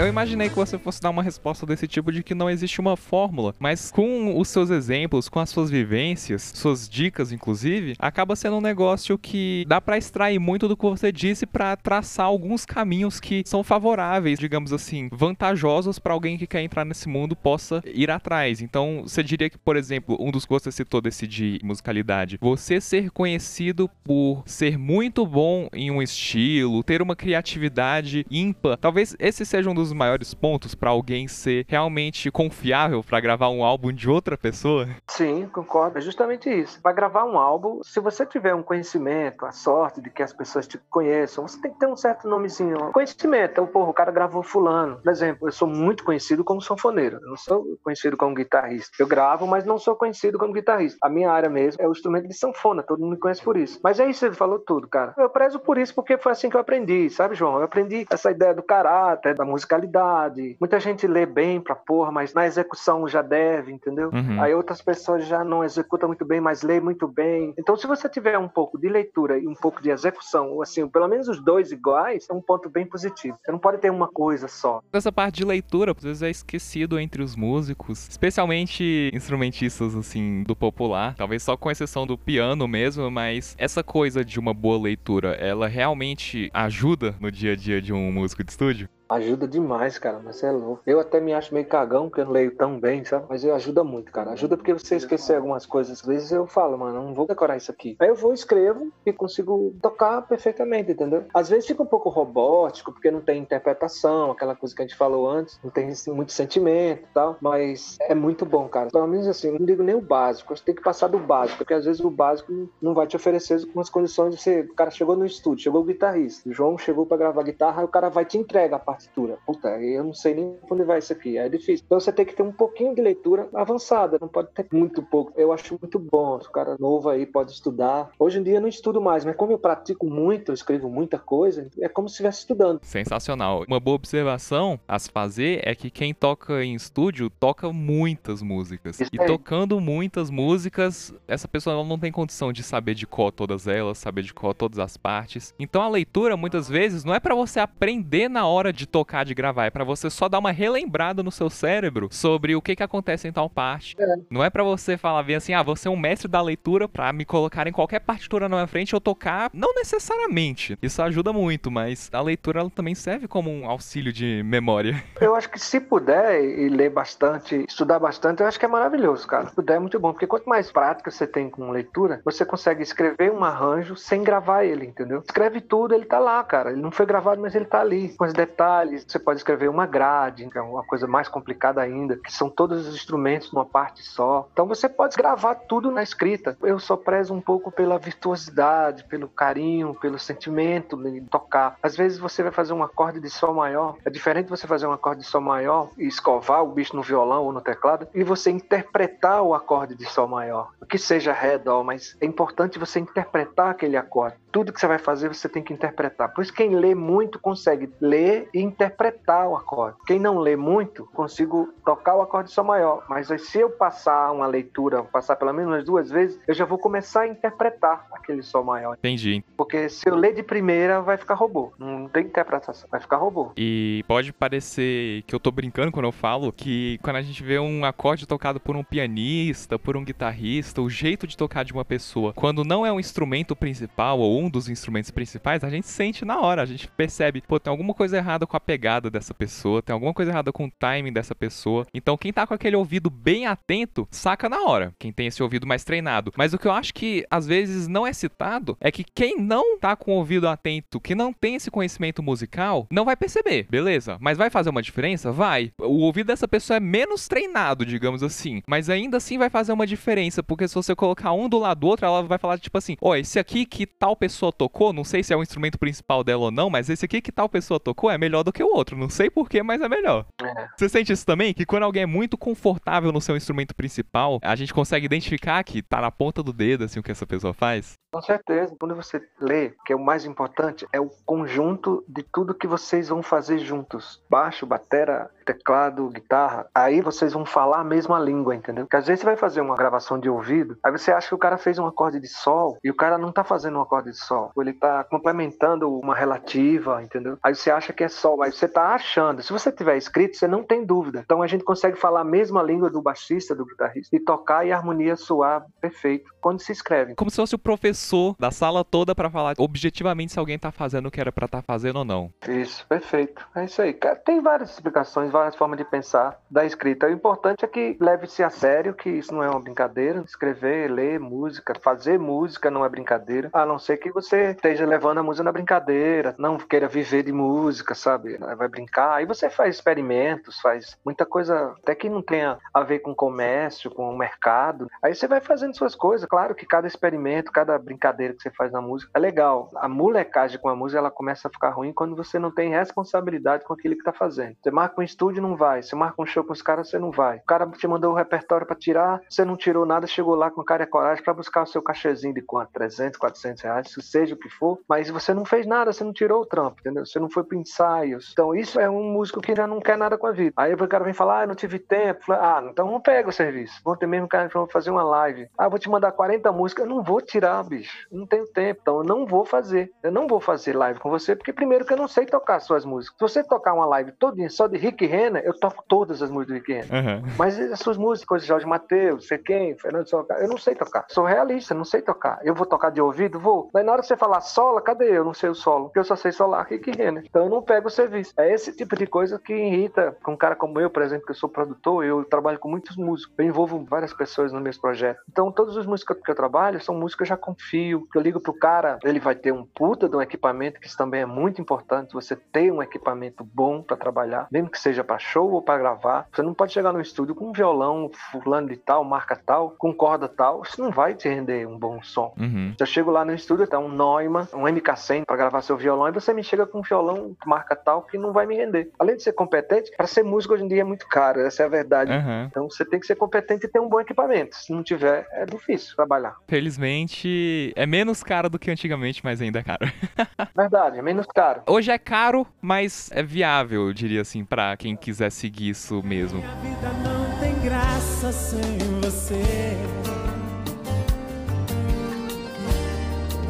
Eu 0.01 0.07
imaginei 0.07 0.49
que 0.49 0.55
você 0.55 0.79
fosse 0.79 0.99
dar 0.99 1.11
uma 1.11 1.21
resposta 1.21 1.63
desse 1.63 1.87
tipo 1.87 2.11
de 2.11 2.23
que 2.23 2.33
não 2.33 2.49
existe 2.49 2.81
uma 2.81 2.97
fórmula, 2.97 3.53
mas 3.59 3.91
com 3.91 4.35
os 4.39 4.49
seus 4.49 4.71
exemplos, 4.71 5.29
com 5.29 5.39
as 5.39 5.51
suas 5.51 5.69
vivências, 5.69 6.51
suas 6.55 6.89
dicas 6.89 7.31
inclusive, 7.31 7.93
acaba 7.99 8.35
sendo 8.35 8.55
um 8.55 8.61
negócio 8.61 9.15
que 9.15 9.63
dá 9.67 9.79
pra 9.79 9.99
extrair 9.99 10.39
muito 10.39 10.67
do 10.67 10.75
que 10.75 10.81
você 10.81 11.11
disse 11.11 11.45
pra 11.45 11.75
traçar 11.75 12.25
alguns 12.25 12.65
caminhos 12.65 13.19
que 13.19 13.43
são 13.45 13.63
favoráveis, 13.63 14.39
digamos 14.39 14.73
assim, 14.73 15.07
vantajosos 15.11 15.99
pra 15.99 16.13
alguém 16.13 16.35
que 16.35 16.47
quer 16.47 16.63
entrar 16.63 16.83
nesse 16.83 17.07
mundo 17.07 17.35
possa 17.35 17.83
ir 17.85 18.09
atrás. 18.09 18.59
Então, 18.59 19.03
você 19.05 19.21
diria 19.21 19.51
que, 19.51 19.57
por 19.59 19.77
exemplo, 19.77 20.17
um 20.19 20.31
dos 20.31 20.45
que 20.45 20.51
você 20.51 20.71
citou 20.71 20.99
desse 20.99 21.27
de 21.27 21.59
musicalidade, 21.63 22.39
você 22.41 22.81
ser 22.81 23.11
conhecido 23.11 23.87
por 24.03 24.41
ser 24.47 24.79
muito 24.79 25.27
bom 25.27 25.69
em 25.71 25.91
um 25.91 26.01
estilo, 26.01 26.83
ter 26.83 27.03
uma 27.03 27.15
criatividade 27.15 28.25
ímpar, 28.31 28.77
talvez 28.77 29.15
esse 29.19 29.45
seja 29.45 29.69
um 29.69 29.75
dos 29.75 29.90
maiores 29.93 30.33
pontos 30.33 30.75
pra 30.75 30.89
alguém 30.89 31.27
ser 31.27 31.65
realmente 31.67 32.31
confiável 32.31 33.03
pra 33.03 33.19
gravar 33.19 33.49
um 33.49 33.63
álbum 33.63 33.91
de 33.91 34.09
outra 34.09 34.37
pessoa? 34.37 34.87
Sim, 35.07 35.47
concordo. 35.47 35.97
É 35.97 36.01
justamente 36.01 36.49
isso. 36.49 36.81
Para 36.81 36.93
gravar 36.93 37.25
um 37.25 37.37
álbum, 37.37 37.81
se 37.83 37.99
você 37.99 38.25
tiver 38.25 38.55
um 38.55 38.63
conhecimento, 38.63 39.45
a 39.45 39.51
sorte 39.51 40.01
de 40.01 40.09
que 40.09 40.23
as 40.23 40.33
pessoas 40.33 40.67
te 40.67 40.77
conheçam, 40.89 41.47
você 41.47 41.59
tem 41.61 41.71
que 41.71 41.79
ter 41.79 41.87
um 41.87 41.95
certo 41.95 42.27
nomezinho. 42.27 42.91
Conhecimento, 42.91 43.51
então, 43.51 43.67
porra, 43.67 43.89
o 43.89 43.93
cara 43.93 44.11
gravou 44.11 44.43
fulano. 44.43 44.99
Por 45.01 45.11
exemplo, 45.11 45.47
eu 45.47 45.51
sou 45.51 45.67
muito 45.67 46.03
conhecido 46.03 46.43
como 46.43 46.61
sanfoneiro. 46.61 47.17
Eu 47.21 47.29
não 47.29 47.37
sou 47.37 47.65
conhecido 47.83 48.17
como 48.17 48.35
guitarrista. 48.35 48.91
Eu 48.99 49.07
gravo, 49.07 49.47
mas 49.47 49.65
não 49.65 49.77
sou 49.77 49.95
conhecido 49.95 50.37
como 50.37 50.53
guitarrista. 50.53 50.97
A 51.03 51.09
minha 51.09 51.31
área 51.31 51.49
mesmo 51.49 51.81
é 51.81 51.87
o 51.87 51.91
instrumento 51.91 52.27
de 52.27 52.33
sanfona. 52.33 52.83
Todo 52.83 52.99
mundo 52.99 53.11
me 53.11 53.19
conhece 53.19 53.43
por 53.43 53.57
isso. 53.57 53.79
Mas 53.83 53.99
é 53.99 54.09
isso, 54.09 54.25
ele 54.25 54.35
falou 54.35 54.59
tudo, 54.59 54.87
cara. 54.87 55.13
Eu 55.17 55.29
prezo 55.29 55.59
por 55.59 55.77
isso 55.77 55.93
porque 55.93 56.17
foi 56.17 56.31
assim 56.31 56.49
que 56.49 56.55
eu 56.55 56.61
aprendi, 56.61 57.09
sabe, 57.09 57.35
João? 57.35 57.57
Eu 57.57 57.63
aprendi 57.63 58.05
essa 58.09 58.31
ideia 58.31 58.53
do 58.53 58.63
caráter, 58.63 59.35
da 59.35 59.45
musicalidade 59.45 59.70
musicalidade. 59.71 60.57
Muita 60.59 60.79
gente 60.79 61.07
lê 61.07 61.25
bem 61.25 61.61
pra 61.61 61.75
porra, 61.75 62.11
mas 62.11 62.33
na 62.33 62.45
execução 62.45 63.07
já 63.07 63.21
deve, 63.21 63.71
entendeu? 63.71 64.09
Uhum. 64.13 64.41
Aí 64.41 64.53
outras 64.53 64.81
pessoas 64.81 65.25
já 65.25 65.43
não 65.43 65.63
executam 65.63 66.09
muito 66.09 66.25
bem, 66.25 66.41
mas 66.41 66.61
lê 66.61 66.79
muito 66.79 67.07
bem. 67.07 67.53
Então, 67.57 67.77
se 67.77 67.87
você 67.87 68.09
tiver 68.09 68.37
um 68.37 68.47
pouco 68.47 68.77
de 68.77 68.89
leitura 68.89 69.39
e 69.39 69.47
um 69.47 69.55
pouco 69.55 69.81
de 69.81 69.89
execução, 69.89 70.51
ou 70.51 70.61
assim, 70.61 70.87
pelo 70.87 71.07
menos 71.07 71.27
os 71.27 71.39
dois 71.43 71.71
iguais, 71.71 72.27
é 72.29 72.33
um 72.33 72.41
ponto 72.41 72.69
bem 72.69 72.85
positivo. 72.85 73.37
Você 73.43 73.51
não 73.51 73.59
pode 73.59 73.77
ter 73.77 73.89
uma 73.89 74.07
coisa 74.07 74.47
só. 74.47 74.81
Essa 74.91 75.11
parte 75.11 75.37
de 75.37 75.45
leitura, 75.45 75.93
às 75.95 76.03
vezes 76.03 76.21
é 76.21 76.29
esquecido 76.29 76.99
entre 76.99 77.21
os 77.21 77.35
músicos, 77.35 78.07
especialmente 78.09 79.11
instrumentistas, 79.13 79.95
assim, 79.95 80.43
do 80.43 80.55
popular. 80.55 81.15
Talvez 81.15 81.43
só 81.43 81.55
com 81.55 81.71
exceção 81.71 82.05
do 82.05 82.17
piano 82.17 82.67
mesmo, 82.67 83.09
mas 83.09 83.55
essa 83.57 83.83
coisa 83.83 84.25
de 84.25 84.39
uma 84.39 84.53
boa 84.53 84.81
leitura, 84.81 85.33
ela 85.35 85.67
realmente 85.67 86.49
ajuda 86.53 87.15
no 87.19 87.31
dia 87.31 87.53
a 87.53 87.55
dia 87.55 87.81
de 87.81 87.93
um 87.93 88.11
músico 88.11 88.43
de 88.43 88.51
estúdio? 88.51 88.89
Ajuda 89.11 89.45
demais, 89.45 89.99
cara, 89.99 90.21
mas 90.23 90.37
você 90.37 90.45
é 90.45 90.51
louco. 90.51 90.81
Eu 90.87 90.97
até 90.97 91.19
me 91.19 91.33
acho 91.33 91.53
meio 91.53 91.65
cagão, 91.65 92.07
porque 92.07 92.21
eu 92.21 92.25
não 92.25 92.31
leio 92.31 92.55
tão 92.55 92.79
bem, 92.79 93.03
sabe? 93.03 93.25
Mas 93.27 93.43
eu 93.43 93.53
ajuda 93.53 93.83
muito, 93.83 94.09
cara. 94.09 94.31
Ajuda 94.31 94.55
porque 94.55 94.71
você 94.71 94.95
esquecer 94.95 95.35
algumas 95.35 95.65
coisas. 95.65 95.99
Às 95.99 96.07
vezes 96.07 96.31
eu 96.31 96.47
falo, 96.47 96.77
mano, 96.77 97.03
não 97.03 97.13
vou 97.13 97.27
decorar 97.27 97.57
isso 97.57 97.69
aqui. 97.69 97.97
Aí 97.99 98.07
eu 98.07 98.15
vou, 98.15 98.33
escrevo 98.33 98.89
e 99.05 99.11
consigo 99.11 99.75
tocar 99.81 100.21
perfeitamente, 100.21 100.93
entendeu? 100.93 101.25
Às 101.33 101.49
vezes 101.49 101.67
fica 101.67 101.83
um 101.83 101.85
pouco 101.85 102.07
robótico, 102.07 102.93
porque 102.93 103.11
não 103.11 103.19
tem 103.19 103.41
interpretação, 103.41 104.31
aquela 104.31 104.55
coisa 104.55 104.73
que 104.73 104.81
a 104.81 104.87
gente 104.87 104.97
falou 104.97 105.29
antes, 105.29 105.59
não 105.61 105.69
tem 105.69 105.89
assim, 105.89 106.13
muito 106.13 106.31
sentimento 106.31 107.03
e 107.03 107.13
tal, 107.13 107.35
mas 107.41 107.97
é 107.99 108.15
muito 108.15 108.45
bom, 108.45 108.69
cara. 108.69 108.87
Pelo 108.91 109.07
menos 109.07 109.27
assim, 109.27 109.51
não 109.51 109.65
digo 109.65 109.83
nem 109.83 109.95
o 109.95 110.01
básico, 110.01 110.55
você 110.55 110.63
tem 110.63 110.75
que 110.75 110.81
passar 110.81 111.07
do 111.07 111.19
básico, 111.19 111.57
porque 111.57 111.73
às 111.73 111.83
vezes 111.83 111.99
o 111.99 112.09
básico 112.09 112.69
não 112.81 112.93
vai 112.93 113.07
te 113.07 113.17
oferecer 113.17 113.59
algumas 113.59 113.89
condições 113.89 114.35
de 114.35 114.41
você. 114.41 114.61
O 114.61 114.73
cara 114.73 114.89
chegou 114.89 115.17
no 115.17 115.25
estúdio, 115.25 115.65
chegou 115.65 115.81
o 115.81 115.85
guitarrista, 115.85 116.47
o 116.47 116.53
João 116.53 116.77
chegou 116.77 117.05
para 117.05 117.17
gravar 117.17 117.43
guitarra, 117.43 117.81
aí 117.81 117.85
o 117.85 117.89
cara 117.89 118.07
vai 118.07 118.23
te 118.23 118.37
entrega 118.37 118.77
a 118.77 118.79
partitura. 119.01 119.37
Puta, 119.45 119.69
eu 119.79 120.03
não 120.03 120.13
sei 120.13 120.35
nem 120.35 120.55
onde 120.69 120.83
vai 120.83 120.99
isso 120.99 121.13
aqui. 121.13 121.37
É 121.37 121.49
difícil. 121.49 121.83
Então 121.85 121.99
você 121.99 122.11
tem 122.11 122.25
que 122.25 122.35
ter 122.35 122.43
um 122.43 122.51
pouquinho 122.51 122.93
de 122.93 123.01
leitura 123.01 123.49
avançada, 123.53 124.17
não 124.19 124.27
pode 124.27 124.49
ter 124.51 124.67
muito 124.71 125.01
pouco. 125.01 125.33
Eu 125.35 125.51
acho 125.51 125.77
muito 125.81 125.97
bom. 125.99 126.35
O 126.35 126.51
cara 126.51 126.77
novo 126.79 127.09
aí 127.09 127.25
pode 127.25 127.51
estudar. 127.51 128.11
Hoje 128.19 128.39
em 128.39 128.43
dia 128.43 128.55
eu 128.55 128.61
não 128.61 128.67
estudo 128.67 129.01
mais, 129.01 129.25
mas 129.25 129.35
como 129.35 129.51
eu 129.51 129.59
pratico 129.59 130.07
muito, 130.07 130.51
eu 130.51 130.53
escrevo 130.53 130.89
muita 130.89 131.17
coisa, 131.17 131.69
é 131.79 131.89
como 131.89 132.07
se 132.07 132.13
estivesse 132.13 132.39
estudando. 132.39 132.79
Sensacional. 132.83 133.63
Uma 133.67 133.79
boa 133.79 133.95
observação 133.95 134.79
a 134.87 134.97
se 134.99 135.09
fazer 135.09 135.61
é 135.63 135.75
que 135.75 135.89
quem 135.89 136.13
toca 136.13 136.63
em 136.63 136.75
estúdio 136.75 137.29
toca 137.29 137.71
muitas 137.71 138.41
músicas. 138.41 138.99
Isso 138.99 139.09
e 139.13 139.21
aí. 139.21 139.27
tocando 139.27 139.79
muitas 139.79 140.29
músicas, 140.29 141.13
essa 141.27 141.47
pessoa 141.47 141.83
não 141.83 141.99
tem 141.99 142.11
condição 142.11 142.53
de 142.53 142.63
saber 142.63 142.93
de 142.93 143.07
qual 143.07 143.31
todas 143.31 143.67
elas, 143.67 143.97
saber 143.97 144.23
de 144.23 144.33
qual 144.33 144.53
todas 144.53 144.79
as 144.79 144.97
partes. 144.97 145.53
Então 145.59 145.81
a 145.81 145.89
leitura, 145.89 146.37
muitas 146.37 146.67
vezes, 146.67 147.03
não 147.03 147.13
é 147.13 147.19
pra 147.19 147.35
você 147.35 147.59
aprender 147.59 148.29
na 148.29 148.45
hora 148.47 148.71
de 148.71 148.85
tocar, 148.91 149.23
de 149.23 149.33
gravar, 149.33 149.65
é 149.65 149.69
pra 149.69 149.83
você 149.83 150.09
só 150.09 150.27
dar 150.27 150.39
uma 150.39 150.51
relembrada 150.51 151.23
no 151.23 151.31
seu 151.31 151.49
cérebro 151.49 152.09
sobre 152.11 152.55
o 152.55 152.61
que 152.61 152.75
que 152.75 152.83
acontece 152.83 153.27
em 153.27 153.31
tal 153.31 153.49
parte. 153.49 153.95
É. 153.99 154.15
Não 154.29 154.43
é 154.43 154.49
pra 154.49 154.63
você 154.63 154.97
falar 154.97 155.23
bem 155.23 155.35
assim, 155.35 155.53
ah, 155.53 155.63
você 155.63 155.87
é 155.87 155.91
um 155.91 155.97
mestre 155.97 156.27
da 156.27 156.41
leitura 156.41 156.87
pra 156.87 157.11
me 157.13 157.25
colocar 157.25 157.67
em 157.67 157.71
qualquer 157.71 157.99
partitura 157.99 158.47
na 158.47 158.57
minha 158.57 158.67
frente 158.67 158.93
eu 158.93 159.01
tocar. 159.01 159.49
Não 159.53 159.73
necessariamente. 159.73 160.77
Isso 160.81 161.01
ajuda 161.01 161.31
muito, 161.31 161.71
mas 161.71 162.09
a 162.11 162.21
leitura 162.21 162.59
ela 162.59 162.69
também 162.69 162.93
serve 162.93 163.27
como 163.27 163.49
um 163.49 163.69
auxílio 163.69 164.11
de 164.11 164.43
memória. 164.43 165.01
Eu 165.21 165.35
acho 165.35 165.49
que 165.49 165.59
se 165.59 165.79
puder 165.79 166.43
e 166.43 166.67
ler 166.67 166.89
bastante, 166.89 167.63
estudar 167.67 167.99
bastante, 167.99 168.41
eu 168.41 168.47
acho 168.47 168.59
que 168.59 168.65
é 168.65 168.67
maravilhoso, 168.67 169.27
cara. 169.27 169.47
Se 169.47 169.55
puder 169.55 169.75
é 169.75 169.79
muito 169.79 169.99
bom, 169.99 170.11
porque 170.11 170.25
quanto 170.25 170.49
mais 170.49 170.71
prática 170.71 171.11
você 171.11 171.27
tem 171.27 171.49
com 171.49 171.69
leitura, 171.69 172.21
você 172.25 172.43
consegue 172.43 172.81
escrever 172.81 173.31
um 173.31 173.43
arranjo 173.43 173.95
sem 173.95 174.23
gravar 174.23 174.63
ele, 174.63 174.87
entendeu? 174.87 175.21
Escreve 175.23 175.61
tudo, 175.61 175.93
ele 175.93 176.05
tá 176.05 176.17
lá, 176.19 176.43
cara. 176.43 176.71
Ele 176.71 176.81
não 176.81 176.91
foi 176.91 177.05
gravado, 177.05 177.39
mas 177.39 177.53
ele 177.53 177.65
tá 177.65 177.81
ali, 177.81 178.09
com 178.17 178.25
os 178.25 178.33
detalhes. 178.33 178.80
Você 179.07 179.19
pode 179.19 179.39
escrever 179.39 179.69
uma 179.69 179.85
grade, 179.85 180.49
que 180.49 180.57
é 180.57 180.61
uma 180.61 180.83
coisa 180.83 181.07
mais 181.07 181.27
complicada 181.27 181.81
ainda, 181.81 182.17
que 182.17 182.31
são 182.31 182.49
todos 182.49 182.87
os 182.87 182.95
instrumentos 182.95 183.51
numa 183.51 183.65
parte 183.65 184.03
só. 184.03 184.47
Então 184.51 184.65
você 184.65 184.87
pode 184.87 185.15
gravar 185.15 185.55
tudo 185.55 185.91
na 185.91 186.03
escrita. 186.03 186.57
Eu 186.61 186.79
só 186.79 186.95
prezo 186.95 187.33
um 187.33 187.41
pouco 187.41 187.71
pela 187.71 187.97
virtuosidade, 187.97 189.03
pelo 189.05 189.27
carinho, 189.27 189.95
pelo 189.95 190.19
sentimento 190.19 190.97
de 190.97 191.21
tocar. 191.21 191.77
Às 191.81 191.95
vezes 191.95 192.17
você 192.17 192.43
vai 192.43 192.51
fazer 192.51 192.73
um 192.73 192.83
acorde 192.83 193.19
de 193.19 193.29
sol 193.29 193.53
maior, 193.53 193.97
é 194.05 194.09
diferente 194.09 194.49
você 194.49 194.67
fazer 194.67 194.87
um 194.87 194.91
acorde 194.91 195.21
de 195.21 195.27
sol 195.27 195.41
maior 195.41 195.89
e 195.97 196.07
escovar 196.07 196.63
o 196.63 196.71
bicho 196.71 196.95
no 196.95 197.01
violão 197.01 197.43
ou 197.43 197.51
no 197.51 197.61
teclado 197.61 198.07
e 198.13 198.23
você 198.23 198.51
interpretar 198.51 199.41
o 199.41 199.53
acorde 199.53 199.95
de 199.95 200.05
sol 200.05 200.27
maior. 200.27 200.71
Que 200.89 200.97
seja 200.97 201.31
ré, 201.31 201.57
dó, 201.57 201.83
mas 201.83 202.17
é 202.19 202.25
importante 202.25 202.77
você 202.77 202.99
interpretar 202.99 203.69
aquele 203.71 203.95
acorde. 203.95 204.35
Tudo 204.51 204.73
que 204.73 204.79
você 204.79 204.87
vai 204.87 204.97
fazer 204.97 205.29
você 205.29 205.47
tem 205.47 205.63
que 205.63 205.73
interpretar. 205.73 206.33
Por 206.33 206.41
isso 206.41 206.53
quem 206.53 206.75
lê 206.75 206.93
muito 206.93 207.39
consegue 207.39 207.91
ler 207.99 208.49
e 208.53 208.60
interpretar 208.61 209.47
o 209.47 209.55
acorde. 209.55 209.97
Quem 210.05 210.19
não 210.19 210.37
lê 210.37 210.55
muito, 210.55 211.05
consigo 211.13 211.73
tocar 211.85 212.15
o 212.15 212.21
acorde 212.21 212.49
de 212.49 212.55
sol 212.55 212.63
maior, 212.63 213.03
mas 213.09 213.27
se 213.27 213.59
eu 213.59 213.69
passar 213.69 214.31
uma 214.31 214.47
leitura, 214.47 215.03
passar 215.03 215.35
pelo 215.35 215.53
menos 215.53 215.71
umas 215.71 215.85
duas 215.85 216.09
vezes, 216.09 216.39
eu 216.47 216.53
já 216.53 216.65
vou 216.65 216.77
começar 216.77 217.21
a 217.21 217.27
interpretar 217.27 218.07
aquele 218.11 218.43
sol 218.43 218.63
maior. 218.63 218.95
Entendi. 218.97 219.43
Porque 219.55 219.89
se 219.89 220.09
eu 220.09 220.15
ler 220.15 220.33
de 220.33 220.43
primeira, 220.43 221.01
vai 221.01 221.17
ficar 221.17 221.35
robô. 221.35 221.73
Não 221.77 222.07
tem 222.07 222.25
interpretação, 222.25 222.87
vai 222.89 222.99
ficar 222.99 223.17
robô. 223.17 223.51
E 223.57 224.03
pode 224.07 224.33
parecer 224.33 225.23
que 225.23 225.35
eu 225.35 225.39
tô 225.39 225.51
brincando 225.51 225.91
quando 225.91 226.05
eu 226.05 226.11
falo 226.11 226.51
que 226.51 226.99
quando 227.01 227.15
a 227.15 227.21
gente 227.21 227.43
vê 227.43 227.59
um 227.59 227.85
acorde 227.85 228.27
tocado 228.27 228.59
por 228.59 228.75
um 228.75 228.83
pianista, 228.83 229.79
por 229.79 229.97
um 229.97 230.03
guitarrista, 230.03 230.81
o 230.81 230.89
jeito 230.89 231.25
de 231.25 231.37
tocar 231.37 231.63
de 231.63 231.73
uma 231.73 231.85
pessoa, 231.85 232.33
quando 232.33 232.63
não 232.63 232.85
é 232.85 232.91
um 232.91 232.99
instrumento 232.99 233.55
principal 233.55 234.19
ou 234.19 234.39
um 234.39 234.49
dos 234.49 234.69
instrumentos 234.69 235.11
principais, 235.11 235.63
a 235.63 235.69
gente 235.69 235.87
sente 235.87 236.25
na 236.25 236.39
hora, 236.39 236.61
a 236.61 236.65
gente 236.65 236.87
percebe, 236.87 237.43
pô, 237.47 237.59
tem 237.59 237.71
alguma 237.71 237.93
coisa 237.93 238.17
errada 238.17 238.47
com 238.51 238.57
a 238.57 238.59
pegada 238.59 239.09
dessa 239.09 239.33
pessoa, 239.33 239.81
tem 239.81 239.93
alguma 239.93 240.13
coisa 240.13 240.29
errada 240.29 240.51
com 240.51 240.65
o 240.65 240.71
timing 240.77 241.13
dessa 241.13 241.33
pessoa. 241.33 241.87
Então 241.93 242.17
quem 242.17 242.33
tá 242.33 242.45
com 242.45 242.53
aquele 242.53 242.75
ouvido 242.75 243.09
bem 243.09 243.47
atento, 243.47 244.05
saca 244.11 244.49
na 244.49 244.61
hora. 244.63 244.93
Quem 244.99 245.13
tem 245.13 245.27
esse 245.27 245.41
ouvido 245.41 245.65
mais 245.65 245.85
treinado. 245.85 246.33
Mas 246.35 246.53
o 246.53 246.59
que 246.59 246.67
eu 246.67 246.71
acho 246.73 246.93
que 246.93 247.25
às 247.31 247.47
vezes 247.47 247.87
não 247.87 248.05
é 248.05 248.11
citado 248.11 248.77
é 248.81 248.91
que 248.91 249.05
quem 249.05 249.37
não 249.39 249.79
tá 249.79 249.95
com 249.95 250.11
o 250.11 250.15
ouvido 250.17 250.49
atento, 250.49 250.99
que 250.99 251.15
não 251.15 251.31
tem 251.31 251.55
esse 251.55 251.71
conhecimento 251.71 252.21
musical, 252.21 252.87
não 252.91 253.05
vai 253.05 253.15
perceber, 253.15 253.67
beleza? 253.69 254.17
Mas 254.19 254.37
vai 254.37 254.49
fazer 254.49 254.69
uma 254.69 254.81
diferença? 254.81 255.31
Vai. 255.31 255.71
O 255.79 256.01
ouvido 256.01 256.27
dessa 256.27 256.47
pessoa 256.47 256.75
é 256.75 256.81
menos 256.81 257.29
treinado, 257.29 257.85
digamos 257.85 258.21
assim. 258.21 258.61
Mas 258.67 258.89
ainda 258.89 259.15
assim 259.15 259.37
vai 259.37 259.49
fazer 259.49 259.71
uma 259.71 259.87
diferença, 259.87 260.43
porque 260.43 260.67
se 260.67 260.75
você 260.75 260.93
colocar 260.93 261.31
um 261.31 261.47
do 261.47 261.57
lado 261.57 261.79
do 261.79 261.87
outro, 261.87 262.05
ela 262.05 262.21
vai 262.21 262.37
falar 262.37 262.59
tipo 262.59 262.77
assim: 262.77 262.97
ó, 262.99 263.15
esse 263.15 263.39
aqui 263.39 263.65
que 263.65 263.87
tal 263.87 264.13
pessoa 264.13 264.51
tocou, 264.51 264.91
não 264.91 265.05
sei 265.05 265.23
se 265.23 265.33
é 265.33 265.37
o 265.37 265.41
instrumento 265.41 265.79
principal 265.79 266.21
dela 266.21 266.43
ou 266.43 266.51
não, 266.51 266.69
mas 266.69 266.89
esse 266.89 267.05
aqui 267.05 267.21
que 267.21 267.31
tal 267.31 267.47
pessoa 267.47 267.79
tocou 267.79 268.11
é 268.11 268.17
melhor 268.17 268.40
do 268.43 268.51
que 268.51 268.63
o 268.63 268.67
outro. 268.67 268.97
Não 268.97 269.09
sei 269.09 269.29
porquê, 269.29 269.63
mas 269.63 269.81
é 269.81 269.89
melhor. 269.89 270.25
É. 270.41 270.67
Você 270.75 270.89
sente 270.89 271.11
isso 271.11 271.25
também? 271.25 271.53
Que 271.53 271.65
quando 271.65 271.83
alguém 271.83 272.03
é 272.03 272.07
muito 272.07 272.37
confortável 272.37 273.11
no 273.11 273.21
seu 273.21 273.35
instrumento 273.35 273.75
principal, 273.75 274.39
a 274.41 274.55
gente 274.55 274.73
consegue 274.73 275.05
identificar 275.05 275.63
que 275.63 275.81
tá 275.81 276.01
na 276.01 276.11
ponta 276.11 276.41
do 276.43 276.53
dedo, 276.53 276.83
assim, 276.83 276.99
o 276.99 277.03
que 277.03 277.11
essa 277.11 277.27
pessoa 277.27 277.53
faz? 277.53 277.93
Com 278.11 278.21
certeza. 278.21 278.75
Quando 278.77 278.93
você 278.93 279.25
lê, 279.39 279.69
que 279.85 279.93
é 279.93 279.95
o 279.95 279.99
mais 279.99 280.25
importante, 280.25 280.85
é 280.91 280.99
o 280.99 281.09
conjunto 281.25 282.03
de 282.09 282.23
tudo 282.23 282.53
que 282.53 282.67
vocês 282.67 283.07
vão 283.07 283.23
fazer 283.23 283.59
juntos. 283.59 284.21
Baixo, 284.29 284.65
batera, 284.65 285.29
teclado, 285.45 286.09
guitarra. 286.09 286.67
Aí 286.75 286.99
vocês 286.99 287.31
vão 287.31 287.45
falar 287.45 287.79
a 287.79 287.83
mesma 287.85 288.19
língua, 288.19 288.53
entendeu? 288.53 288.83
Porque 288.83 288.97
às 288.97 289.07
vezes 289.07 289.21
você 289.21 289.25
vai 289.25 289.37
fazer 289.37 289.61
uma 289.61 289.77
gravação 289.77 290.19
de 290.19 290.29
ouvido, 290.29 290.77
aí 290.83 290.91
você 290.91 291.11
acha 291.11 291.29
que 291.29 291.35
o 291.35 291.37
cara 291.37 291.57
fez 291.57 291.79
um 291.79 291.85
acorde 291.85 292.19
de 292.19 292.27
sol 292.27 292.77
e 292.83 292.89
o 292.89 292.95
cara 292.95 293.17
não 293.17 293.31
tá 293.31 293.45
fazendo 293.45 293.77
um 293.77 293.81
acorde 293.81 294.11
de 294.11 294.17
sol. 294.17 294.51
Ele 294.57 294.73
tá 294.73 295.05
complementando 295.05 295.89
uma 295.97 296.13
relativa, 296.13 297.01
entendeu? 297.01 297.37
Aí 297.41 297.55
você 297.55 297.71
acha 297.71 297.93
que 297.93 298.03
é 298.03 298.09
sol, 298.09 298.43
aí 298.43 298.51
você 298.51 298.67
tá 298.67 298.89
achando. 298.89 299.41
Se 299.41 299.53
você 299.53 299.71
tiver 299.71 299.95
escrito, 299.95 300.35
você 300.35 300.47
não 300.47 300.63
tem 300.63 300.85
dúvida. 300.85 301.21
Então 301.23 301.41
a 301.41 301.47
gente 301.47 301.63
consegue 301.63 301.97
falar 301.97 302.21
a 302.21 302.25
mesma 302.25 302.61
língua 302.61 302.89
do 302.89 303.01
baixista, 303.01 303.55
do 303.55 303.65
guitarrista, 303.65 304.13
e 304.13 304.19
tocar 304.19 304.67
e 304.67 304.73
a 304.73 304.77
harmonia 304.77 305.15
soar 305.15 305.65
perfeito 305.79 306.29
quando 306.41 306.59
se 306.59 306.73
escreve. 306.73 307.15
Como 307.15 307.31
se 307.31 307.37
fosse 307.37 307.55
o 307.55 307.59
professor 307.59 308.00
da 308.39 308.51
sala 308.51 308.83
toda 308.83 309.13
pra 309.13 309.29
falar 309.29 309.55
objetivamente 309.57 310.31
se 310.31 310.39
alguém 310.39 310.57
tá 310.57 310.71
fazendo 310.71 311.07
o 311.07 311.11
que 311.11 311.21
era 311.21 311.31
pra 311.31 311.47
tá 311.47 311.61
fazendo 311.61 311.97
ou 311.97 312.05
não. 312.05 312.31
Isso, 312.47 312.85
perfeito. 312.87 313.45
É 313.55 313.65
isso 313.65 313.81
aí. 313.81 313.93
Tem 314.25 314.41
várias 314.41 314.71
explicações, 314.71 315.31
várias 315.31 315.55
formas 315.55 315.77
de 315.77 315.85
pensar 315.85 316.39
da 316.49 316.65
escrita. 316.65 317.07
O 317.07 317.11
importante 317.11 317.65
é 317.65 317.67
que 317.67 317.97
leve-se 317.99 318.43
a 318.43 318.49
sério, 318.49 318.93
que 318.93 319.09
isso 319.09 319.33
não 319.33 319.43
é 319.43 319.49
uma 319.49 319.59
brincadeira. 319.59 320.23
Escrever, 320.25 320.89
ler 320.89 321.19
música, 321.19 321.73
fazer 321.81 322.19
música 322.19 322.71
não 322.71 322.85
é 322.85 322.89
brincadeira. 322.89 323.49
A 323.53 323.65
não 323.65 323.77
ser 323.77 323.97
que 323.97 324.11
você 324.11 324.51
esteja 324.51 324.85
levando 324.85 325.19
a 325.19 325.23
música 325.23 325.43
na 325.43 325.51
brincadeira, 325.51 326.35
não 326.37 326.57
queira 326.57 326.87
viver 326.87 327.23
de 327.23 327.31
música, 327.31 327.93
sabe? 327.93 328.37
Vai 328.37 328.67
brincar. 328.67 329.15
Aí 329.15 329.25
você 329.25 329.49
faz 329.49 329.75
experimentos, 329.75 330.59
faz 330.59 330.97
muita 331.05 331.25
coisa 331.25 331.75
até 331.81 331.93
que 331.95 332.09
não 332.09 332.21
tenha 332.21 332.57
a 332.73 332.83
ver 332.83 332.99
com 332.99 333.13
comércio, 333.13 333.91
com 333.91 334.09
o 334.09 334.17
mercado. 334.17 334.87
Aí 335.03 335.13
você 335.13 335.27
vai 335.27 335.41
fazendo 335.41 335.75
suas 335.75 335.95
coisas. 335.95 336.27
Claro 336.27 336.55
que 336.55 336.65
cada 336.65 336.87
experimento, 336.87 337.51
cada 337.51 337.77
brincadeira 337.77 337.90
que 337.97 338.43
você 338.43 338.51
faz 338.51 338.71
na 338.71 338.81
música. 338.81 339.11
É 339.13 339.19
legal. 339.19 339.69
A 339.75 339.87
molecagem 339.87 340.59
com 340.59 340.69
a 340.69 340.75
música, 340.75 340.99
ela 340.99 341.11
começa 341.11 341.47
a 341.47 341.51
ficar 341.51 341.69
ruim 341.69 341.93
quando 341.93 342.15
você 342.15 342.39
não 342.39 342.51
tem 342.51 342.69
responsabilidade 342.69 343.63
com 343.65 343.73
aquilo 343.73 343.97
que 343.97 344.03
tá 344.03 344.13
fazendo. 344.13 344.55
Você 344.61 344.71
marca 344.71 344.99
um 344.99 345.03
estúdio, 345.03 345.41
não 345.41 345.55
vai. 345.55 345.81
Você 345.81 345.95
marca 345.95 346.21
um 346.21 346.25
show 346.25 346.43
com 346.43 346.53
os 346.53 346.61
caras, 346.61 346.89
você 346.89 346.99
não 346.99 347.11
vai. 347.11 347.37
O 347.37 347.45
cara 347.45 347.67
te 347.67 347.87
mandou 347.87 348.11
o 348.11 348.15
repertório 348.15 348.65
para 348.65 348.75
tirar, 348.75 349.21
você 349.29 349.45
não 349.45 349.55
tirou 349.55 349.85
nada, 349.85 350.07
chegou 350.07 350.35
lá 350.35 350.49
com 350.49 350.63
cara 350.63 350.83
e 350.83 350.87
coragem 350.87 351.23
para 351.23 351.33
buscar 351.33 351.63
o 351.63 351.67
seu 351.67 351.81
cachezinho 351.81 352.33
de 352.33 352.41
quanto? 352.41 352.71
300, 352.71 353.19
400 353.19 353.63
reais, 353.63 353.95
seja 354.01 354.35
o 354.35 354.37
que 354.37 354.49
for, 354.49 354.79
mas 354.87 355.09
você 355.09 355.33
não 355.33 355.45
fez 355.45 355.65
nada, 355.65 355.93
você 355.93 356.03
não 356.03 356.13
tirou 356.13 356.41
o 356.41 356.45
trampo, 356.45 356.79
entendeu? 356.79 357.05
Você 357.05 357.19
não 357.19 357.29
foi 357.29 357.43
pro 357.43 357.57
ensaios. 357.57 358.29
Então, 358.31 358.55
isso 358.55 358.79
é 358.79 358.89
um 358.89 359.03
músico 359.11 359.41
que 359.41 359.55
já 359.55 359.67
não 359.67 359.79
quer 359.79 359.97
nada 359.97 360.17
com 360.17 360.27
a 360.27 360.31
vida. 360.31 360.53
Aí 360.57 360.73
o 360.73 360.87
cara 360.87 361.03
vem 361.03 361.13
falar, 361.13 361.43
ah, 361.43 361.47
não 361.47 361.55
tive 361.55 361.79
tempo. 361.79 362.31
Ah, 362.31 362.63
então 362.69 362.89
não 362.89 363.01
pega 363.01 363.29
o 363.29 363.33
serviço. 363.33 363.81
Vão 363.83 363.95
ter 363.95 364.07
mesmo 364.07 364.27
cara 364.27 364.49
que 364.49 364.71
fazer 364.71 364.91
uma 364.91 365.03
live. 365.03 365.47
Ah, 365.57 365.67
vou 365.67 365.79
te 365.79 365.89
mandar 365.89 366.11
40 366.11 366.51
músicas. 366.51 366.85
Eu 366.85 366.95
não 366.95 367.03
vou 367.03 367.21
tirar, 367.21 367.63
bicho. 367.63 367.80
Não 368.11 368.25
tenho 368.25 368.45
tempo. 368.47 368.79
Então, 368.81 368.97
eu 368.97 369.03
não 369.03 369.25
vou 369.25 369.45
fazer. 369.45 369.91
Eu 370.03 370.11
não 370.11 370.27
vou 370.27 370.39
fazer 370.39 370.75
live 370.75 370.99
com 370.99 371.09
você, 371.09 371.35
porque 371.35 371.53
primeiro 371.53 371.85
que 371.85 371.93
eu 371.93 371.97
não 371.97 372.07
sei 372.07 372.25
tocar 372.25 372.59
suas 372.59 372.85
músicas. 372.85 373.17
Se 373.17 373.35
você 373.35 373.43
tocar 373.43 373.73
uma 373.73 373.85
live 373.85 374.11
todinha 374.13 374.49
só 374.49 374.67
de 374.67 374.77
Rick 374.77 375.05
Renner, 375.05 375.43
eu 375.45 375.53
toco 375.53 375.83
todas 375.87 376.21
as 376.21 376.29
músicas 376.29 376.47
do 376.47 376.53
Rick 376.59 376.73
Renner. 376.73 376.91
Uhum. 376.91 377.31
Mas 377.37 377.59
as 377.59 377.79
suas 377.79 377.97
músicas, 377.97 378.45
Jorge 378.45 378.65
Mateus, 378.65 379.27
sei 379.27 379.37
quem, 379.37 379.77
Fernando 379.77 380.07
Soca, 380.07 380.35
eu 380.35 380.47
não 380.47 380.57
sei 380.57 380.75
tocar. 380.75 381.05
Sou 381.09 381.25
realista, 381.25 381.73
não 381.73 381.85
sei 381.85 382.01
tocar. 382.01 382.39
Eu 382.43 382.55
vou 382.55 382.65
tocar 382.65 382.89
de 382.89 383.01
ouvido? 383.01 383.39
Vou. 383.39 383.69
Mas 383.73 383.85
na 383.85 383.93
hora 383.93 384.01
que 384.01 384.07
você 384.07 384.17
falar 384.17 384.41
solo, 384.41 384.81
cadê 384.81 385.15
eu? 385.17 385.23
Não 385.23 385.33
sei 385.33 385.49
o 385.49 385.55
solo. 385.55 385.85
Porque 385.85 385.99
eu 385.99 386.03
só 386.03 386.15
sei 386.15 386.31
solar 386.31 386.67
Rick 386.67 386.91
Renner. 386.91 387.23
Então 387.27 387.43
eu 387.43 387.49
não 387.49 387.61
pego 387.61 387.87
o 387.87 387.91
serviço. 387.91 388.33
É 388.37 388.53
esse 388.53 388.75
tipo 388.75 388.95
de 388.95 389.05
coisa 389.07 389.39
que 389.39 389.53
irrita 389.53 390.15
com 390.23 390.33
um 390.33 390.37
cara 390.37 390.55
como 390.55 390.79
eu, 390.79 390.89
por 390.89 391.01
exemplo, 391.01 391.25
que 391.25 391.31
eu 391.31 391.35
sou 391.35 391.49
produtor, 391.49 392.03
eu 392.03 392.23
trabalho 392.23 392.59
com 392.59 392.69
muitos 392.69 392.95
músicos. 392.97 393.33
Eu 393.37 393.45
envolvo 393.45 393.85
várias 393.85 394.13
pessoas 394.13 394.51
nos 394.51 394.61
meus 394.61 394.77
projetos. 394.77 395.23
Então 395.29 395.51
todos 395.51 395.75
os 395.75 395.85
músicos 395.85 396.17
que 396.23 396.31
eu 396.31 396.35
trabalho 396.35 396.81
são 396.81 396.95
músicos 396.95 397.17
que 397.17 397.23
eu 397.23 397.27
Que 397.71 398.17
eu 398.17 398.21
ligo 398.21 398.39
pro 398.39 398.53
cara, 398.53 398.99
ele 399.03 399.19
vai 399.19 399.35
ter 399.35 399.51
um 399.51 399.63
puta 399.63 400.09
de 400.09 400.15
um 400.15 400.21
equipamento, 400.21 400.79
que 400.79 400.87
isso 400.87 400.97
também 400.97 401.21
é 401.21 401.25
muito 401.25 401.61
importante. 401.61 402.13
Você 402.13 402.35
ter 402.35 402.71
um 402.71 402.81
equipamento 402.81 403.43
bom 403.43 403.81
para 403.81 403.95
trabalhar, 403.95 404.47
mesmo 404.51 404.69
que 404.69 404.79
seja 404.79 405.03
para 405.03 405.17
show 405.19 405.51
ou 405.51 405.61
para 405.61 405.79
gravar. 405.79 406.27
Você 406.31 406.41
não 406.41 406.53
pode 406.53 406.73
chegar 406.73 406.91
no 406.91 407.01
estúdio 407.01 407.35
com 407.35 407.49
um 407.49 407.53
violão 407.53 408.11
fulano 408.31 408.69
de 408.69 408.77
tal, 408.77 409.03
marca 409.03 409.35
tal, 409.35 409.71
com 409.77 409.93
corda 409.93 410.27
tal. 410.27 410.63
Isso 410.63 410.81
não 410.81 410.91
vai 410.91 411.13
te 411.13 411.29
render 411.29 411.65
um 411.67 411.77
bom 411.77 412.01
som. 412.01 412.33
Uhum. 412.37 412.73
Já 412.79 412.85
chego 412.85 413.11
lá 413.11 413.23
no 413.23 413.33
estúdio, 413.33 413.67
tá 413.67 413.79
um 413.79 413.89
Neumann, 413.89 414.47
um 414.53 414.63
MK100 414.63 415.25
para 415.25 415.37
gravar 415.37 415.61
seu 415.61 415.77
violão, 415.77 416.07
e 416.07 416.11
você 416.11 416.33
me 416.33 416.43
chega 416.43 416.65
com 416.65 416.79
um 416.79 416.81
violão 416.81 417.35
marca 417.45 417.75
tal 417.75 418.03
que 418.03 418.17
não 418.17 418.33
vai 418.33 418.45
me 418.45 418.55
render. 418.55 418.91
Além 418.99 419.15
de 419.15 419.23
ser 419.23 419.33
competente, 419.33 419.91
para 419.95 420.07
ser 420.07 420.23
músico 420.23 420.53
hoje 420.53 420.63
em 420.63 420.67
dia 420.67 420.81
é 420.81 420.83
muito 420.83 421.07
caro, 421.07 421.41
essa 421.41 421.63
é 421.63 421.65
a 421.65 421.69
verdade. 421.69 422.11
Uhum. 422.11 422.45
Então 422.45 422.69
você 422.69 422.85
tem 422.85 422.99
que 422.99 423.05
ser 423.05 423.15
competente 423.15 423.65
e 423.65 423.69
ter 423.69 423.79
um 423.79 423.89
bom 423.89 423.99
equipamento. 423.99 424.55
Se 424.55 424.71
não 424.71 424.83
tiver, 424.83 425.27
é 425.31 425.45
difícil 425.45 425.95
trabalhar. 425.95 426.35
Felizmente, 426.47 427.60
é 427.75 427.85
menos 427.85 428.23
caro 428.23 428.49
do 428.49 428.57
que 428.57 428.71
antigamente, 428.71 429.21
mas 429.23 429.41
ainda 429.41 429.59
é 429.59 429.63
caro. 429.63 429.91
Verdade, 430.55 430.99
é 430.99 431.01
menos 431.01 431.25
caro. 431.27 431.61
Hoje 431.67 431.91
é 431.91 431.97
caro, 431.97 432.47
mas 432.61 433.09
é 433.11 433.21
viável, 433.21 433.87
eu 433.87 433.93
diria 433.93 434.21
assim, 434.21 434.43
para 434.43 434.75
quem 434.77 434.95
quiser 434.95 435.29
seguir 435.31 435.69
isso 435.69 436.01
mesmo. 436.03 436.39
Minha 436.39 436.55
vida 436.55 436.89
não 437.03 437.39
tem 437.39 437.53
graça 437.59 438.31
sem 438.31 438.77
você. 439.01 439.43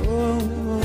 Oh, 0.07 0.80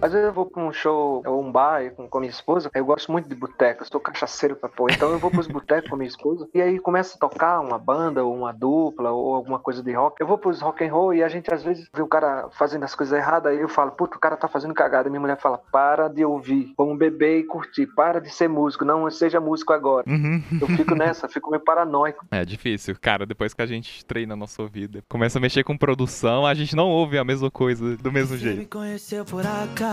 Às 0.00 0.12
vezes 0.12 0.28
eu 0.28 0.32
vou 0.32 0.46
pra 0.46 0.62
um 0.62 0.72
show 0.72 1.22
ou 1.26 1.42
um 1.42 1.50
bar 1.50 1.90
com, 1.94 2.08
com 2.08 2.20
minha 2.20 2.30
esposa, 2.30 2.70
eu 2.72 2.84
gosto 2.84 3.10
muito 3.10 3.28
de 3.28 3.34
boteco, 3.34 3.82
eu 3.82 3.86
sou 3.86 4.00
cachaceiro 4.00 4.54
pra 4.54 4.68
pôr. 4.68 4.92
Então 4.92 5.10
eu 5.10 5.18
vou 5.18 5.28
pros 5.28 5.48
botecos 5.48 5.90
com 5.90 5.96
minha 5.96 6.08
esposa 6.08 6.48
e 6.54 6.62
aí 6.62 6.78
começa 6.78 7.16
a 7.16 7.18
tocar 7.18 7.60
uma 7.60 7.78
banda 7.78 8.22
ou 8.24 8.32
uma 8.34 8.52
dupla 8.52 9.10
ou 9.10 9.34
alguma 9.34 9.58
coisa 9.58 9.82
de 9.82 9.92
rock. 9.92 10.20
Eu 10.20 10.26
vou 10.26 10.38
pros 10.38 10.60
rock 10.60 10.84
and 10.84 10.92
roll 10.92 11.12
e 11.12 11.22
a 11.22 11.28
gente 11.28 11.52
às 11.52 11.64
vezes 11.64 11.88
vê 11.92 12.00
o 12.00 12.06
cara 12.06 12.48
fazendo 12.52 12.84
as 12.84 12.94
coisas 12.94 13.18
erradas, 13.18 13.52
aí 13.52 13.60
eu 13.60 13.68
falo, 13.68 13.90
puta, 13.90 14.16
o 14.16 14.20
cara 14.20 14.36
tá 14.36 14.46
fazendo 14.46 14.72
cagada. 14.72 15.10
Minha 15.10 15.20
mulher 15.20 15.38
fala, 15.40 15.58
para 15.72 16.06
de 16.06 16.24
ouvir, 16.24 16.72
vamos 16.78 16.96
beber 16.96 17.40
e 17.40 17.44
curtir, 17.44 17.86
para 17.88 18.20
de 18.20 18.30
ser 18.30 18.48
músico, 18.48 18.84
não 18.84 19.10
seja 19.10 19.40
músico 19.40 19.72
agora. 19.72 20.08
Uhum. 20.08 20.40
Eu 20.60 20.68
fico 20.68 20.94
nessa, 20.94 21.28
fico 21.28 21.50
meio 21.50 21.64
paranoico. 21.64 22.24
É 22.30 22.44
difícil, 22.44 22.96
cara. 23.00 23.26
Depois 23.26 23.52
que 23.52 23.62
a 23.62 23.66
gente 23.66 24.04
treina 24.04 24.34
a 24.34 24.36
nossa 24.36 24.64
vida, 24.66 25.02
começa 25.08 25.38
a 25.38 25.40
mexer 25.40 25.64
com 25.64 25.76
produção, 25.76 26.46
a 26.46 26.54
gente 26.54 26.76
não 26.76 26.88
ouve 26.88 27.18
a 27.18 27.24
mesma 27.24 27.50
coisa 27.50 27.96
do 27.96 28.12
mesmo 28.12 28.36
Você 28.36 28.44
me 28.46 28.54
jeito. 28.54 28.70
conheceu 28.70 29.24
por 29.24 29.44
acaso. 29.44 29.87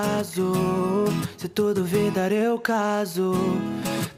Se 1.37 1.49
tu 1.49 1.73
duvidar, 1.73 2.31
eu 2.31 2.59
caso. 2.59 3.33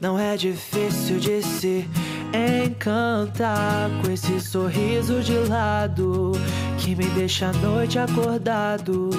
Não 0.00 0.18
é 0.18 0.36
difícil 0.36 1.18
de 1.18 1.42
se 1.42 1.88
encantar 2.32 3.90
com 4.02 4.10
esse 4.10 4.40
sorriso 4.40 5.20
de 5.20 5.36
lado 5.48 6.32
que 6.78 6.94
me 6.94 7.06
deixa 7.10 7.48
a 7.48 7.52
noite 7.52 7.98
acordado. 7.98 9.10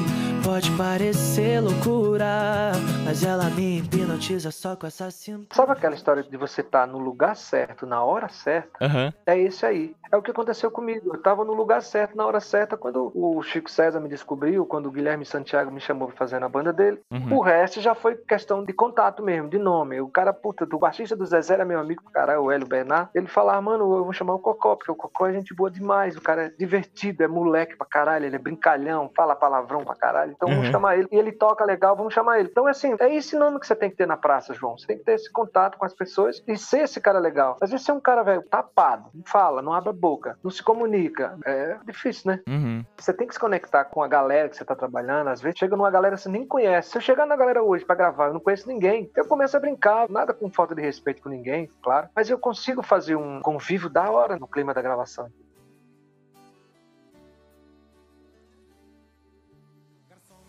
Pode 0.44 0.72
parecer 0.72 1.62
loucura, 1.62 2.72
mas 3.04 3.24
ela 3.24 3.50
me 3.50 3.80
hipnotiza 3.80 4.52
só 4.52 4.76
com 4.76 4.88
essa 4.88 5.12
cintura. 5.12 5.48
Sabe 5.52 5.74
aquela 5.74 5.94
história 5.96 6.24
de 6.24 6.38
você 6.38 6.62
estar 6.62 6.88
no 6.88 6.98
lugar 6.98 7.36
certo, 7.36 7.86
na 7.86 8.04
hora 8.04 8.30
certa? 8.30 8.84
Aham. 8.84 9.14
É 9.26 9.38
isso 9.38 9.66
aí. 9.66 9.94
É 10.12 10.18
o 10.18 10.22
que 10.22 10.32
aconteceu 10.32 10.72
comigo. 10.72 11.12
Eu 11.14 11.22
tava 11.22 11.44
no 11.46 11.54
lugar 11.54 11.84
certo, 11.84 12.16
na 12.16 12.26
hora 12.26 12.40
certa, 12.40 12.76
quando 12.78 13.12
o 13.14 13.44
Chico 13.44 13.70
César 13.70 14.00
me 14.00 14.10
descobriu, 14.10 14.66
quando 14.66 14.88
o 14.88 14.92
Guilherme 14.92 15.26
Santiago 15.26 15.70
me 15.70 15.80
chamou 15.80 16.08
pra 16.08 16.18
fazer 16.18 16.40
na 16.50 16.52
banda 16.52 16.74
dele. 16.74 17.00
Uhum. 17.12 17.38
O 17.38 17.42
resto 17.42 17.80
já 17.80 17.94
foi 17.94 18.16
questão 18.16 18.64
de 18.64 18.74
contato 18.74 19.22
mesmo, 19.24 19.48
de 19.50 19.60
nome. 19.60 20.02
O 20.02 20.10
cara, 20.10 20.34
puta, 20.34 20.66
do 20.66 20.80
baixista 20.80 21.16
do 21.16 21.26
Zezé 21.26 21.54
era 21.54 21.64
meu 21.66 21.80
amigo, 21.80 22.04
cara, 22.12 22.42
o 22.42 22.52
Hélio 22.52 22.68
Bernard. 22.68 23.10
Ele 23.14 23.28
falava, 23.28 23.62
mano, 23.62 23.84
eu 23.98 24.04
vou 24.04 24.14
chamar 24.14 24.34
o 24.34 24.40
Cocó, 24.40 24.76
porque 24.76 24.92
o 24.92 24.96
Cocó 24.96 25.28
é 25.28 25.34
gente 25.34 25.54
boa 25.54 25.70
demais. 25.70 26.18
O 26.18 26.22
cara 26.22 26.46
é 26.48 26.50
divertido, 26.50 27.24
é 27.24 27.28
moleque 27.28 27.78
pra 27.78 27.86
caralho, 27.86 28.26
ele 28.26 28.36
é 28.36 28.40
brincalhão, 28.40 29.10
fala 29.16 29.36
palavrão 29.36 29.84
pra 29.86 29.96
caralho. 29.96 30.32
Então 30.36 30.50
vamos 30.50 30.66
Uhum. 30.66 30.72
chamar 30.72 30.98
ele. 30.98 31.08
E 31.12 31.16
ele 31.18 31.32
toca 31.32 31.64
legal, 31.64 31.96
vamos 31.96 32.14
chamar 32.14 32.40
ele. 32.40 32.50
Então, 32.50 32.66
assim, 32.66 32.96
é 33.00 33.14
esse 33.14 33.38
nome 33.38 33.60
que 33.60 33.68
você 33.68 33.76
tem 33.76 33.90
que 33.90 33.96
ter 33.98 34.08
na 34.08 34.18
praça, 34.18 34.54
João. 34.54 34.78
Você 34.78 34.88
tem 34.88 34.98
que 34.98 35.04
ter 35.04 35.14
esse 35.14 35.32
contato 35.32 35.78
com 35.78 35.86
as 35.86 35.94
pessoas 35.94 36.42
e 36.48 36.58
ser 36.58 36.80
esse 36.82 37.00
cara 37.00 37.20
legal. 37.20 37.58
Às 37.62 37.70
vezes 37.72 37.86
você 37.86 37.92
é 37.92 37.94
um 37.94 38.00
cara, 38.00 38.24
velho, 38.24 38.42
tapado, 38.44 39.10
não 39.14 39.24
fala, 39.26 39.62
não 39.62 39.74
abre 39.74 39.90
a 39.90 39.94
boca, 39.94 40.38
não 40.44 40.50
se 40.50 40.64
comunica. 40.64 41.38
É 41.46 41.78
difícil, 41.86 42.32
né? 42.32 42.40
Uhum. 42.48 42.84
Você 42.98 43.14
tem 43.14 43.28
que 43.28 43.34
se 43.34 43.40
conectar 43.40 43.84
com 43.86 44.02
a 44.02 44.08
galera 44.08 44.50
que 44.50 44.56
você 44.58 44.66
tá 44.66 44.76
trabalhando. 44.76 45.28
Às 45.28 45.42
vezes 45.42 45.60
chega 45.60 45.76
numa 45.76 45.92
galera 45.92 46.18
você 46.18 46.30
nem 46.40 46.48
conhece. 46.48 46.92
Se 46.92 46.98
eu 46.98 47.02
chegar 47.02 47.26
na 47.26 47.36
galera 47.36 47.62
hoje 47.62 47.86
pra 47.86 47.96
gravar, 47.96 48.28
eu 48.28 48.34
não 48.34 48.40
conheço 48.40 48.68
ninguém. 48.68 49.12
Eu 49.16 49.26
começo 49.26 49.56
a 49.56 49.60
brincar, 49.60 50.10
nada 50.10 50.34
com 50.34 50.50
falta 50.50 50.74
de 50.74 50.82
respeito 50.82 51.22
com 51.22 51.30
ninguém, 51.30 51.70
claro. 51.82 52.10
Mas 52.16 52.30
eu 52.30 52.40
consigo 52.40 52.82
fazer 52.82 53.16
um 53.16 53.42
convívio 53.42 53.90
da 53.90 54.10
hora 54.10 54.38
no 54.38 54.48
clima 54.48 54.74
da 54.74 54.82
gravação. 54.82 55.30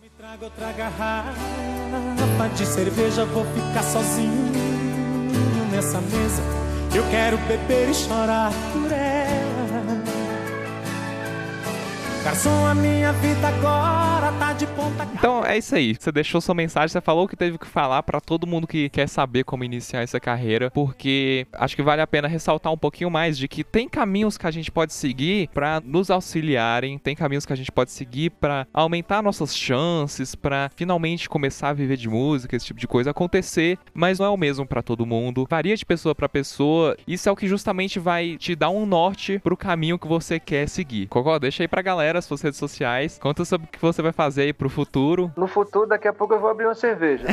Me 0.01 0.09
traga 0.09 0.45
outra 0.45 0.71
garrafa 0.71 2.49
de 2.55 2.65
cerveja, 2.65 3.25
vou 3.25 3.45
ficar 3.45 3.83
sozinho 3.83 4.51
nessa 5.71 5.99
mesa. 6.01 6.41
Eu 6.93 7.03
quero 7.09 7.37
beber 7.37 7.89
e 7.89 7.93
chorar 7.93 8.51
por 8.73 8.91
ela. 8.91 10.21
Garçom, 12.23 12.67
a 12.67 12.75
minha 12.75 13.11
vida 13.13 13.47
agora 13.47 14.31
tá 14.37 14.53
de 14.53 14.67
Então 15.13 15.45
é 15.45 15.57
isso 15.57 15.75
aí. 15.75 15.95
Você 15.99 16.11
deixou 16.11 16.41
sua 16.41 16.55
mensagem, 16.55 16.89
você 16.89 17.01
falou 17.01 17.25
o 17.25 17.27
que 17.27 17.35
teve 17.35 17.57
que 17.57 17.67
falar 17.67 18.01
pra 18.03 18.19
todo 18.19 18.47
mundo 18.47 18.65
que 18.65 18.89
quer 18.89 19.07
saber 19.07 19.43
como 19.43 19.63
iniciar 19.63 20.01
essa 20.01 20.19
carreira, 20.19 20.71
porque 20.71 21.45
acho 21.53 21.75
que 21.75 21.83
vale 21.83 22.01
a 22.01 22.07
pena 22.07 22.27
ressaltar 22.27 22.73
um 22.73 22.77
pouquinho 22.77 23.11
mais 23.11 23.37
de 23.37 23.47
que 23.47 23.63
tem 23.63 23.87
caminhos 23.87 24.37
que 24.37 24.47
a 24.47 24.51
gente 24.51 24.71
pode 24.71 24.93
seguir 24.93 25.49
pra 25.53 25.79
nos 25.83 26.09
auxiliarem, 26.09 26.97
tem 26.97 27.15
caminhos 27.15 27.45
que 27.45 27.53
a 27.53 27.55
gente 27.55 27.71
pode 27.71 27.91
seguir 27.91 28.31
pra 28.31 28.65
aumentar 28.73 29.21
nossas 29.21 29.55
chances, 29.55 30.33
pra 30.33 30.71
finalmente 30.75 31.29
começar 31.29 31.69
a 31.69 31.73
viver 31.73 31.97
de 31.97 32.09
música, 32.09 32.55
esse 32.55 32.65
tipo 32.65 32.79
de 32.79 32.87
coisa 32.87 33.11
acontecer, 33.11 33.77
mas 33.93 34.17
não 34.17 34.25
é 34.25 34.29
o 34.29 34.37
mesmo 34.37 34.65
pra 34.65 34.81
todo 34.81 35.05
mundo. 35.05 35.45
Varia 35.49 35.75
de 35.75 35.85
pessoa 35.85 36.15
pra 36.15 36.27
pessoa. 36.27 36.97
Isso 37.07 37.29
é 37.29 37.31
o 37.31 37.35
que 37.35 37.47
justamente 37.47 37.99
vai 37.99 38.37
te 38.37 38.55
dar 38.55 38.69
um 38.69 38.85
norte 38.85 39.39
pro 39.39 39.55
caminho 39.55 39.99
que 39.99 40.07
você 40.07 40.39
quer 40.39 40.67
seguir. 40.67 41.07
Cocó, 41.07 41.37
deixa 41.37 41.63
aí 41.63 41.67
pra 41.67 41.81
galera 41.81 42.17
as 42.19 42.25
suas 42.25 42.41
redes 42.41 42.57
sociais. 42.57 43.19
Conta 43.21 43.45
sobre 43.45 43.67
o 43.67 43.71
que 43.71 43.79
você 43.79 44.01
vai 44.01 44.11
fazer 44.11 44.43
aí 44.43 44.53
pro 44.53 44.70
futuro. 44.71 45.31
No 45.37 45.47
futuro, 45.47 45.87
daqui 45.87 46.07
a 46.07 46.13
pouco 46.13 46.33
eu 46.33 46.39
vou 46.39 46.49
abrir 46.49 46.65
uma 46.65 46.75
cerveja. 46.75 47.27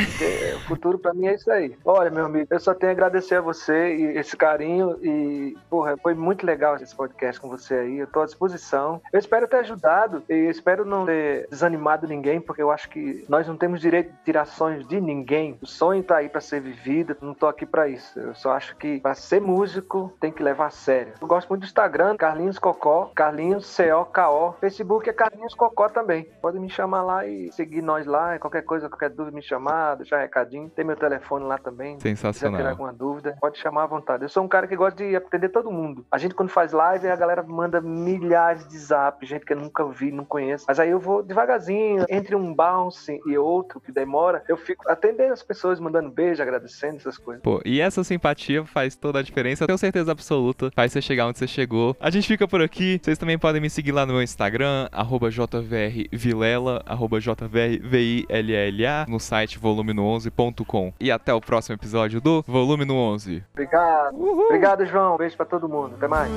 O 0.56 0.60
futuro 0.68 0.98
pra 0.98 1.14
mim 1.14 1.26
é 1.26 1.34
isso 1.34 1.50
aí. 1.50 1.76
Olha, 1.84 2.10
meu 2.10 2.26
amigo, 2.26 2.46
eu 2.50 2.60
só 2.60 2.74
tenho 2.74 2.90
a 2.90 2.92
agradecer 2.92 3.36
a 3.36 3.40
você 3.40 3.96
e 3.96 4.18
esse 4.18 4.36
carinho. 4.36 4.98
E, 5.02 5.56
porra, 5.70 5.96
foi 6.02 6.14
muito 6.14 6.44
legal 6.44 6.76
esse 6.76 6.94
podcast 6.94 7.40
com 7.40 7.48
você 7.48 7.74
aí. 7.74 7.98
Eu 7.98 8.06
tô 8.06 8.20
à 8.20 8.26
disposição. 8.26 9.00
Eu 9.12 9.18
espero 9.18 9.48
ter 9.48 9.58
ajudado 9.58 10.22
e 10.28 10.34
espero 10.48 10.84
não 10.84 11.06
ter 11.06 11.46
desanimado 11.48 12.06
ninguém, 12.06 12.40
porque 12.40 12.62
eu 12.62 12.70
acho 12.70 12.88
que 12.90 13.24
nós 13.28 13.46
não 13.46 13.56
temos 13.56 13.80
direito 13.80 14.10
de 14.10 14.18
tirar 14.24 14.44
sonhos 14.44 14.86
de 14.86 15.00
ninguém. 15.00 15.58
O 15.62 15.66
sonho 15.66 16.02
tá 16.02 16.16
aí 16.16 16.28
pra 16.28 16.40
ser 16.40 16.60
vivido. 16.60 17.16
Não 17.20 17.34
tô 17.34 17.46
aqui 17.46 17.64
pra 17.64 17.88
isso. 17.88 18.18
Eu 18.18 18.34
só 18.34 18.52
acho 18.52 18.76
que 18.76 19.00
pra 19.00 19.14
ser 19.14 19.40
músico 19.40 20.12
tem 20.20 20.32
que 20.32 20.42
levar 20.42 20.66
a 20.66 20.70
sério. 20.70 21.12
Eu 21.20 21.28
gosto 21.28 21.48
muito 21.48 21.62
do 21.62 21.66
Instagram, 21.66 22.16
Carlinhos 22.16 22.58
Cocó, 22.58 23.10
Carlinhos 23.14 23.66
C-O-K-O. 23.66 24.54
Facebook 24.54 25.08
é 25.08 25.12
Carlinhos 25.12 25.54
Cocó 25.54 25.88
também. 25.88 26.28
Pode 26.40 26.58
me 26.58 26.68
chamar 26.68 27.02
lá 27.02 27.26
e 27.26 27.27
seguir 27.52 27.82
nós 27.82 28.06
lá. 28.06 28.38
Qualquer 28.38 28.62
coisa, 28.62 28.88
qualquer 28.88 29.10
dúvida, 29.10 29.34
me 29.34 29.42
chamar, 29.42 29.96
deixar 29.96 30.18
recadinho. 30.18 30.70
Tem 30.70 30.84
meu 30.84 30.96
telefone 30.96 31.44
lá 31.44 31.58
também. 31.58 31.96
Se 31.96 32.02
Sensacional. 32.02 32.58
tiver 32.58 32.70
alguma 32.70 32.92
dúvida, 32.92 33.36
pode 33.40 33.58
chamar 33.58 33.84
à 33.84 33.86
vontade. 33.86 34.22
Eu 34.24 34.28
sou 34.28 34.44
um 34.44 34.48
cara 34.48 34.66
que 34.66 34.76
gosta 34.76 35.02
de 35.02 35.16
atender 35.16 35.48
todo 35.48 35.70
mundo. 35.70 36.04
A 36.10 36.18
gente, 36.18 36.34
quando 36.34 36.50
faz 36.50 36.72
live, 36.72 37.08
a 37.08 37.16
galera 37.16 37.42
manda 37.42 37.80
milhares 37.80 38.66
de 38.66 38.78
zap, 38.78 39.24
gente 39.24 39.44
que 39.44 39.52
eu 39.52 39.56
nunca 39.56 39.84
vi, 39.86 40.10
não 40.10 40.24
conheço. 40.24 40.64
Mas 40.68 40.78
aí 40.78 40.90
eu 40.90 41.00
vou 41.00 41.22
devagarzinho, 41.22 42.04
entre 42.08 42.34
um 42.34 42.54
bounce 42.54 43.20
e 43.26 43.38
outro, 43.38 43.80
que 43.80 43.92
demora, 43.92 44.42
eu 44.48 44.56
fico 44.56 44.88
atendendo 44.90 45.32
as 45.32 45.42
pessoas, 45.42 45.80
mandando 45.80 46.10
beijo, 46.10 46.42
agradecendo 46.42 46.96
essas 46.96 47.18
coisas. 47.18 47.42
Pô, 47.42 47.60
e 47.64 47.80
essa 47.80 48.02
simpatia 48.04 48.64
faz 48.64 48.96
toda 48.96 49.18
a 49.18 49.22
diferença. 49.22 49.66
Tenho 49.66 49.78
certeza 49.78 50.12
absoluta. 50.12 50.70
Faz 50.74 50.92
você 50.92 51.02
chegar 51.02 51.26
onde 51.26 51.38
você 51.38 51.46
chegou. 51.46 51.96
A 52.00 52.10
gente 52.10 52.26
fica 52.26 52.46
por 52.46 52.60
aqui. 52.60 53.00
Vocês 53.02 53.18
também 53.18 53.38
podem 53.38 53.60
me 53.60 53.70
seguir 53.70 53.92
lá 53.92 54.06
no 54.06 54.14
meu 54.14 54.22
Instagram, 54.22 54.88
arroba 54.92 55.30
jvrvilela, 55.30 56.82
arroba 56.86 57.17
jvrvilla, 57.20 59.06
no 59.08 59.18
site 59.18 59.58
volume11.com. 59.58 60.92
E 61.00 61.10
até 61.10 61.32
o 61.34 61.40
próximo 61.40 61.74
episódio 61.74 62.20
do 62.20 62.42
Volume 62.46 62.84
no 62.84 62.94
11. 62.96 63.42
Obrigado. 63.52 64.16
Obrigado, 64.16 64.86
João. 64.86 65.16
Beijo 65.16 65.36
pra 65.36 65.46
todo 65.46 65.68
mundo. 65.68 65.94
Até 65.96 66.08
mais. 66.08 66.30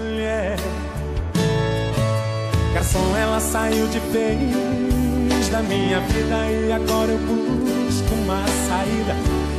Garçom, 2.73 3.15
ela 3.17 3.39
saiu 3.39 3.87
de 3.87 3.99
vez 3.99 5.49
da 5.49 5.61
minha 5.61 5.99
vida 5.99 6.49
e 6.49 6.71
agora 6.71 7.11
eu 7.11 7.17
busco 7.17 8.13
uma 8.23 8.47
saída. 8.47 9.13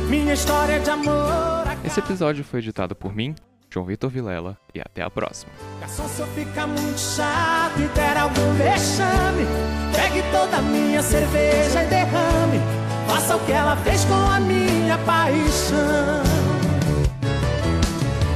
Minha 0.09 0.33
história 0.33 0.79
de 0.79 0.89
amor. 0.89 1.63
Esse 1.85 1.99
episódio 1.99 2.43
foi 2.43 2.59
editado 2.59 2.95
por 2.95 3.13
mim, 3.15 3.35
João 3.73 3.87
Vitor 3.87 4.07
Vilela, 4.07 4.55
e 4.71 4.79
até 4.79 5.01
a 5.01 5.09
próxima. 5.09 5.51
Garçom, 5.81 6.07
se 6.07 6.21
eu 6.21 6.27
ficar 6.27 6.67
muito 6.67 6.99
chato 6.99 7.79
e 7.79 7.87
der 7.95 8.17
algum 8.17 8.53
vexame, 8.53 9.47
pegue 9.91 10.21
toda 10.31 10.57
a 10.57 10.61
minha 10.61 11.01
cerveja 11.01 11.83
e 11.83 11.87
derrame. 11.87 12.61
Faça 13.07 13.35
o 13.35 13.39
que 13.39 13.51
ela 13.51 13.75
fez 13.77 14.05
com 14.05 14.13
a 14.13 14.39
minha 14.39 14.95
paixão. 14.99 16.21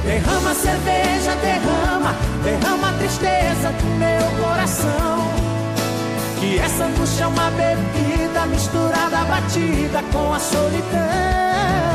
Derrama 0.04 0.50
a 0.50 0.54
cerveja, 0.54 1.36
derrama, 1.36 2.14
derrama 2.42 2.88
a 2.88 2.92
tristeza 2.94 3.70
do 3.70 3.86
meu 3.96 4.44
coração. 4.44 5.18
Que 6.40 6.58
essa 6.58 6.84
angústia 6.84 7.24
é 7.24 7.26
uma 7.28 7.50
bebida 7.52 8.44
misturada, 8.46 9.24
batida 9.24 10.02
com 10.12 10.34
a 10.34 10.38
solidão. 10.40 11.87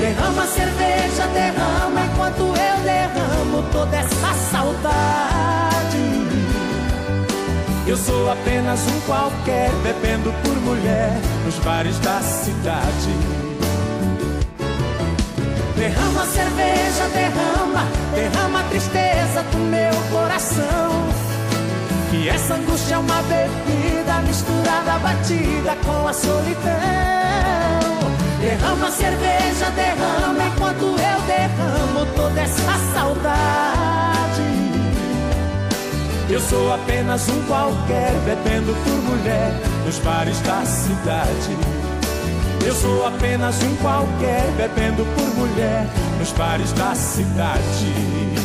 Derrama 0.00 0.46
cerveja, 0.46 1.26
derrama 1.34 2.00
enquanto 2.06 2.40
eu 2.40 2.82
derramo 2.84 3.62
toda 3.72 3.96
essa 3.96 4.32
saudade. 4.50 5.48
Eu 7.84 7.96
sou 7.96 8.30
apenas 8.30 8.80
um 8.86 9.00
qualquer, 9.00 9.70
bebendo 9.82 10.32
por 10.44 10.56
mulher 10.60 11.18
nos 11.44 11.56
bares 11.64 11.98
da 11.98 12.20
cidade. 12.20 13.12
Derrama 15.76 16.26
cerveja, 16.26 17.08
derrama, 17.14 17.86
derrama 18.14 18.60
a 18.60 18.64
tristeza 18.64 19.42
do 19.50 19.58
meu 19.58 19.94
coração. 20.12 21.08
Que 22.10 22.28
essa 22.28 22.54
angústia 22.54 22.94
é 22.94 22.98
uma 22.98 23.22
bebida 23.22 24.22
misturada, 24.26 24.98
batida 25.00 25.76
com 25.84 26.06
a 26.06 26.12
solidão. 26.12 27.17
Derrama 28.40 28.90
cerveja, 28.90 29.70
derrama 29.74 30.46
enquanto 30.46 30.84
eu 30.84 31.20
derramo 31.26 32.06
toda 32.14 32.40
essa 32.40 32.72
saudade. 32.94 33.78
Eu 36.30 36.40
sou 36.40 36.72
apenas 36.72 37.28
um 37.28 37.42
qualquer, 37.46 38.12
bebendo 38.24 38.72
por 38.84 39.02
mulher 39.10 39.52
nos 39.84 39.98
bares 39.98 40.38
da 40.42 40.64
cidade. 40.64 41.56
Eu 42.64 42.74
sou 42.74 43.06
apenas 43.06 43.60
um 43.62 43.74
qualquer, 43.76 44.44
bebendo 44.56 45.04
por 45.16 45.34
mulher 45.34 45.86
nos 46.18 46.30
bares 46.32 46.72
da 46.72 46.94
cidade. 46.94 48.37